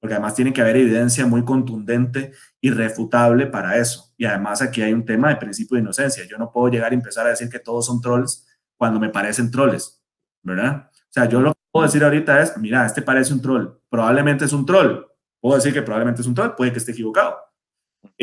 porque 0.05 0.13
además 0.13 0.35
tiene 0.35 0.53
que 0.53 0.61
haber 0.61 0.77
evidencia 0.77 1.25
muy 1.25 1.43
contundente 1.43 2.31
y 2.61 2.69
refutable 2.69 3.47
para 3.47 3.75
eso. 3.77 4.13
Y 4.17 4.25
además 4.25 4.61
aquí 4.61 4.83
hay 4.83 4.93
un 4.93 5.03
tema 5.03 5.29
de 5.29 5.37
principio 5.37 5.77
de 5.77 5.81
inocencia. 5.81 6.23
Yo 6.29 6.37
no 6.37 6.51
puedo 6.51 6.67
llegar 6.67 6.91
a 6.91 6.93
empezar 6.93 7.25
a 7.25 7.31
decir 7.31 7.49
que 7.49 7.57
todos 7.57 7.87
son 7.87 7.99
trolls 8.01 8.45
cuando 8.77 8.99
me 8.99 9.09
parecen 9.09 9.49
trolls, 9.49 9.99
¿verdad? 10.43 10.91
O 10.93 11.07
sea, 11.09 11.25
yo 11.25 11.41
lo 11.41 11.53
que 11.53 11.59
puedo 11.71 11.87
decir 11.87 12.03
ahorita 12.03 12.39
es, 12.39 12.55
mira, 12.59 12.85
este 12.85 13.01
parece 13.01 13.33
un 13.33 13.41
troll, 13.41 13.65
probablemente 13.89 14.45
es 14.45 14.53
un 14.53 14.63
troll. 14.63 15.07
Puedo 15.41 15.55
decir 15.55 15.73
que 15.73 15.81
probablemente 15.81 16.21
es 16.21 16.27
un 16.27 16.35
troll, 16.35 16.51
puede 16.55 16.71
que 16.71 16.77
esté 16.77 16.91
equivocado. 16.91 17.35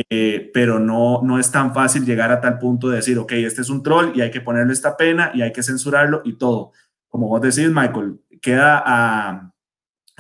Eh, 0.09 0.53
pero 0.55 0.79
no, 0.79 1.21
no 1.25 1.37
es 1.41 1.51
tan 1.51 1.75
fácil 1.75 2.05
llegar 2.05 2.31
a 2.31 2.41
tal 2.41 2.61
punto 2.61 2.91
de 2.91 2.97
decir, 2.99 3.19
ok, 3.19 3.33
este 3.33 3.63
es 3.63 3.71
un 3.71 3.83
troll 3.83 4.13
y 4.15 4.21
hay 4.21 4.31
que 4.31 4.41
ponerle 4.41 4.73
esta 4.73 4.97
pena 4.97 5.33
y 5.35 5.43
hay 5.43 5.53
que 5.53 5.65
censurarlo 5.65 6.23
y 6.25 6.35
todo. 6.35 6.71
Como 7.09 7.27
vos 7.27 7.41
decís, 7.41 7.73
Michael, 7.73 8.21
queda 8.41 8.81
a, 8.87 9.52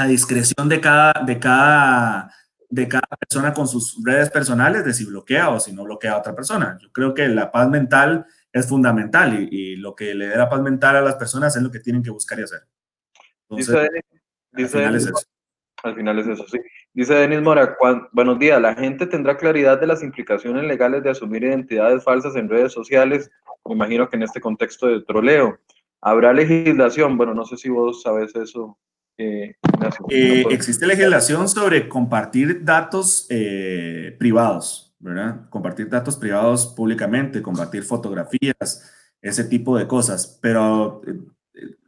a 0.02 0.06
discreción 0.06 0.68
de 0.68 0.80
cada, 0.80 1.12
de 1.24 1.38
cada, 1.38 2.34
de 2.68 2.88
cada 2.88 3.06
persona 3.18 3.54
con 3.54 3.68
sus 3.68 4.02
redes 4.04 4.30
personales 4.30 4.84
de 4.84 4.92
si 4.92 5.04
bloquea 5.04 5.50
o 5.50 5.60
si 5.60 5.72
no 5.72 5.84
bloquea 5.84 6.12
a 6.12 6.18
otra 6.18 6.34
persona. 6.34 6.78
Yo 6.80 6.90
creo 6.92 7.14
que 7.14 7.28
la 7.28 7.52
paz 7.52 7.68
mental 7.68 8.26
es 8.52 8.68
fundamental 8.68 9.48
y, 9.50 9.76
lo 9.76 9.94
que 9.94 10.14
le 10.14 10.28
dé 10.28 10.36
la 10.36 10.48
paz 10.48 10.60
mental 10.60 10.96
a 10.96 11.00
las 11.02 11.14
personas 11.14 11.56
es 11.56 11.62
lo 11.62 11.70
que 11.70 11.80
tienen 11.80 12.02
que 12.02 12.10
buscar 12.10 12.38
y 12.38 12.42
hacer. 12.42 12.60
dice, 13.50 13.88
dice 14.52 14.78
al, 14.78 14.82
final 14.82 14.96
es 14.96 15.06
eso. 15.06 15.26
al 15.84 15.94
final 15.94 16.18
es 16.18 16.26
eso, 16.26 16.44
sí. 16.48 16.58
Dice 16.92 17.14
Denis 17.14 17.40
Mora, 17.40 17.76
buenos 18.12 18.38
días, 18.38 18.60
la 18.60 18.74
gente 18.74 19.06
tendrá 19.06 19.36
claridad 19.36 19.80
de 19.80 19.86
las 19.86 20.02
implicaciones 20.02 20.64
legales 20.64 21.02
de 21.02 21.10
asumir 21.10 21.44
identidades 21.44 22.04
falsas 22.04 22.36
en 22.36 22.48
redes 22.48 22.72
sociales, 22.72 23.30
me 23.64 23.74
imagino 23.74 24.08
que 24.08 24.16
en 24.16 24.24
este 24.24 24.40
contexto 24.40 24.88
de 24.88 25.02
troleo. 25.02 25.58
¿Habrá 26.00 26.32
legislación? 26.32 27.16
Bueno, 27.16 27.32
no 27.32 27.44
sé 27.44 27.56
si 27.56 27.68
vos 27.68 28.02
sabes 28.02 28.34
eso. 28.34 28.76
Eh, 29.18 29.54
eh, 30.08 30.44
existe 30.50 30.86
legislación 30.86 31.48
sobre 31.48 31.88
compartir 31.88 32.64
datos 32.64 33.26
eh, 33.28 34.16
privados, 34.18 34.94
¿verdad? 34.98 35.48
Compartir 35.50 35.88
datos 35.88 36.16
privados 36.16 36.66
públicamente, 36.66 37.42
compartir 37.42 37.82
fotografías, 37.82 38.90
ese 39.20 39.44
tipo 39.44 39.78
de 39.78 39.86
cosas, 39.86 40.38
pero 40.40 41.02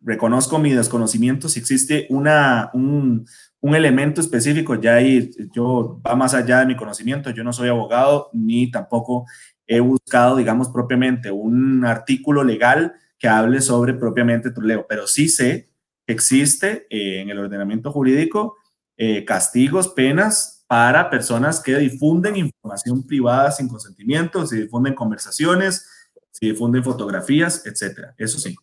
reconozco 0.03 0.59
mi 0.59 0.73
desconocimiento 0.73 1.49
si 1.49 1.59
existe 1.59 2.07
una, 2.11 2.71
un, 2.75 3.27
un, 3.61 3.75
elemento 3.75 4.21
específico, 4.21 4.75
ya 4.77 4.97
ahí 4.97 5.31
yo 5.53 6.01
va 6.07 6.15
más 6.15 6.35
allá 6.35 6.61
de 6.61 6.67
mi 6.67 6.77
conocimiento, 6.77 7.31
yo 7.31 7.43
no 7.43 7.53
soy 7.53 7.71
abogado 7.71 8.29
ni 8.33 8.71
tampoco 8.71 9.27
he 9.67 9.81
buscado, 9.81 10.37
digamos, 10.37 10.69
propiamente 10.69 11.31
un 11.31 11.85
artículo 11.85 12.45
legal 12.45 12.95
que 13.19 13.29
hable 13.29 13.61
sobre 13.61 13.95
propiamente 13.95 14.51
troleo, 14.51 14.87
pero 14.87 15.07
sí 15.07 15.29
sé 15.29 15.74
existe 16.07 16.87
eh, 16.91 17.21
en 17.21 17.31
el 17.31 17.39
ordenamiento 17.39 17.91
jurídico 17.93 18.57
eh, 18.97 19.25
castigos, 19.25 19.89
penas 19.89 20.65
para 20.69 21.11
personas 21.11 21.61
que 21.61 21.77
difunden 21.77 22.37
información 22.37 23.07
privada 23.07 23.51
sin 23.51 23.69
consentimiento, 23.69 24.47
si 24.47 24.63
difunden 24.63 24.95
conversaciones, 24.95 25.89
si 26.31 26.51
difunden 26.51 26.85
fotografías, 26.85 27.67
etcétera. 27.67 28.15
Eso 28.19 28.39
sí. 28.39 28.57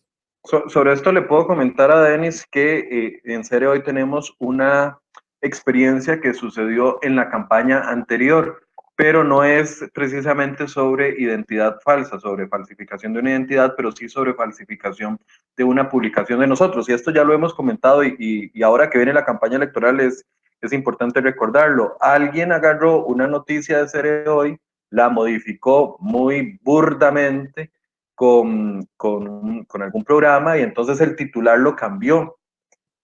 sobre 0.68 0.92
esto 0.92 1.12
le 1.12 1.22
puedo 1.22 1.46
comentar 1.46 1.90
a 1.90 2.02
Denis 2.02 2.46
que 2.50 2.78
eh, 2.78 3.20
en 3.24 3.44
serio 3.44 3.70
hoy 3.72 3.82
tenemos 3.82 4.34
una 4.38 4.98
experiencia 5.40 6.20
que 6.20 6.34
sucedió 6.34 6.98
en 7.02 7.16
la 7.16 7.30
campaña 7.30 7.80
anterior 7.90 8.61
pero 8.94 9.24
no 9.24 9.42
es 9.42 9.84
precisamente 9.94 10.68
sobre 10.68 11.18
identidad 11.18 11.80
falsa, 11.82 12.20
sobre 12.20 12.46
falsificación 12.46 13.12
de 13.12 13.20
una 13.20 13.30
identidad, 13.30 13.74
pero 13.76 13.92
sí 13.92 14.08
sobre 14.08 14.34
falsificación 14.34 15.18
de 15.56 15.64
una 15.64 15.88
publicación 15.88 16.40
de 16.40 16.46
nosotros. 16.46 16.88
Y 16.88 16.92
esto 16.92 17.10
ya 17.10 17.24
lo 17.24 17.32
hemos 17.32 17.54
comentado 17.54 18.04
y, 18.04 18.50
y, 18.52 18.62
ahora 18.62 18.90
que 18.90 18.98
viene 18.98 19.14
la 19.14 19.24
campaña 19.24 19.56
electoral 19.56 20.00
es, 20.00 20.24
es 20.60 20.72
importante 20.72 21.20
recordarlo. 21.20 21.96
Alguien 22.00 22.52
agarró 22.52 23.04
una 23.04 23.26
noticia 23.26 23.78
de 23.78 23.88
Cere 23.88 24.28
Hoy, 24.28 24.58
la 24.90 25.08
modificó 25.08 25.96
muy 26.00 26.58
burdamente 26.62 27.72
con, 28.14 28.86
con, 28.96 29.64
con 29.64 29.82
algún 29.82 30.04
programa 30.04 30.58
y 30.58 30.62
entonces 30.62 31.00
el 31.00 31.16
titular 31.16 31.58
lo 31.58 31.74
cambió 31.74 32.36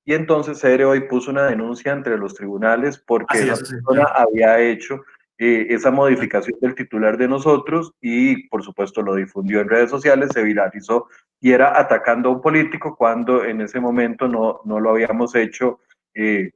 y 0.09 0.15
entonces 0.15 0.59
CR 0.63 0.85
hoy 0.85 1.01
puso 1.01 1.31
una 1.31 1.45
denuncia 1.45 1.93
entre 1.93 2.17
los 2.17 2.35
tribunales 2.35 2.97
porque 2.97 3.45
la 3.45 3.57
persona 3.57 4.05
había 4.05 4.59
hecho 4.59 5.03
eh, 5.39 5.67
esa 5.71 5.93
modificación 5.93 6.59
del 6.61 6.75
titular 6.75 7.17
de 7.17 7.29
nosotros 7.29 7.93
y 8.01 8.49
por 8.49 8.65
supuesto 8.65 9.03
lo 9.03 9.15
difundió 9.15 9.61
en 9.61 9.69
redes 9.69 9.89
sociales, 9.89 10.31
se 10.33 10.43
viralizó 10.43 11.07
y 11.41 11.53
era 11.53 11.79
atacando 11.79 12.29
a 12.29 12.33
un 12.33 12.41
político 12.41 12.97
cuando 12.97 13.45
en 13.45 13.61
ese 13.61 13.79
momento 13.79 14.27
no, 14.27 14.61
no 14.65 14.81
lo 14.81 14.91
habíamos 14.91 15.37
hecho 15.37 15.79
eh, 16.15 16.51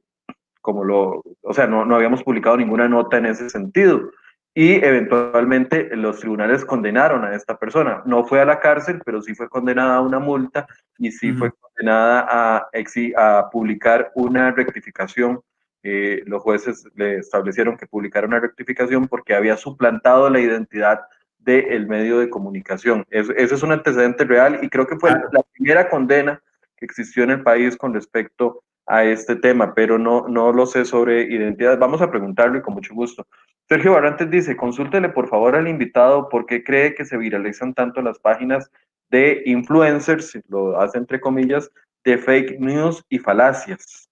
como 0.59 0.83
lo, 0.83 1.23
o 1.41 1.53
sea, 1.53 1.65
no, 1.67 1.85
no 1.85 1.95
habíamos 1.95 2.23
publicado 2.23 2.57
ninguna 2.57 2.87
nota 2.89 3.17
en 3.17 3.27
ese 3.27 3.49
sentido 3.49 4.11
y 4.53 4.73
eventualmente 4.73 5.95
los 5.95 6.19
tribunales 6.19 6.63
condenaron 6.63 7.23
a 7.23 7.35
esta 7.35 7.57
persona. 7.57 8.03
No 8.05 8.25
fue 8.25 8.39
a 8.39 8.45
la 8.45 8.59
cárcel, 8.59 9.01
pero 9.03 9.21
sí 9.21 9.33
fue 9.33 9.49
condenada 9.49 9.95
a 9.95 10.01
una 10.01 10.19
multa 10.19 10.67
y 10.97 11.11
sí 11.11 11.31
fue 11.31 11.51
condenada 11.51 12.27
a, 12.29 12.69
a 13.17 13.49
publicar 13.49 14.11
una 14.15 14.51
rectificación 14.51 15.41
eh, 15.83 16.23
los 16.25 16.41
jueces 16.41 16.85
le 16.95 17.17
establecieron 17.17 17.77
que 17.77 17.87
publicara 17.87 18.27
una 18.27 18.39
rectificación 18.39 19.07
porque 19.07 19.35
había 19.35 19.57
suplantado 19.57 20.29
la 20.29 20.39
identidad 20.39 21.01
del 21.39 21.87
medio 21.87 22.19
de 22.19 22.29
comunicación. 22.29 23.05
ese 23.09 23.33
es 23.55 23.63
un 23.63 23.73
antecedente 23.73 24.23
real 24.23 24.59
y 24.61 24.69
creo 24.69 24.87
que 24.87 24.95
fue 24.95 25.11
la 25.11 25.43
primera 25.53 25.89
condena 25.89 26.41
que 26.77 26.85
existió 26.85 27.23
en 27.23 27.31
el 27.31 27.43
país 27.43 27.75
con 27.75 27.93
respecto 27.93 28.63
a 28.85 29.03
este 29.03 29.35
tema, 29.35 29.73
pero 29.73 29.97
no, 29.97 30.27
no 30.27 30.51
lo 30.51 30.65
sé 30.65 30.85
sobre 30.85 31.23
identidad. 31.23 31.77
Vamos 31.77 32.01
a 32.01 32.09
preguntarle 32.09 32.61
con 32.61 32.73
mucho 32.73 32.93
gusto. 32.93 33.27
Sergio 33.69 33.93
Barrantes 33.93 34.29
dice, 34.29 34.57
consúltele 34.57 35.09
por 35.09 35.27
favor 35.27 35.55
al 35.55 35.67
invitado 35.67 36.29
por 36.29 36.45
qué 36.45 36.63
cree 36.63 36.93
que 36.95 37.05
se 37.05 37.17
viralizan 37.17 37.73
tanto 37.73 38.01
las 38.01 38.19
páginas 38.19 38.69
de 39.09 39.43
influencers, 39.45 40.37
lo 40.47 40.79
hace 40.79 40.97
entre 40.97 41.19
comillas, 41.19 41.71
de 42.03 42.17
fake 42.17 42.59
news 42.59 43.03
y 43.09 43.19
falacias. 43.19 44.02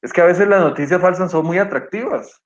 Es 0.00 0.12
que 0.12 0.20
a 0.20 0.26
veces 0.26 0.46
las 0.48 0.60
noticias 0.60 1.00
falsas 1.00 1.30
son 1.30 1.44
muy 1.44 1.58
atractivas. 1.58 2.40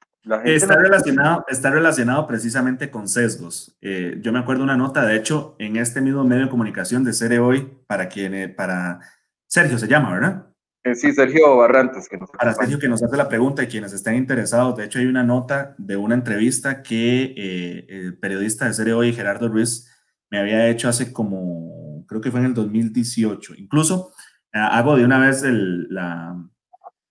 está, 0.45 0.77
relacionado, 0.77 1.45
está 1.49 1.71
relacionado 1.71 2.27
precisamente 2.27 2.91
con 2.91 3.09
sesgos. 3.09 3.77
Eh, 3.81 4.19
yo 4.21 4.33
me 4.33 4.39
acuerdo 4.39 4.63
una 4.63 4.77
nota, 4.77 5.05
de 5.05 5.17
hecho, 5.17 5.55
en 5.59 5.77
este 5.77 6.01
mismo 6.01 6.25
medio 6.25 6.45
de 6.45 6.51
comunicación 6.51 7.05
de 7.05 7.13
Cere 7.13 7.39
Hoy, 7.39 7.71
para 7.87 8.09
quien, 8.09 8.55
para 8.55 9.01
Sergio 9.47 9.79
se 9.79 9.89
llama, 9.89 10.15
¿verdad? 10.15 10.47
Eh, 10.85 10.95
sí, 10.95 11.13
Sergio 11.13 11.57
Barrantes. 11.57 12.09
Que 12.09 12.17
nos 12.17 12.31
para 12.31 12.55
Sergio 12.55 12.79
que 12.79 12.89
nos 12.89 13.03
hace 13.03 13.17
la 13.17 13.29
pregunta 13.29 13.63
y 13.63 13.67
quienes 13.67 13.93
estén 13.93 14.15
interesados, 14.15 14.77
de 14.77 14.85
hecho 14.87 14.99
hay 14.99 15.07
una 15.07 15.23
nota 15.23 15.75
de 15.79 15.97
una 15.97 16.15
entrevista 16.15 16.83
que 16.83 17.35
eh, 17.37 17.87
el 17.89 18.19
periodista 18.19 18.65
de 18.65 18.75
Cere 18.75 18.95
Hoy, 18.95 19.13
Gerardo 19.13 19.49
Ruiz, 19.49 19.89
me 20.31 20.39
había 20.39 20.69
hecho 20.69 20.89
hace 20.89 21.13
como, 21.13 22.07
creo 22.09 22.23
que 22.23 22.31
fue 22.31 22.41
en 22.41 22.47
el 22.47 22.55
2018. 22.55 23.55
Incluso 23.59 24.13
hago 24.53 24.97
de 24.97 25.05
una 25.05 25.19
vez 25.19 25.43
el, 25.43 25.89
la, 25.89 26.35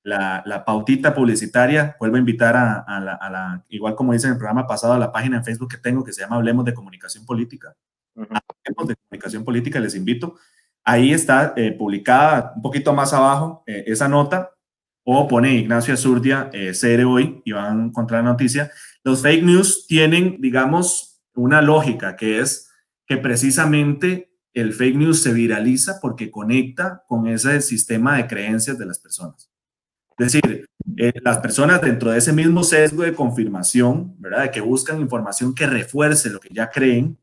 la, 0.03 0.63
pautita 0.65 1.13
publicitaria, 1.13 1.95
vuelvo 1.99 2.15
a 2.15 2.19
invitar 2.19 2.55
a, 2.55 2.99
la, 2.99 3.63
igual 3.69 3.95
como 3.95 4.13
dice 4.13 4.27
en 4.27 4.33
el 4.33 4.39
programa 4.39 4.67
pasado, 4.67 4.93
a 4.93 4.99
la 4.99 5.11
página 5.11 5.37
en 5.37 5.43
Facebook 5.43 5.69
que 5.69 5.77
tengo 5.77 6.03
que 6.03 6.13
se 6.13 6.21
llama 6.21 6.37
Hablemos 6.37 6.65
de 6.65 6.73
Comunicación 6.73 7.25
Política. 7.25 7.75
Hablemos 8.15 8.87
de 8.87 8.95
Comunicación 8.95 9.43
Política, 9.43 9.79
les 9.79 9.95
invito. 9.95 10.35
Ahí 10.83 11.13
está 11.13 11.53
eh, 11.55 11.71
publicada 11.71 12.53
un 12.55 12.61
poquito 12.61 12.93
más 12.93 13.13
abajo 13.13 13.63
eh, 13.67 13.83
esa 13.87 14.07
nota, 14.07 14.51
o 15.03 15.27
pone 15.27 15.55
Ignacio 15.55 15.93
Azurdia, 15.93 16.49
eh, 16.53 16.73
CR 16.79 17.05
hoy, 17.05 17.41
y 17.43 17.51
van 17.51 17.79
a 17.79 17.85
encontrar 17.85 18.23
la 18.23 18.31
noticia. 18.31 18.71
Los 19.03 19.21
fake 19.21 19.43
news 19.43 19.87
tienen, 19.87 20.37
digamos, 20.39 21.21
una 21.33 21.61
lógica 21.61 22.15
que 22.15 22.39
es 22.39 22.69
que 23.07 23.17
precisamente 23.17 24.31
el 24.53 24.73
fake 24.73 24.95
news 24.95 25.21
se 25.21 25.33
viraliza 25.33 25.99
porque 26.01 26.29
conecta 26.29 27.03
con 27.07 27.27
ese 27.27 27.61
sistema 27.61 28.17
de 28.17 28.27
creencias 28.27 28.77
de 28.77 28.85
las 28.85 28.99
personas. 28.99 29.51
Es 30.17 30.33
decir, 30.33 30.67
eh, 30.97 31.13
las 31.23 31.39
personas 31.39 31.81
dentro 31.81 32.11
de 32.11 32.17
ese 32.17 32.33
mismo 32.33 32.63
sesgo 32.63 33.03
de 33.03 33.13
confirmación, 33.13 34.15
¿verdad? 34.19 34.43
De 34.43 34.51
que 34.51 34.61
buscan 34.61 34.99
información 34.99 35.55
que 35.55 35.67
refuerce 35.67 36.29
lo 36.29 36.39
que 36.39 36.49
ya 36.51 36.69
creen, 36.69 37.17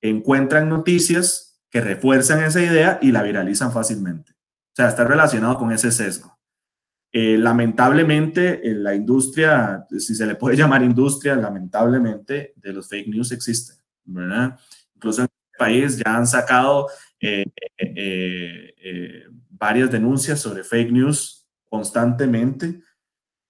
encuentran 0.00 0.68
noticias 0.68 1.60
que 1.70 1.80
refuerzan 1.80 2.42
esa 2.42 2.62
idea 2.62 2.98
y 3.02 3.12
la 3.12 3.22
viralizan 3.22 3.72
fácilmente. 3.72 4.32
O 4.32 4.74
sea, 4.74 4.88
está 4.88 5.04
relacionado 5.04 5.58
con 5.58 5.72
ese 5.72 5.90
sesgo. 5.90 6.38
Eh, 7.12 7.36
lamentablemente, 7.36 8.66
en 8.66 8.82
la 8.82 8.94
industria, 8.94 9.86
si 9.90 10.14
se 10.14 10.26
le 10.26 10.34
puede 10.34 10.56
llamar 10.58 10.82
industria, 10.82 11.34
lamentablemente, 11.36 12.54
de 12.56 12.72
los 12.72 12.88
fake 12.88 13.08
news 13.08 13.32
existe, 13.32 13.74
¿verdad? 14.04 14.58
Incluso 14.94 15.22
en 15.22 15.26
este 15.26 15.58
país 15.58 15.98
ya 15.98 16.16
han 16.16 16.26
sacado 16.26 16.88
eh, 17.20 17.44
varias 19.50 19.90
denuncias 19.90 20.40
sobre 20.40 20.64
fake 20.64 20.92
news 20.92 21.41
constantemente 21.72 22.82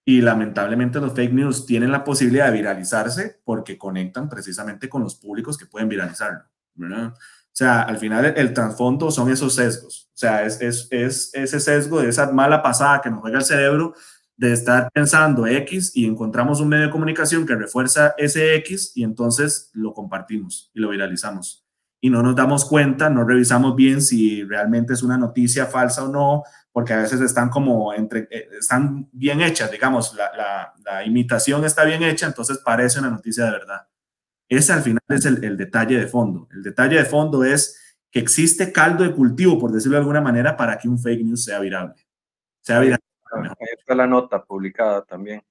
y 0.04 0.20
lamentablemente 0.20 1.00
los 1.00 1.12
fake 1.12 1.32
news 1.32 1.66
tienen 1.66 1.90
la 1.90 2.04
posibilidad 2.04 2.46
de 2.46 2.52
viralizarse 2.52 3.40
porque 3.44 3.76
conectan 3.76 4.28
precisamente 4.28 4.88
con 4.88 5.02
los 5.02 5.16
públicos 5.16 5.58
que 5.58 5.66
pueden 5.66 5.88
viralizarlo. 5.88 6.44
O 6.78 7.14
sea, 7.50 7.82
al 7.82 7.98
final 7.98 8.24
el, 8.36 8.54
trasfondo 8.54 9.10
son 9.10 9.28
esos 9.28 9.56
sesgos. 9.56 10.08
O 10.14 10.16
sea, 10.16 10.44
es, 10.44 10.60
es, 10.60 10.86
es, 10.92 11.30
ese 11.34 11.58
sesgo 11.58 12.00
de 12.00 12.10
esa 12.10 12.30
mala 12.30 12.62
pasada 12.62 13.00
que 13.00 13.10
nos 13.10 13.22
juega 13.22 13.38
el 13.38 13.44
cerebro 13.44 13.94
de 14.36 14.52
estar 14.52 14.88
pensando 14.92 15.44
X 15.44 15.90
y 15.96 16.06
encontramos 16.06 16.60
un 16.60 16.68
medio 16.68 16.84
de 16.84 16.90
comunicación 16.90 17.44
que 17.44 17.56
refuerza 17.56 18.14
ese 18.18 18.54
X 18.54 18.92
y 18.94 19.02
entonces 19.02 19.70
lo 19.72 19.92
compartimos 19.94 20.70
y 20.74 20.80
lo 20.80 20.90
viralizamos. 20.90 21.61
Y 22.05 22.11
no 22.11 22.20
nos 22.20 22.34
damos 22.34 22.64
cuenta, 22.64 23.09
no 23.09 23.24
revisamos 23.24 23.76
bien 23.76 24.03
si 24.03 24.42
realmente 24.42 24.92
es 24.92 25.05
una 25.05 25.16
noticia 25.16 25.66
falsa 25.66 26.03
o 26.03 26.09
no, 26.09 26.42
porque 26.72 26.94
a 26.94 26.96
veces 26.96 27.20
están 27.20 27.48
como 27.48 27.94
entre, 27.94 28.26
eh, 28.28 28.48
están 28.59 29.09
bien 29.12 29.40
hechas, 29.40 29.70
digamos, 29.70 30.12
la, 30.14 30.74
la, 30.84 31.05
imitación 31.05 31.64
está 31.64 31.84
bien 31.84 32.03
hecha, 32.03 32.26
entonces 32.26 32.59
parece 32.59 32.98
una 32.98 33.11
noticia 33.11 33.44
de 33.44 33.53
verdad. 33.53 33.86
Ese 34.48 34.72
al 34.72 34.82
final 34.82 35.00
es 35.09 35.24
el, 35.26 35.44
el, 35.44 35.57
detalle 35.57 35.96
de 35.96 36.09
fondo. 36.09 36.48
El 36.50 36.64
detalle 36.64 36.96
de 36.96 37.05
fondo 37.05 37.44
es 37.44 37.96
que 38.11 38.18
existe 38.18 38.72
caldo 38.72 39.05
de 39.05 39.14
cultivo, 39.14 39.59
por 39.59 39.70
decirlo 39.70 39.96
de 39.96 40.00
alguna 40.00 40.20
manera, 40.20 40.57
para 40.57 40.78
que 40.78 40.88
un 40.88 40.98
fake 40.98 41.24
news 41.24 41.44
sea 41.44 41.61
virable. 41.61 41.94
Sea 42.62 42.80
virable. 42.80 43.05
Ahí 43.32 43.74
está 43.78 43.94
la 43.94 44.07
nota 44.07 44.42
publicada 44.42 45.03
también. 45.05 45.42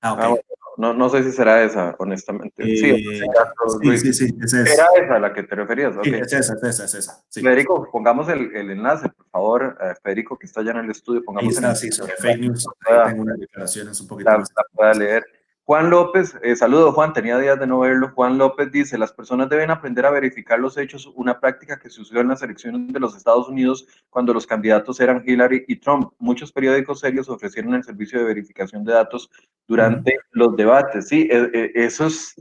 Ah, 0.00 0.16
ah 0.18 0.34
no, 0.76 0.94
no 0.94 1.08
sé 1.08 1.22
si 1.22 1.32
será 1.32 1.62
esa, 1.62 1.94
honestamente. 1.98 2.64
sí, 2.64 2.90
eh, 2.90 3.98
sí, 3.98 4.12
sí, 4.12 4.36
es 4.40 4.52
esa. 4.54 4.72
Era 4.72 4.86
esa 5.04 5.18
la 5.18 5.32
que 5.32 5.42
te 5.42 5.54
referías. 5.54 5.94
Sí, 6.02 6.14
es 6.14 6.32
esa, 6.32 6.54
es 6.54 6.62
esa, 6.62 6.84
es 6.84 6.94
esa. 6.94 7.24
Federico, 7.30 7.88
pongamos 7.90 8.28
el, 8.28 8.54
el, 8.56 8.70
enlace, 8.70 9.08
por 9.08 9.26
favor. 9.30 9.78
Eh, 9.80 9.94
Federico, 10.02 10.38
que 10.38 10.46
está 10.46 10.60
allá 10.60 10.72
en 10.72 10.78
el 10.78 10.90
estudio, 10.90 11.22
pongamos 11.24 11.52
el 11.52 11.64
enlace. 11.64 11.86
Sí, 11.86 11.92
sobre 11.92 12.16
fake 12.16 12.40
news. 12.40 12.66
Tengo 13.06 13.22
unas 13.22 13.38
declaraciones 13.38 14.00
un 14.00 14.08
poquito 14.08 14.30
la, 14.30 14.38
más. 14.38 14.52
La 14.56 14.64
pueda 14.72 14.94
leer. 14.94 15.26
Juan 15.64 15.90
López, 15.90 16.36
eh, 16.42 16.56
saludo 16.56 16.90
Juan, 16.90 17.12
tenía 17.12 17.38
días 17.38 17.58
de 17.58 17.68
no 17.68 17.78
verlo. 17.78 18.10
Juan 18.14 18.36
López 18.36 18.72
dice, 18.72 18.98
las 18.98 19.12
personas 19.12 19.48
deben 19.48 19.70
aprender 19.70 20.04
a 20.04 20.10
verificar 20.10 20.58
los 20.58 20.76
hechos, 20.76 21.06
una 21.14 21.38
práctica 21.38 21.78
que 21.78 21.88
se 21.88 22.00
usó 22.00 22.18
en 22.18 22.28
las 22.28 22.42
elecciones 22.42 22.92
de 22.92 22.98
los 22.98 23.16
Estados 23.16 23.48
Unidos 23.48 23.86
cuando 24.10 24.34
los 24.34 24.44
candidatos 24.44 24.98
eran 24.98 25.22
Hillary 25.24 25.64
y 25.68 25.76
Trump. 25.76 26.12
Muchos 26.18 26.50
periódicos 26.50 26.98
serios 26.98 27.28
ofrecieron 27.28 27.74
el 27.74 27.84
servicio 27.84 28.18
de 28.18 28.24
verificación 28.24 28.84
de 28.84 28.92
datos 28.92 29.30
durante 29.68 30.18
los 30.32 30.56
debates. 30.56 31.06
Sí, 31.06 31.28
e, 31.30 31.50
e, 31.54 31.70
eso 31.74 32.06
es, 32.06 32.34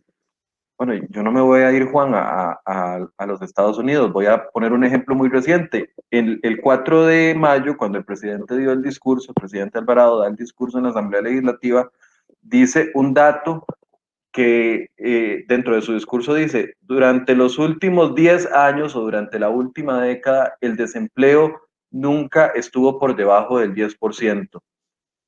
bueno, 0.76 0.96
yo 1.10 1.22
no 1.22 1.32
me 1.32 1.42
voy 1.42 1.62
a 1.62 1.72
ir, 1.72 1.86
Juan, 1.86 2.14
a, 2.16 2.60
a, 2.66 3.26
los 3.28 3.40
Estados 3.44 3.78
Unidos. 3.78 4.12
Voy 4.12 4.26
a 4.26 4.50
poner 4.50 4.74
un 4.74 4.84
ejemplo 4.84 5.14
muy 5.14 5.30
reciente. 5.30 5.94
El, 6.10 6.40
el 6.42 6.60
4 6.60 7.06
de 7.06 7.36
mayo, 7.36 7.78
cuando 7.78 8.00
el 8.00 8.04
presidente 8.04 8.58
dio 8.58 8.72
el 8.72 8.82
discurso, 8.82 9.30
el 9.30 9.36
presidente 9.36 9.78
Alvarado 9.78 10.18
da 10.18 10.28
el 10.28 10.36
discurso 10.36 10.80
en 10.80 10.86
la 10.86 10.90
Asamblea 10.90 11.22
Legislativa, 11.22 11.92
dice 12.42 12.92
un 12.94 13.14
dato 13.14 13.66
que 14.32 14.90
eh, 14.98 15.44
dentro 15.48 15.76
de 15.76 15.82
su 15.82 15.94
discurso 15.94 16.34
dice, 16.34 16.76
durante 16.82 17.36
los 17.36 17.60
últimos 17.60 18.16
10 18.16 18.52
años 18.54 18.96
o 18.96 19.02
durante 19.02 19.40
la 19.40 19.50
última 19.50 20.02
década, 20.02 20.56
el 20.62 20.76
desempleo 20.76 21.62
nunca 21.92 22.48
estuvo 22.48 22.98
por 22.98 23.16
debajo 23.16 23.60
del 23.60 23.74
10%. 23.76 24.60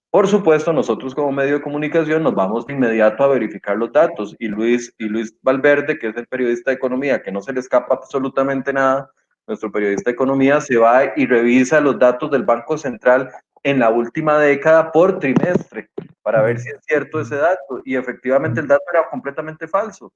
Por 0.10 0.28
supuesto, 0.28 0.72
nosotros 0.72 1.16
como 1.16 1.32
medio 1.32 1.56
de 1.56 1.62
comunicación 1.62 2.24
nos 2.24 2.36
vamos 2.36 2.68
de 2.68 2.74
inmediato 2.74 3.24
a 3.24 3.28
verificar 3.28 3.76
los 3.76 3.92
datos 3.92 4.36
y 4.38 4.48
Luis, 4.48 4.94
y 5.00 5.06
Luis 5.06 5.36
Valverde, 5.42 5.98
que 5.98 6.10
es 6.10 6.16
el 6.16 6.28
periodista 6.28 6.72
de 6.72 6.76
economía, 6.76 7.22
que 7.22 7.32
no 7.32 7.42
se 7.42 7.52
le 7.52 7.60
escapa 7.60 7.96
absolutamente 7.96 8.72
nada, 8.72 9.10
nuestro 9.48 9.72
periodista 9.72 10.12
de 10.12 10.14
economía 10.14 10.62
se 10.62 10.78
va 10.78 11.12
y 11.16 11.26
revisa 11.26 11.82
los 11.82 12.00
datos 12.00 12.32
del 12.32 12.44
Banco 12.44 12.78
Central 12.78 13.32
en 13.64 13.80
la 13.80 13.90
última 13.90 14.38
década 14.38 14.92
por 14.92 15.20
trimestre 15.20 15.90
para 16.22 16.42
ver 16.42 16.60
si 16.60 16.70
es 16.70 16.80
cierto 16.86 17.22
ese 17.22 17.36
dato. 17.36 17.82
Y 17.86 17.96
efectivamente 17.96 18.60
el 18.60 18.68
dato 18.68 18.84
era 18.92 19.10
completamente 19.10 19.68
falso. 19.68 20.12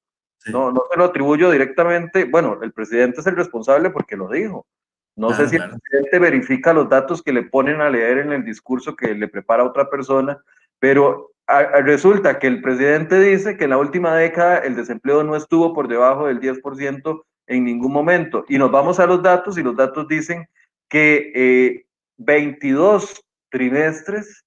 No, 0.48 0.72
no 0.72 0.84
se 0.90 0.98
lo 0.98 1.06
atribuyo 1.06 1.50
directamente. 1.50 2.26
Bueno, 2.26 2.60
el 2.62 2.72
presidente 2.72 3.22
es 3.22 3.28
el 3.28 3.36
responsable 3.36 3.90
porque 3.90 4.16
lo 4.16 4.30
dijo. 4.30 4.66
No 5.16 5.34
sé 5.34 5.50
si 5.50 5.56
el 5.56 5.70
presidente 5.70 6.20
verifica 6.20 6.74
los 6.74 6.88
datos 6.90 7.24
que 7.24 7.34
le 7.34 7.42
ponen 7.42 7.82
a 7.82 7.90
leer 7.90 8.20
en 8.20 8.32
el 8.34 8.46
discurso 8.46 8.96
que 8.96 9.16
le 9.16 9.28
prepara 9.28 9.64
otra 9.64 9.90
persona, 9.90 10.40
pero 10.78 11.32
resulta 11.84 12.38
que 12.38 12.46
el 12.46 12.62
presidente 12.62 13.20
dice 13.20 13.58
que 13.58 13.64
en 13.64 13.72
la 13.72 13.80
última 13.80 14.16
década 14.16 14.60
el 14.60 14.76
desempleo 14.76 15.24
no 15.24 15.36
estuvo 15.36 15.74
por 15.74 15.88
debajo 15.88 16.28
del 16.28 16.40
10% 16.40 17.24
en 17.48 17.64
ningún 17.64 17.92
momento. 17.92 18.46
Y 18.48 18.60
nos 18.60 18.70
vamos 18.70 19.00
a 19.00 19.08
los 19.08 19.24
datos 19.24 19.58
y 19.58 19.64
los 19.64 19.76
datos 19.76 20.08
dicen 20.08 20.48
que 20.88 21.32
eh, 21.34 21.86
22 22.18 23.24
trimestres 23.50 24.46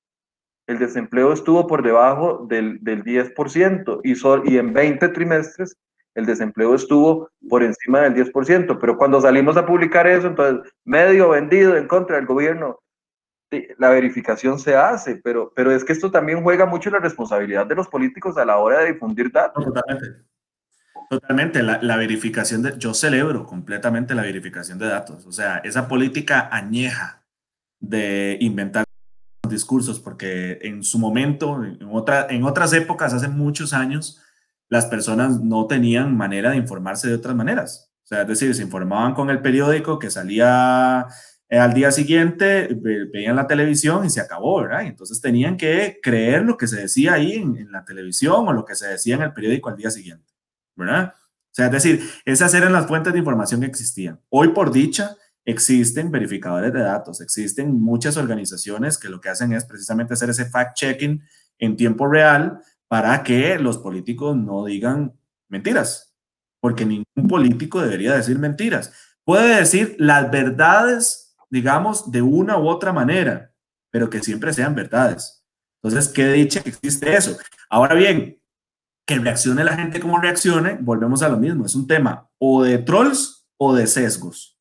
el 0.70 0.78
desempleo 0.78 1.32
estuvo 1.32 1.66
por 1.66 1.82
debajo 1.82 2.46
del, 2.48 2.78
del 2.82 3.03
10% 3.03 4.01
y, 4.05 4.14
sol, 4.14 4.42
y 4.46 4.57
en 4.57 4.72
20 4.72 5.09
trimestres 5.09 5.76
el 6.14 6.26
desempleo 6.26 6.74
estuvo 6.74 7.28
por 7.48 7.62
encima 7.62 8.01
del 8.01 8.14
10%, 8.14 8.78
pero 8.80 8.96
cuando 8.96 9.20
salimos 9.20 9.57
a 9.57 9.66
publicar 9.66 10.07
eso, 10.07 10.28
entonces 10.28 10.72
medio 10.84 11.30
vendido 11.30 11.76
en 11.76 11.88
contra 11.88 12.16
del 12.16 12.26
gobierno, 12.26 12.78
la 13.78 13.90
verificación 13.90 14.61
se 14.61 14.76
hace, 14.76 15.16
pero, 15.16 15.53
pero 15.57 15.72
es 15.72 15.84
que 15.84 15.92
esto 15.92 16.11
también 16.11 16.42
juega 16.42 16.66
mucho 16.66 16.88
la 16.90 16.98
responsabilidad 16.98 17.66
de 17.66 17.74
los 17.74 17.88
políticos 17.88 18.36
a 18.38 18.44
la 18.44 18.59
hora 18.59 18.80
de 18.80 18.92
difundir 18.92 19.32
datos. 19.32 19.64
Totalmente. 19.64 20.24
Totalmente, 21.09 21.62
la, 21.64 21.80
la, 21.82 21.96
verificación 21.96 22.62
de, 22.62 22.78
yo 22.78 22.94
celebro 22.94 23.44
completamente 23.44 24.14
la 24.14 24.22
verificación 24.22 24.78
de 24.78 24.86
datos, 24.86 25.26
o 25.26 25.32
sea, 25.32 25.59
esa 25.64 25.88
política 25.88 26.48
añeja 26.53 27.24
de 27.80 28.36
inventar 28.40 28.84
discursos, 29.51 30.01
porque 30.01 30.59
en 30.62 30.82
su 30.82 30.98
momento, 30.98 31.62
en, 31.64 31.88
otra, 31.90 32.26
en 32.30 32.44
otras 32.44 32.72
épocas, 32.72 33.12
hace 33.12 33.28
muchos 33.28 33.72
años, 33.72 34.20
las 34.68 34.86
personas 34.86 35.40
no 35.40 35.66
tenían 35.66 36.16
manera 36.16 36.51
de 36.51 36.57
informarse 36.57 37.09
de 37.09 37.14
otras 37.14 37.34
maneras. 37.34 37.92
O 38.05 38.07
sea, 38.07 38.22
es 38.22 38.28
decir, 38.28 38.55
se 38.55 38.62
informaban 38.62 39.14
con 39.14 39.30
el 39.30 39.42
periódico 39.42 39.98
que 39.98 40.11
salía 40.11 41.07
eh, 41.48 41.59
al 41.59 41.74
día 41.74 41.90
siguiente, 41.90 42.68
veían 43.12 43.36
la 43.36 43.46
televisión 43.48 44.05
y 44.05 44.11
se 44.11 44.20
acabó, 44.20 44.62
¿verdad? 44.62 44.82
entonces 44.82 45.20
tenían 45.20 45.57
que 45.57 45.98
creer 46.01 46.42
lo 46.42 46.57
que 46.57 46.68
se 46.68 46.80
decía 46.80 47.14
ahí 47.14 47.34
en, 47.34 47.57
en, 47.57 47.72
la 47.72 47.84
televisión 47.84 48.46
o 48.46 48.53
lo 48.53 48.64
que 48.64 48.76
se 48.76 48.86
decía 48.86 49.16
en 49.16 49.22
el 49.22 49.32
periódico 49.32 49.68
al 49.68 49.76
día 49.76 49.90
siguiente, 49.90 50.32
¿verdad? 50.76 51.14
O 51.16 51.53
sea, 51.53 51.66
es 51.66 51.72
decir, 51.72 52.09
esas 52.24 52.55
eran 52.55 52.72
las 52.72 52.86
fuentes 52.86 53.12
de 53.12 53.18
información 53.18 53.61
que 53.61 53.66
existían. 53.66 54.20
Hoy, 54.28 54.48
por 54.48 54.70
dicha, 54.70 55.16
existen 55.51 56.11
verificadores 56.11 56.72
de 56.72 56.80
datos, 56.80 57.20
existen 57.20 57.80
muchas 57.80 58.16
organizaciones 58.16 58.98
que 58.98 59.09
lo 59.09 59.20
que 59.20 59.28
hacen 59.28 59.53
es 59.53 59.64
precisamente 59.64 60.14
hacer 60.14 60.30
ese 60.30 60.51
fact-checking 60.51 61.22
en 61.59 61.76
tiempo 61.76 62.07
real 62.07 62.61
para 62.88 63.22
que 63.22 63.59
los 63.59 63.78
políticos 63.78 64.36
no 64.36 64.64
digan 64.64 65.14
mentiras, 65.48 66.16
porque 66.61 66.84
ningún 66.84 67.28
político 67.28 67.80
debería 67.80 68.14
decir 68.14 68.38
mentiras. 68.38 68.92
Puede 69.24 69.57
decir 69.57 69.94
las 69.98 70.30
verdades, 70.30 71.36
digamos, 71.51 72.11
de 72.11 72.22
una 72.22 72.59
u 72.59 72.68
otra 72.68 72.92
manera, 72.92 73.53
pero 73.90 74.11
que 74.11 74.22
siempre 74.22 74.53
sean 74.53 74.74
verdades. 74.74 75.44
Entonces, 75.82 76.12
qué 76.12 76.28
dicha 76.32 76.62
que 76.62 76.70
existe 76.70 77.14
eso. 77.14 77.36
Ahora 77.68 77.94
bien, 77.94 78.40
que 79.07 79.18
reaccione 79.18 79.64
la 79.64 79.76
gente 79.76 80.01
como 80.01 80.20
reaccione, 80.20 80.78
volvemos 80.80 81.22
a 81.22 81.28
lo 81.28 81.36
mismo. 81.36 81.66
Es 81.66 81.74
un 81.74 81.86
tema 81.86 82.28
o 82.38 82.62
de 82.62 82.78
trolls 82.78 83.46
o 83.57 83.74
de 83.74 83.86
sesgos. 83.86 84.59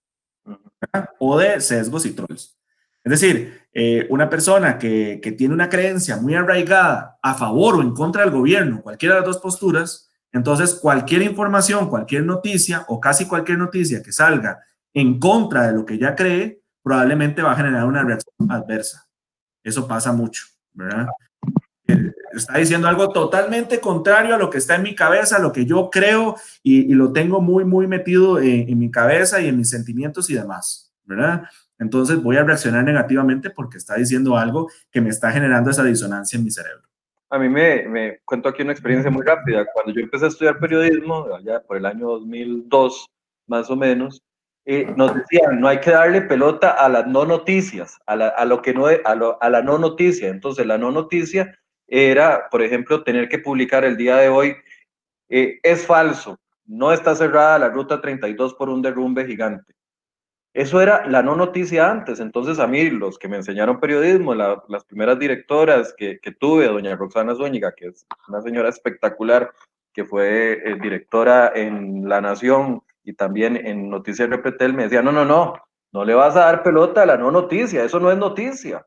O 1.20 1.38
de 1.38 1.60
sesgos 1.62 2.06
y 2.06 2.12
trolls. 2.12 2.58
Es 3.04 3.12
decir, 3.12 3.62
eh, 3.74 4.08
una 4.10 4.30
persona 4.30 4.78
que, 4.78 5.20
que, 5.22 5.32
tiene 5.32 5.54
una 5.54 5.70
creencia 5.70 6.18
muy 6.18 6.36
arraigada 6.36 7.18
a 7.22 7.34
favor 7.34 7.76
o 7.76 7.82
en 7.82 7.94
contra 7.94 8.24
del 8.24 8.32
gobierno, 8.32 8.82
cualquiera 8.82 9.16
de 9.16 9.22
las 9.22 9.28
dos 9.28 9.38
posturas, 9.40 10.10
entonces 10.32 10.76
cualquier 10.76 11.22
información, 11.24 11.90
cualquier 11.90 12.24
noticia 12.24 12.86
o 12.88 13.00
casi 13.00 13.26
cualquier 13.26 13.58
noticia 13.58 14.04
que 14.04 14.12
salga 14.12 14.60
en 14.94 15.20
contra 15.20 15.68
de 15.68 15.74
lo 15.74 15.86
que 15.86 15.98
ya 15.98 16.16
cree, 16.16 16.62
probablemente 16.84 17.42
va 17.42 17.54
a 17.54 17.56
generar 17.56 17.86
una 17.86 18.04
reacción 18.04 18.52
adversa. 18.52 19.08
Eso 19.64 19.88
pasa 19.88 20.12
mucho, 20.12 20.44
¿verdad? 20.74 21.08
Eh, 21.88 22.12
está 22.34 22.58
diciendo 22.58 22.88
algo 22.88 23.10
totalmente 23.10 23.80
contrario 23.80 24.36
a 24.36 24.38
lo 24.38 24.50
que 24.50 24.58
está 24.58 24.76
en 24.76 24.84
mi 24.84 24.96
cabeza, 24.96 25.38
a 25.38 25.40
lo 25.40 25.52
que 25.52 25.66
yo 25.66 25.90
creo 25.90 26.36
y, 26.64 26.92
y 26.92 26.96
lo 26.96 27.12
tengo 27.12 27.42
muy, 27.42 27.66
muy 27.66 27.88
metido 27.88 28.40
en, 28.40 28.70
en 28.70 28.80
mi 28.80 28.92
cabeza 28.92 29.42
y 29.42 29.48
en 29.48 29.58
mis 29.58 29.70
sentimientos 29.70 30.30
y 30.30 30.36
demás, 30.36 30.94
¿verdad? 31.06 31.44
entonces 31.80 32.22
voy 32.22 32.38
a 32.38 32.44
reaccionar 32.44 32.84
negativamente 32.84 33.50
porque 33.50 33.78
está 33.78 33.96
diciendo 33.96 34.38
algo 34.38 34.70
que 34.92 35.02
me 35.02 35.10
está 35.10 35.32
generando 35.32 35.72
esa 35.72 35.84
disonancia 35.84 36.38
en 36.38 36.44
mi 36.44 36.52
cerebro. 36.52 36.84
A 37.32 37.40
mí 37.40 37.48
me, 37.48 37.88
me 37.88 38.20
cuento 38.26 38.50
aquí 38.50 38.62
una 38.64 38.74
experiencia 38.74 39.10
muy 39.10 39.24
rápida. 39.26 39.66
Cuando 39.74 39.94
yo 39.94 40.02
empecé 40.02 40.26
a 40.26 40.28
estudiar 40.28 40.60
periodismo, 40.60 41.28
allá 41.34 41.62
por 41.62 41.78
el 41.78 41.86
año 41.86 42.08
2002 42.08 43.08
más 43.48 43.70
o 43.70 43.76
menos, 43.76 44.22
eh, 44.66 44.92
nos 44.96 45.16
decían, 45.16 45.60
no 45.60 45.68
hay 45.68 45.80
que 45.80 45.92
darle 45.92 46.22
pelota 46.22 46.72
a 46.72 46.90
las 46.90 47.08
no 47.08 47.26
noticias, 47.26 47.98
a, 48.06 48.16
la, 48.16 48.28
a 48.28 48.46
lo 48.46 48.62
que 48.62 48.74
no, 48.74 48.86
a, 48.88 49.16
lo, 49.16 49.42
a 49.42 49.50
la 49.50 49.62
no 49.62 49.78
noticia. 49.78 50.30
Entonces, 50.30 50.66
la 50.66 50.78
no 50.78 50.92
noticia 50.92 51.58
era, 51.90 52.50
por 52.50 52.62
ejemplo, 52.62 53.04
tener 53.04 53.30
que 53.30 53.40
publicar 53.40 53.84
el 53.84 53.98
día 53.98 54.18
de 54.18 54.30
hoy, 54.30 54.56
eh, 55.30 55.60
es 55.64 55.86
falso, 55.86 56.40
no 56.66 56.94
está 56.94 57.16
cerrada 57.16 57.60
la 57.60 57.70
ruta 57.70 58.02
32 58.02 58.54
por 58.56 58.70
un 58.70 58.82
derrumbe 58.82 59.26
gigante. 59.26 59.74
Eso 60.54 60.82
era 60.82 61.08
la 61.08 61.22
no 61.22 61.36
noticia 61.36 61.90
antes. 61.90 62.20
Entonces, 62.20 62.60
a 62.60 62.68
mí, 62.68 62.90
los 62.90 63.20
que 63.20 63.28
me 63.28 63.38
enseñaron 63.38 63.80
periodismo, 63.80 64.34
la, 64.34 64.64
las 64.68 64.84
primeras 64.84 65.20
directoras 65.20 65.94
que, 65.96 66.20
que, 66.20 66.32
tuve, 66.32 66.68
doña 66.68 66.96
Roxana 66.96 67.36
Zúñiga, 67.36 67.74
que 67.74 67.88
es 67.88 68.06
una 68.28 68.42
señora 68.42 68.70
espectacular, 68.70 69.52
que 69.94 70.06
fue 70.06 70.54
eh, 70.54 70.78
directora 70.82 71.52
en 71.56 72.08
La 72.10 72.22
Nación 72.22 72.82
y 73.04 73.14
también 73.14 73.56
en 73.56 73.90
Noticias 73.90 74.30
Repetel, 74.30 74.74
me 74.74 74.84
decía, 74.84 75.02
no, 75.02 75.12
no, 75.12 75.26
no, 75.26 75.54
no 75.92 76.06
le 76.06 76.14
vas 76.16 76.36
a 76.36 76.46
dar 76.46 76.64
pelota 76.64 77.04
a 77.04 77.06
la 77.06 77.18
no 77.18 77.32
noticia, 77.32 77.84
eso 77.84 78.00
no 78.00 78.12
es 78.12 78.18
noticia. 78.18 78.86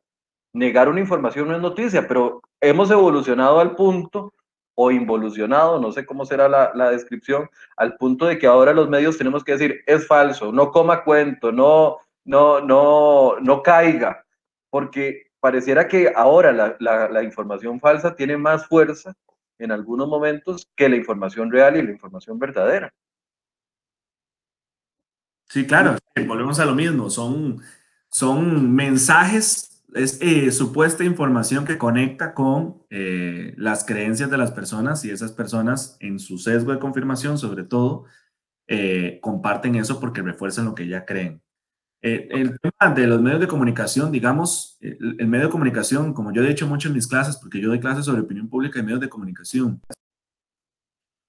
Negar 0.53 0.87
una 0.87 0.99
información 0.99 1.47
no 1.47 1.55
es 1.55 1.61
noticia, 1.61 2.07
pero 2.07 2.41
hemos 2.61 2.91
evolucionado 2.91 3.59
al 3.59 3.75
punto 3.75 4.33
o 4.75 4.91
involucionado, 4.91 5.79
no 5.79 5.91
sé 5.91 6.05
cómo 6.05 6.25
será 6.25 6.47
la, 6.47 6.71
la, 6.73 6.89
descripción, 6.89 7.49
al 7.77 7.95
punto 7.97 8.25
de 8.25 8.39
que 8.39 8.47
ahora 8.47 8.73
los 8.73 8.89
medios 8.89 9.17
tenemos 9.17 9.43
que 9.43 9.53
decir, 9.53 9.81
es 9.85 10.07
falso, 10.07 10.51
no 10.51 10.71
coma 10.71 11.03
cuento, 11.03 11.51
no, 11.51 11.97
no, 12.25 12.59
no, 12.61 13.39
no 13.39 13.61
caiga, 13.61 14.25
porque 14.69 15.31
pareciera 15.39 15.87
que 15.87 16.11
ahora 16.15 16.51
la, 16.51 16.75
la, 16.79 17.23
información 17.23 17.79
falsa 17.79 18.15
tiene 18.15 18.37
más 18.37 18.65
fuerza 18.65 19.13
en 19.59 19.71
algunos 19.71 20.07
momentos 20.07 20.69
que 20.75 20.89
la 20.89 20.95
información 20.95 21.51
real 21.51 21.77
y 21.77 21.81
la 21.81 21.91
información 21.91 22.39
verdadera. 22.39 22.93
Sí, 25.49 25.67
claro, 25.67 25.97
volvemos 26.25 26.59
a 26.59 26.65
lo 26.65 26.73
mismo, 26.73 27.09
son, 27.09 27.61
son 28.09 28.73
mensajes 28.73 29.72
es 29.95 30.19
eh, 30.21 30.51
supuesta 30.51 31.03
información 31.03 31.65
que 31.65 31.77
conecta 31.77 32.33
con 32.33 32.83
eh, 32.89 33.53
las 33.57 33.85
creencias 33.85 34.29
de 34.29 34.37
las 34.37 34.51
personas 34.51 35.03
y 35.05 35.11
esas 35.11 35.31
personas 35.31 35.97
en 35.99 36.19
su 36.19 36.37
sesgo 36.37 36.71
de 36.71 36.79
confirmación, 36.79 37.37
sobre 37.37 37.63
todo, 37.63 38.05
eh, 38.67 39.19
comparten 39.21 39.75
eso 39.75 39.99
porque 39.99 40.21
refuerzan 40.21 40.65
lo 40.65 40.75
que 40.75 40.87
ya 40.87 41.05
creen. 41.05 41.41
El 42.01 42.59
tema 42.59 42.93
de 42.93 43.07
los 43.07 43.21
medios 43.21 43.39
de 43.39 43.47
comunicación, 43.47 44.11
digamos, 44.11 44.77
el, 44.81 45.15
el, 45.19 45.27
medio 45.27 45.45
de 45.45 45.51
comunicación, 45.51 46.13
como 46.13 46.33
yo 46.33 46.43
he 46.43 46.47
dicho 46.49 46.67
mucho 46.67 46.89
en 46.89 46.95
mis 46.95 47.07
clases, 47.07 47.37
porque 47.37 47.61
yo 47.61 47.69
doy 47.69 47.79
clases 47.79 48.03
sobre 48.03 48.21
opinión 48.21 48.49
pública 48.49 48.79
y 48.79 48.83
medios 48.83 48.99
de 48.99 49.07
comunicación, 49.07 49.81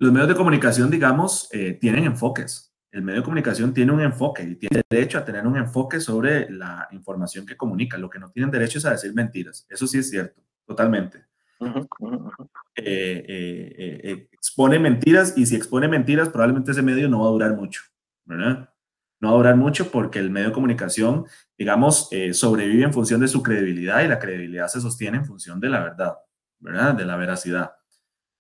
los 0.01 0.13
medios 0.13 0.29
de 0.29 0.35
comunicación, 0.35 0.91
digamos, 0.91 1.49
tienen 1.81 2.05
enfoques 2.05 2.74
el 2.95 3.03
medio 3.03 3.21
de 3.21 3.25
comunicación 3.25 3.75
tiene 3.75 3.91
un 3.91 4.01
enfoque 4.01 4.45
y 4.45 4.55
tiene 4.55 4.83
derecho 4.89 5.19
a 5.19 5.25
tener 5.25 5.45
un 5.45 5.57
enfoque 5.57 5.99
sobre 5.99 6.49
la 6.49 6.87
información 6.93 7.45
que 7.45 7.57
comunica. 7.57 7.99
Lo 7.99 8.09
que 8.09 8.21
no 8.21 8.31
tienen 8.31 8.53
derecho 8.53 8.79
es 8.79 8.85
a 8.85 8.93
decir 8.93 9.13
mentiras. 9.13 9.67
Eso 9.69 9.89
sí 9.89 9.99
es 9.99 10.11
cierto, 10.11 10.41
totalmente. 10.65 11.25
Uh 11.59 11.67
-huh, 11.67 11.89
uh 11.99 12.11
-huh. 12.11 12.49
Eh, 12.77 13.25
eh, 13.29 14.01
eh, 14.05 14.29
expone 14.31 14.79
mentiras 14.79 15.37
y 15.37 15.45
si 15.45 15.57
expone 15.57 15.89
mentiras, 15.89 16.29
probablemente 16.29 16.71
ese 16.71 16.83
medio 16.83 17.09
no 17.09 17.23
va 17.23 17.27
a 17.27 17.33
durar 17.33 17.57
mucho, 17.57 17.83
¿verdad? 18.25 18.71
No 19.21 19.29
va 19.29 19.35
a 19.35 19.39
durar 19.39 19.57
mucho 19.57 19.91
porque 19.91 20.21
el 20.21 20.31
medio 20.31 20.49
de 20.49 20.55
comunicación, 20.55 21.25
digamos, 21.59 22.09
sobrevive 22.33 22.85
en 22.85 22.93
función 22.93 23.21
de 23.21 23.27
su 23.27 23.43
credibilidad 23.43 24.05
y 24.05 24.09
la 24.09 24.21
credibilidad 24.21 24.69
se 24.69 24.81
sostiene 24.81 25.19
en 25.19 25.25
función 25.25 25.59
de 25.59 25.69
la 25.69 25.83
verdad, 25.83 26.15
¿verdad? 26.61 26.95
De 26.95 27.05
la 27.05 27.17
veracidad 27.17 27.73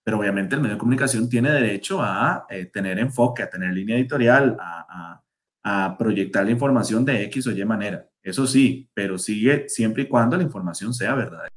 pero 0.05 0.19
obviamente 0.19 0.55
el 0.55 0.61
medio 0.61 0.75
de 0.75 0.79
comunicación 0.79 1.29
tiene 1.29 1.51
derecho 1.51 2.01
a 2.03 2.47
eh, 2.51 2.67
tener 2.67 2.99
enfoque, 2.99 3.43
a 3.43 3.51
tener 3.51 3.73
línea 3.73 3.97
editorial, 3.97 4.57
a, 4.61 5.23
a, 5.65 5.87
a, 5.87 5.97
proyectar 5.97 6.45
la 6.45 6.51
información 6.51 7.05
de 7.05 7.23
X 7.25 7.47
o 7.47 7.53
Y 7.53 7.65
manera. 7.65 8.07
Eso 8.23 8.47
sí, 8.47 8.89
pero 8.93 9.17
sigue 9.19 9.69
siempre 9.69 10.03
y 10.03 10.09
cuando 10.09 10.37
la 10.37 10.43
información 10.43 10.93
sea 10.93 11.15
verdadera. 11.15 11.55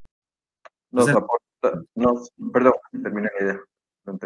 Nos 0.90 1.08
aporta, 1.10 1.82
nos, 1.94 2.30
perdón, 2.50 2.72
terminé 3.02 3.28
la 3.38 3.44
idea. 3.44 3.60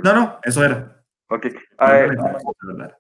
No, 0.04 0.14
no, 0.14 0.38
eso 0.44 0.64
era. 0.64 1.02
Ok. 1.28 1.46
Ver, 1.80 2.16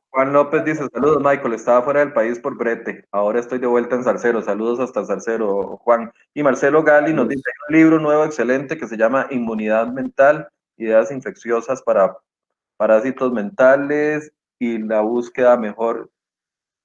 Juan 0.08 0.32
López 0.32 0.64
dice, 0.64 0.88
saludos 0.92 1.18
Michael, 1.22 1.52
estaba 1.52 1.82
fuera 1.82 2.00
del 2.00 2.12
país 2.12 2.38
por 2.38 2.56
brete, 2.56 3.04
ahora 3.12 3.38
estoy 3.38 3.58
de 3.58 3.66
vuelta 3.66 3.94
en 3.94 4.04
Zarcero, 4.04 4.40
saludos 4.42 4.80
hasta 4.80 5.04
Zarcero, 5.04 5.76
Juan. 5.78 6.10
Y 6.34 6.42
Marcelo 6.42 6.82
Gali 6.82 7.12
nos 7.12 7.28
dice, 7.28 7.42
hay 7.46 7.74
un 7.74 7.80
libro 7.80 8.00
nuevo 8.00 8.24
excelente 8.24 8.78
que 8.78 8.88
se 8.88 8.96
llama 8.96 9.26
Inmunidad 9.30 9.88
Mental, 9.88 10.48
ideas 10.76 11.10
infecciosas 11.10 11.82
para 11.82 12.16
parásitos 12.76 13.32
mentales 13.32 14.32
y 14.58 14.78
la 14.78 15.00
búsqueda 15.00 15.56
mejor 15.56 16.10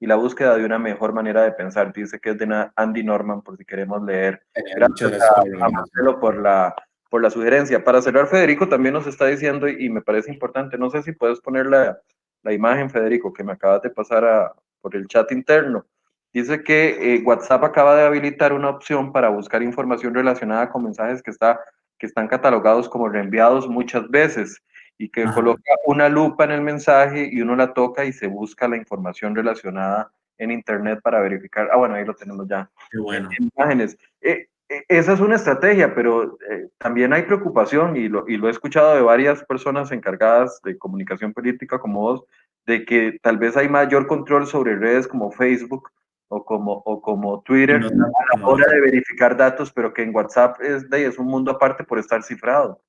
y 0.00 0.06
la 0.06 0.16
búsqueda 0.16 0.56
de 0.56 0.64
una 0.64 0.78
mejor 0.78 1.12
manera 1.12 1.42
de 1.42 1.52
pensar. 1.52 1.92
Dice 1.92 2.20
que 2.20 2.30
es 2.30 2.38
de 2.38 2.70
Andy 2.76 3.02
Norman, 3.02 3.42
por 3.42 3.56
si 3.56 3.64
queremos 3.64 4.02
leer. 4.02 4.42
Gracias, 4.76 5.10
gracias 5.10 5.30
a, 5.30 5.64
a, 5.64 5.68
Marcelo 5.68 6.20
por 6.20 6.36
la, 6.36 6.74
por 7.10 7.22
la 7.22 7.30
sugerencia. 7.30 7.82
Para 7.82 8.00
cerrar, 8.00 8.28
Federico 8.28 8.68
también 8.68 8.94
nos 8.94 9.06
está 9.06 9.26
diciendo, 9.26 9.68
y 9.68 9.88
me 9.90 10.02
parece 10.02 10.32
importante, 10.32 10.78
no 10.78 10.90
sé 10.90 11.02
si 11.02 11.12
puedes 11.12 11.40
poner 11.40 11.66
la, 11.66 11.98
la 12.42 12.52
imagen, 12.52 12.90
Federico, 12.90 13.32
que 13.32 13.44
me 13.44 13.52
acabas 13.52 13.82
de 13.82 13.90
pasar 13.90 14.24
a, 14.24 14.52
por 14.80 14.94
el 14.94 15.06
chat 15.08 15.30
interno. 15.32 15.84
Dice 16.32 16.62
que 16.62 17.14
eh, 17.14 17.22
WhatsApp 17.24 17.64
acaba 17.64 17.96
de 17.96 18.04
habilitar 18.04 18.52
una 18.52 18.68
opción 18.68 19.12
para 19.12 19.30
buscar 19.30 19.62
información 19.62 20.14
relacionada 20.14 20.70
con 20.70 20.84
mensajes 20.84 21.22
que, 21.22 21.30
está, 21.30 21.58
que 21.98 22.06
están 22.06 22.28
catalogados 22.28 22.88
como 22.88 23.08
reenviados 23.08 23.68
muchas 23.68 24.08
veces 24.08 24.62
y 24.96 25.08
que 25.08 25.24
coloca 25.32 25.72
una 25.86 26.08
lupa 26.08 26.44
en 26.44 26.50
el 26.50 26.60
mensaje 26.60 27.28
y 27.30 27.40
uno 27.40 27.54
la 27.54 27.72
toca 27.72 28.04
y 28.04 28.12
se 28.12 28.26
busca 28.26 28.66
la 28.66 28.76
información 28.76 29.34
relacionada 29.34 30.10
en 30.38 30.50
Internet 30.50 31.00
para 31.02 31.20
verificar. 31.20 31.68
Ah, 31.72 31.76
bueno, 31.76 31.94
ahí 31.94 32.04
lo 32.04 32.14
tenemos 32.14 32.48
ya. 32.48 32.68
Qué 32.90 32.98
bueno. 32.98 33.28
imágenes. 33.38 33.96
Eh, 34.20 34.48
eh, 34.68 34.84
esa 34.88 35.12
es 35.12 35.20
una 35.20 35.36
estrategia, 35.36 35.94
pero 35.94 36.36
también 36.78 37.12
hay 37.12 37.22
preocupación 37.22 37.96
y 37.96 38.08
lo, 38.08 38.28
y 38.28 38.36
lo 38.36 38.48
he 38.48 38.50
escuchado 38.50 38.94
de 38.94 39.02
varias 39.02 39.44
personas 39.44 39.92
encargadas 39.92 40.60
de 40.62 40.76
comunicación 40.76 41.32
política 41.32 41.78
como 41.78 42.00
vos, 42.00 42.24
de 42.66 42.84
que 42.84 43.18
tal 43.22 43.38
vez 43.38 43.56
hay 43.56 43.68
mayor 43.68 44.06
control 44.06 44.46
sobre 44.46 44.76
redes 44.76 45.08
como 45.08 45.30
Facebook 45.30 45.90
o 46.28 46.44
como, 46.44 46.82
o 46.84 47.00
como 47.00 47.42
Twitter 47.42 47.76
a 47.76 48.38
la 48.38 48.46
hora 48.46 48.70
de 48.70 48.80
verificar 48.80 49.36
datos, 49.36 49.72
pero 49.72 49.92
que 49.92 50.02
en 50.02 50.14
WhatsApp 50.14 50.60
es, 50.60 50.88
de, 50.88 51.06
es 51.06 51.18
un 51.18 51.26
mundo 51.26 51.50
aparte 51.50 51.84
por 51.84 51.98
estar 51.98 52.22
cifrado. 52.22 52.82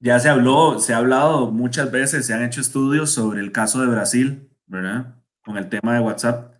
Ya 0.00 0.18
se 0.18 0.28
habló, 0.28 0.80
se 0.80 0.94
ha 0.94 0.98
hablado 0.98 1.52
muchas 1.52 1.92
veces, 1.92 2.26
se 2.26 2.34
han 2.34 2.42
hecho 2.42 2.60
estudios 2.60 3.12
sobre 3.12 3.40
el 3.40 3.52
caso 3.52 3.80
de 3.80 3.86
Brasil, 3.86 4.50
¿verdad? 4.66 5.14
Con 5.44 5.56
el 5.56 5.68
tema 5.68 5.94
de 5.94 6.00
WhatsApp 6.00 6.54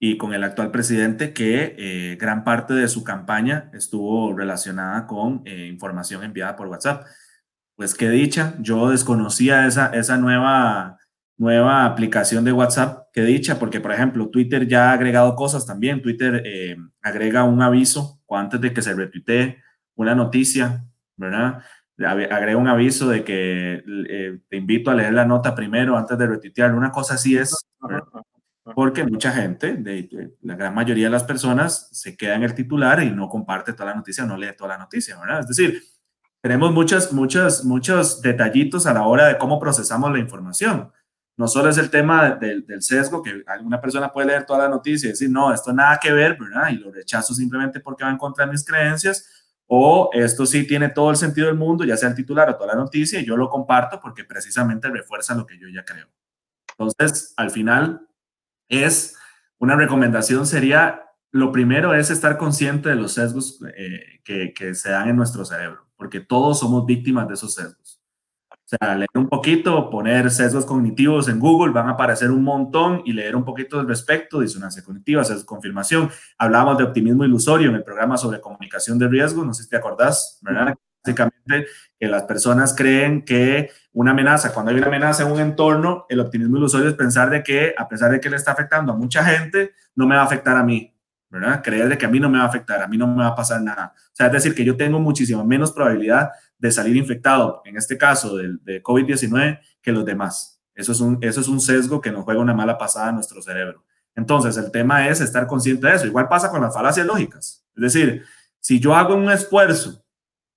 y 0.00 0.16
con 0.16 0.32
el 0.32 0.42
actual 0.42 0.70
presidente 0.70 1.34
que 1.34 1.74
eh, 1.76 2.16
gran 2.16 2.44
parte 2.44 2.72
de 2.72 2.88
su 2.88 3.04
campaña 3.04 3.70
estuvo 3.74 4.34
relacionada 4.34 5.06
con 5.06 5.42
eh, 5.44 5.66
información 5.66 6.24
enviada 6.24 6.56
por 6.56 6.68
WhatsApp. 6.68 7.04
Pues 7.76 7.94
qué 7.94 8.08
dicha, 8.08 8.54
yo 8.58 8.88
desconocía 8.88 9.66
esa, 9.66 9.88
esa 9.88 10.16
nueva 10.16 10.98
nueva 11.38 11.86
aplicación 11.86 12.44
de 12.44 12.52
WhatsApp 12.52 13.07
que 13.12 13.22
dicha, 13.22 13.58
porque 13.58 13.80
por 13.80 13.92
ejemplo 13.92 14.28
Twitter 14.28 14.66
ya 14.66 14.90
ha 14.90 14.92
agregado 14.92 15.34
cosas 15.34 15.66
también. 15.66 16.02
Twitter 16.02 16.42
eh, 16.44 16.76
agrega 17.02 17.44
un 17.44 17.62
aviso 17.62 18.20
antes 18.30 18.60
de 18.60 18.72
que 18.72 18.82
se 18.82 18.94
retuitee 18.94 19.62
una 19.94 20.14
noticia, 20.14 20.84
¿verdad? 21.16 21.62
Agrega 21.98 22.56
un 22.56 22.68
aviso 22.68 23.08
de 23.08 23.24
que 23.24 23.82
eh, 24.08 24.38
te 24.48 24.56
invito 24.56 24.90
a 24.90 24.94
leer 24.94 25.12
la 25.12 25.24
nota 25.24 25.54
primero 25.54 25.96
antes 25.96 26.16
de 26.16 26.26
retuitear. 26.26 26.74
Una 26.74 26.92
cosa 26.92 27.14
así 27.14 27.36
es, 27.36 27.56
porque 28.74 29.04
mucha 29.04 29.32
gente, 29.32 29.74
de, 29.74 30.36
la 30.42 30.54
gran 30.54 30.74
mayoría 30.74 31.06
de 31.06 31.10
las 31.10 31.24
personas, 31.24 31.88
se 31.92 32.16
queda 32.16 32.36
en 32.36 32.44
el 32.44 32.54
titular 32.54 33.02
y 33.02 33.10
no 33.10 33.28
comparte 33.28 33.72
toda 33.72 33.86
la 33.86 33.96
noticia, 33.96 34.24
no 34.24 34.36
lee 34.36 34.54
toda 34.56 34.70
la 34.70 34.78
noticia, 34.78 35.18
¿verdad? 35.18 35.40
Es 35.40 35.48
decir, 35.48 35.82
tenemos 36.40 36.72
muchas, 36.72 37.12
muchas, 37.12 37.64
muchos 37.64 38.22
detallitos 38.22 38.86
a 38.86 38.94
la 38.94 39.06
hora 39.06 39.26
de 39.26 39.38
cómo 39.38 39.58
procesamos 39.58 40.12
la 40.12 40.20
información. 40.20 40.92
No 41.38 41.46
solo 41.46 41.70
es 41.70 41.78
el 41.78 41.88
tema 41.88 42.30
del, 42.30 42.64
sesgo, 42.82 43.22
que 43.22 43.44
alguna 43.46 43.80
persona 43.80 44.12
puede 44.12 44.26
leer 44.26 44.44
toda 44.44 44.64
la 44.64 44.68
noticia 44.68 45.06
y 45.06 45.10
decir, 45.10 45.30
no, 45.30 45.54
esto 45.54 45.72
nada 45.72 45.96
que 46.02 46.10
ver, 46.10 46.36
¿verdad? 46.36 46.70
Y 46.70 46.78
lo 46.78 46.90
rechazo 46.90 47.32
simplemente 47.32 47.78
porque 47.78 48.02
va 48.02 48.10
en 48.10 48.18
contra 48.18 48.44
de 48.44 48.50
mis 48.50 48.64
creencias, 48.64 49.46
o 49.68 50.10
esto 50.12 50.44
sí 50.46 50.66
tiene 50.66 50.88
todo 50.88 51.10
el 51.10 51.16
sentido 51.16 51.46
del 51.46 51.54
mundo, 51.54 51.84
ya 51.84 51.96
sea 51.96 52.08
el 52.08 52.16
titular 52.16 52.50
o 52.50 52.56
toda 52.56 52.74
la 52.74 52.80
noticia, 52.80 53.20
y 53.20 53.24
yo 53.24 53.36
lo 53.36 53.48
comparto 53.48 54.00
porque 54.00 54.24
precisamente 54.24 54.88
refuerza 54.88 55.36
lo 55.36 55.46
que 55.46 55.56
yo 55.56 55.68
ya 55.68 55.84
creo. 55.84 56.08
Entonces, 56.76 57.34
al 57.36 57.50
final, 57.50 58.08
es 58.68 59.16
una 59.58 59.76
recomendación 59.76 60.44
sería, 60.44 61.04
lo 61.30 61.52
primero 61.52 61.94
es 61.94 62.10
estar 62.10 62.36
consciente 62.36 62.88
de 62.88 62.96
los 62.96 63.12
sesgos 63.12 63.60
eh, 63.76 64.20
que, 64.24 64.52
que 64.52 64.74
se 64.74 64.90
dan 64.90 65.08
en 65.08 65.14
nuestro 65.14 65.44
cerebro, 65.44 65.86
porque 65.96 66.18
todos 66.18 66.58
somos 66.58 66.84
víctimas 66.84 67.28
de 67.28 67.34
esos 67.34 67.54
sesgos. 67.54 67.97
O 68.70 68.76
sea, 68.76 68.94
leer 68.94 69.08
un 69.14 69.30
poquito, 69.30 69.88
poner 69.88 70.30
sesgos 70.30 70.66
cognitivos 70.66 71.26
en 71.28 71.40
Google, 71.40 71.72
van 71.72 71.88
a 71.88 71.92
aparecer 71.92 72.30
un 72.30 72.44
montón 72.44 73.00
y 73.06 73.14
leer 73.14 73.34
un 73.34 73.42
poquito 73.42 73.80
al 73.80 73.88
respecto, 73.88 74.40
disonancia 74.40 74.84
cognitiva, 74.84 75.24
sesgo 75.24 75.46
confirmación. 75.46 76.10
Hablábamos 76.36 76.76
de 76.76 76.84
optimismo 76.84 77.24
ilusorio 77.24 77.70
en 77.70 77.76
el 77.76 77.82
programa 77.82 78.18
sobre 78.18 78.42
comunicación 78.42 78.98
de 78.98 79.08
riesgo, 79.08 79.42
no 79.42 79.54
sé 79.54 79.62
si 79.62 79.70
te 79.70 79.78
acordás, 79.78 80.38
¿verdad? 80.42 80.74
Básicamente, 81.02 81.66
que 81.98 82.08
las 82.08 82.24
personas 82.24 82.74
creen 82.76 83.24
que 83.24 83.70
una 83.94 84.10
amenaza, 84.10 84.52
cuando 84.52 84.70
hay 84.70 84.76
una 84.76 84.88
amenaza 84.88 85.22
en 85.22 85.32
un 85.32 85.40
entorno, 85.40 86.04
el 86.10 86.20
optimismo 86.20 86.58
ilusorio 86.58 86.90
es 86.90 86.94
pensar 86.94 87.30
de 87.30 87.42
que, 87.42 87.74
a 87.74 87.88
pesar 87.88 88.10
de 88.10 88.20
que 88.20 88.28
le 88.28 88.36
está 88.36 88.52
afectando 88.52 88.92
a 88.92 88.96
mucha 88.96 89.24
gente, 89.24 89.72
no 89.94 90.06
me 90.06 90.14
va 90.14 90.20
a 90.20 90.24
afectar 90.26 90.58
a 90.58 90.62
mí, 90.62 90.94
¿verdad? 91.30 91.62
Creer 91.62 91.88
de 91.88 91.96
que 91.96 92.04
a 92.04 92.10
mí 92.10 92.20
no 92.20 92.28
me 92.28 92.36
va 92.36 92.44
a 92.44 92.48
afectar, 92.48 92.82
a 92.82 92.86
mí 92.86 92.98
no 92.98 93.06
me 93.06 93.22
va 93.22 93.28
a 93.28 93.34
pasar 93.34 93.62
nada. 93.62 93.94
O 93.96 94.10
sea, 94.12 94.26
es 94.26 94.32
decir, 94.32 94.54
que 94.54 94.62
yo 94.62 94.76
tengo 94.76 95.00
muchísima 95.00 95.42
menos 95.42 95.72
probabilidad 95.72 96.32
de 96.58 96.72
salir 96.72 96.96
infectado, 96.96 97.62
en 97.64 97.76
este 97.76 97.96
caso 97.96 98.36
del 98.36 98.62
de 98.64 98.82
COVID-19, 98.82 99.60
que 99.80 99.92
los 99.92 100.04
demás. 100.04 100.60
Eso 100.74 100.92
es, 100.92 101.00
un, 101.00 101.18
eso 101.22 101.40
es 101.40 101.48
un 101.48 101.60
sesgo 101.60 102.00
que 102.00 102.12
nos 102.12 102.24
juega 102.24 102.40
una 102.40 102.54
mala 102.54 102.78
pasada 102.78 103.08
a 103.08 103.12
nuestro 103.12 103.42
cerebro. 103.42 103.84
Entonces, 104.14 104.56
el 104.56 104.70
tema 104.70 105.08
es 105.08 105.20
estar 105.20 105.46
consciente 105.46 105.86
de 105.86 105.94
eso. 105.94 106.06
Igual 106.06 106.28
pasa 106.28 106.50
con 106.50 106.60
las 106.60 106.74
falacias 106.74 107.06
lógicas. 107.06 107.64
Es 107.76 107.82
decir, 107.82 108.24
si 108.60 108.80
yo 108.80 108.94
hago 108.94 109.14
un 109.14 109.30
esfuerzo 109.30 110.04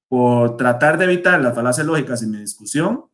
por 0.07 0.57
tratar 0.57 0.97
de 0.97 1.05
evitar 1.05 1.39
las 1.41 1.55
falacias 1.55 1.85
lógicas 1.85 2.21
en 2.23 2.31
mi 2.31 2.37
discusión, 2.37 3.05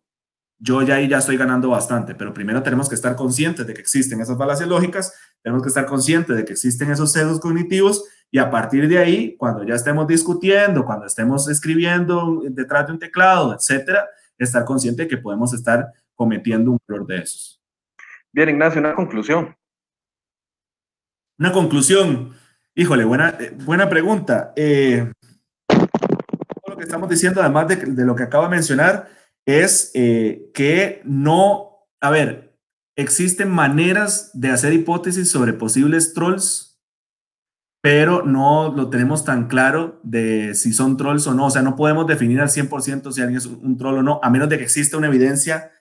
yo 0.60 0.82
ya 0.82 0.96
ahí 0.96 1.08
ya 1.08 1.20
estoy 1.20 1.38
ganando 1.38 1.70
bastante, 1.70 2.16
pero 2.16 2.34
primero 2.34 2.64
tenemos 2.64 2.90
que 2.90 2.96
estar 2.96 3.16
conscientes 3.16 3.68
de 3.68 3.74
que 3.74 3.82
existen 3.82 4.20
esas 4.22 4.38
falacias 4.38 4.68
lógicas, 4.68 5.14
tenemos 5.44 5.62
que 5.62 5.70
estar 5.70 5.86
conscientes 5.86 6.36
de 6.36 6.46
que 6.46 6.54
existen 6.54 6.90
esos 6.90 7.12
sesgos 7.12 7.40
cognitivos 7.40 8.04
y 8.30 8.40
a 8.40 8.50
partir 8.50 8.88
de 8.88 8.98
ahí, 9.00 9.36
cuando 9.38 9.64
ya 9.64 9.76
estemos 9.76 10.08
discutiendo, 10.08 10.86
cuando 10.86 11.06
estemos 11.06 11.48
escribiendo 11.50 12.42
detrás 12.50 12.88
de 12.88 12.94
un 12.94 13.00
teclado, 13.00 13.54
etcétera, 13.54 14.08
estar 14.38 14.66
consciente 14.66 15.04
de 15.04 15.08
que 15.08 15.18
podemos 15.18 15.54
estar 15.54 15.94
cometiendo 16.14 16.72
un 16.72 16.80
error 16.88 17.08
de 17.08 17.18
esos. 17.18 17.62
Bien, 18.32 18.50
Ignacio, 18.50 18.82
una 18.82 18.94
conclusión. 18.94 19.56
Una 21.40 21.52
conclusión. 21.52 22.34
Híjole, 22.76 23.06
buena, 23.06 23.30
eh, 23.40 23.56
buena 23.64 23.90
pregunta. 23.90 24.54
Eh, 24.56 25.12
lo 26.68 26.78
que 26.78 26.84
estamos 26.84 27.10
diciendo, 27.10 27.42
además 27.42 27.68
de, 27.68 28.06
lo 28.06 28.16
que 28.16 28.24
acabo 28.24 28.44
de 28.44 28.50
mencionar, 28.50 29.08
es 29.46 29.92
eh, 29.94 30.52
que 30.54 31.02
no, 31.06 31.88
a 32.02 32.10
ver, 32.10 32.58
existen 32.98 33.50
maneras 33.50 34.32
de 34.34 34.50
hacer 34.50 34.74
hipótesis 34.74 35.32
sobre 35.32 35.54
posibles 35.54 36.14
trolls 36.14 36.67
pero 37.88 38.22
no 38.22 38.74
lo 38.76 38.90
tenemos 38.90 39.24
tan 39.24 39.48
claro 39.48 40.02
de 40.04 40.54
si 40.56 40.74
son 40.74 40.98
trolls 40.98 41.26
o 41.26 41.34
no. 41.34 41.46
O 41.46 41.50
sea, 41.50 41.62
no 41.62 41.78
podemos 41.78 42.06
definir 42.06 42.42
al 42.42 42.50
100% 42.50 43.14
si 43.14 43.22
alguien 43.22 43.38
es 43.38 43.46
un 43.46 43.78
troll 43.78 44.00
o 44.00 44.04
no, 44.04 44.20
a 44.22 44.30
menos 44.30 44.50
de 44.50 44.58
que 44.58 44.66
exista 44.66 44.98
una 44.98 45.08
evidencia 45.08 45.72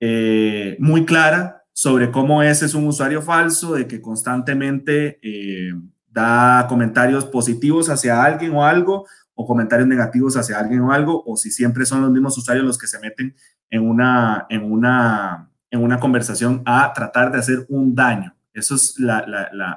eh, 0.00 0.76
muy 0.80 1.04
clara 1.06 1.64
sobre 1.72 2.10
cómo 2.10 2.42
ese 2.42 2.66
es 2.66 2.74
un 2.74 2.88
usuario 2.88 3.22
falso, 3.22 3.74
de 3.74 3.86
que 3.86 4.02
constantemente 4.02 5.20
eh, 5.22 5.72
da 6.10 6.66
comentarios 6.68 7.24
positivos 7.24 7.88
hacia 7.88 8.24
alguien 8.24 8.52
o 8.56 8.64
algo, 8.64 9.06
o 9.34 9.46
comentarios 9.46 9.86
negativos 9.86 10.36
hacia 10.36 10.58
alguien 10.58 10.80
o 10.80 10.92
algo, 10.92 11.22
o 11.24 11.36
si 11.36 11.52
siempre 11.52 11.86
son 11.86 12.02
los 12.02 12.10
mismos 12.10 12.36
usuarios 12.36 12.66
los 12.66 12.78
que 12.78 12.88
se 12.88 12.98
meten 12.98 13.36
en 13.70 13.88
una, 13.88 14.46
en 14.50 14.72
una, 14.72 15.52
en 15.70 15.84
una 15.84 16.00
conversación 16.00 16.62
a 16.66 16.92
tratar 16.92 17.30
de 17.30 17.38
hacer 17.38 17.64
un 17.68 17.94
daño. 17.94 18.34
Eso 18.52 18.74
es 18.74 18.96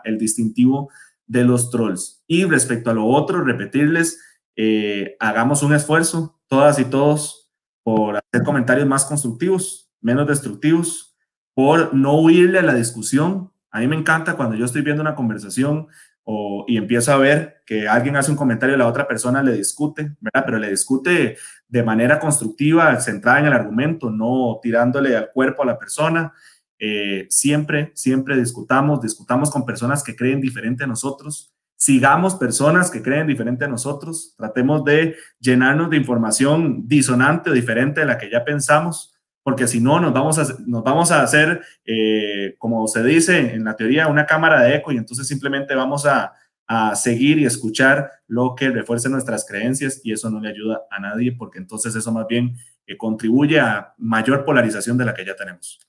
el 0.06 0.18
distintivo 0.18 0.90
de 1.28 1.44
los 1.44 1.70
trolls. 1.70 2.24
Y 2.28 2.46
respecto 2.46 2.90
a 2.90 2.94
lo 2.94 3.06
otro, 3.06 3.44
repetirles, 3.44 4.20
eh, 4.56 5.16
hagamos 5.20 5.62
un 5.62 5.74
esfuerzo, 5.74 6.40
todas 6.48 6.80
y 6.80 6.86
todos, 6.86 7.52
por 7.84 8.18
hacer 8.18 8.44
comentarios 8.44 8.88
más 8.88 9.06
constructivos, 9.06 9.90
menos 10.02 10.28
destructivos, 10.28 11.16
por 11.54 11.94
no 11.94 12.20
huirle 12.20 12.60
a 12.60 12.64
la 12.64 12.74
discusión. 12.74 13.52
A 13.72 13.80
mí 13.80 13.88
me 13.88 13.96
encanta 13.96 14.36
cuando 14.36 14.56
yo 14.56 14.66
estoy 14.66 14.82
viendo 14.82 15.02
una 15.02 15.16
conversación 15.16 15.88
o, 16.24 16.66
y 16.68 16.78
empiezo 16.78 17.14
a 17.14 17.18
ver 17.18 17.62
que 17.66 17.88
alguien 17.88 18.16
hace 18.16 18.32
un 18.32 18.38
comentario 18.38 18.76
y 18.76 18.78
la 18.78 18.88
otra 18.88 19.08
persona 19.08 19.42
le 19.42 19.54
discute. 19.54 20.16
Pero 20.46 20.60
le 20.60 20.70
discute 20.70 21.38
de 21.68 21.84
manera 21.84 22.20
constructiva, 22.20 23.00
centrada 23.00 23.40
en 23.40 23.46
el 23.46 23.54
argumento, 23.54 24.10
no 24.10 24.60
tirándole 24.62 25.16
al 25.16 25.32
cuerpo 25.32 25.64
a 25.64 25.68
la 25.68 25.80
persona. 25.80 26.34
Eh, 26.80 27.26
siempre, 27.30 27.92
siempre 27.96 28.38
discutamos, 28.38 29.02
discutamos 29.02 29.50
con 29.50 29.66
personas 29.66 30.04
que 30.04 30.16
creen 30.16 30.42
diferente 30.42 30.84
a 30.84 30.88
nosotros, 30.88 31.54
sigamos 31.76 32.36
personas 32.36 32.90
que 32.92 33.02
creen 33.02 33.28
diferente 33.28 33.66
a 33.66 33.68
nosotros, 33.68 34.36
tratemos 34.38 34.84
de 34.84 35.16
llenarnos 35.40 35.90
de 35.90 35.98
información 35.98 36.88
disonante 36.88 37.50
o 37.50 37.54
diferente 37.54 38.02
de 38.02 38.06
la 38.06 38.18
que 38.18 38.30
ya 38.30 38.44
pensamos, 38.44 39.14
porque 39.44 39.68
si 39.68 39.80
no 39.80 40.00
nos 40.00 40.14
vamos 40.14 40.38
a, 40.40 40.58
nos 40.66 40.84
vamos 40.84 41.12
a 41.12 41.22
hacer, 41.22 41.62
eh, 41.86 42.56
como 42.58 42.88
se 42.88 43.04
dice 43.04 43.54
en 43.54 43.64
la 43.64 43.76
teoría, 43.76 44.08
una 44.08 44.26
cámara 44.26 44.62
de 44.62 44.76
eco 44.76 44.92
y 44.92 44.98
entonces 44.98 45.28
simplemente 45.28 45.74
vamos 45.74 46.06
a, 46.06 46.34
a 46.68 46.96
seguir 46.96 47.40
y 47.40 47.46
escuchar 47.46 48.12
lo 48.28 48.54
que 48.56 48.70
refuerce 48.70 49.10
nuestras 49.10 49.46
creencias 49.46 50.02
y 50.04 50.12
eso 50.12 50.30
no 50.30 50.42
le 50.42 50.50
ayuda 50.50 50.82
a 50.92 51.00
nadie 51.00 51.32
porque 51.32 51.60
entonces 51.60 51.96
eso 51.96 52.12
más 52.12 52.28
bien 52.28 52.58
eh, 52.86 52.98
contribuye 52.98 53.60
a 53.60 53.94
mayor 53.98 54.44
polarización 54.44 54.98
de 54.98 55.06
la 55.06 55.14
que 55.14 55.26
ya 55.26 55.36
tenemos. 55.36 55.87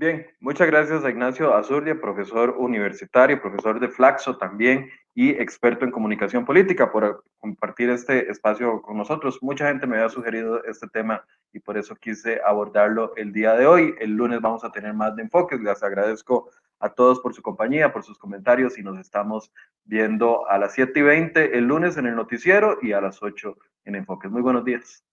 Bien, 0.00 0.28
muchas 0.38 0.68
gracias 0.68 1.04
a 1.04 1.10
Ignacio 1.10 1.52
Azurdia, 1.52 2.00
profesor 2.00 2.54
universitario, 2.56 3.42
profesor 3.42 3.80
de 3.80 3.88
Flaxo 3.88 4.38
también 4.38 4.88
y 5.12 5.30
experto 5.30 5.84
en 5.84 5.90
comunicación 5.90 6.44
política 6.44 6.92
por 6.92 7.24
compartir 7.38 7.90
este 7.90 8.30
espacio 8.30 8.80
con 8.80 8.96
nosotros. 8.96 9.40
Mucha 9.42 9.66
gente 9.66 9.88
me 9.88 9.96
había 9.96 10.08
sugerido 10.08 10.62
este 10.62 10.86
tema 10.86 11.24
y 11.52 11.58
por 11.58 11.76
eso 11.76 11.96
quise 11.96 12.40
abordarlo 12.46 13.12
el 13.16 13.32
día 13.32 13.54
de 13.54 13.66
hoy. 13.66 13.92
El 13.98 14.12
lunes 14.12 14.40
vamos 14.40 14.62
a 14.62 14.70
tener 14.70 14.94
más 14.94 15.16
de 15.16 15.22
enfoques. 15.22 15.60
Les 15.60 15.82
agradezco 15.82 16.48
a 16.78 16.90
todos 16.90 17.18
por 17.18 17.34
su 17.34 17.42
compañía, 17.42 17.92
por 17.92 18.04
sus 18.04 18.18
comentarios 18.18 18.78
y 18.78 18.84
nos 18.84 19.00
estamos 19.00 19.50
viendo 19.82 20.48
a 20.48 20.58
las 20.58 20.74
7 20.74 20.96
y 20.96 21.02
20 21.02 21.58
el 21.58 21.64
lunes 21.64 21.96
en 21.96 22.06
el 22.06 22.14
noticiero 22.14 22.78
y 22.82 22.92
a 22.92 23.00
las 23.00 23.20
8 23.20 23.58
en 23.86 23.96
Enfoques. 23.96 24.30
Muy 24.30 24.42
buenos 24.42 24.64
días. 24.64 25.07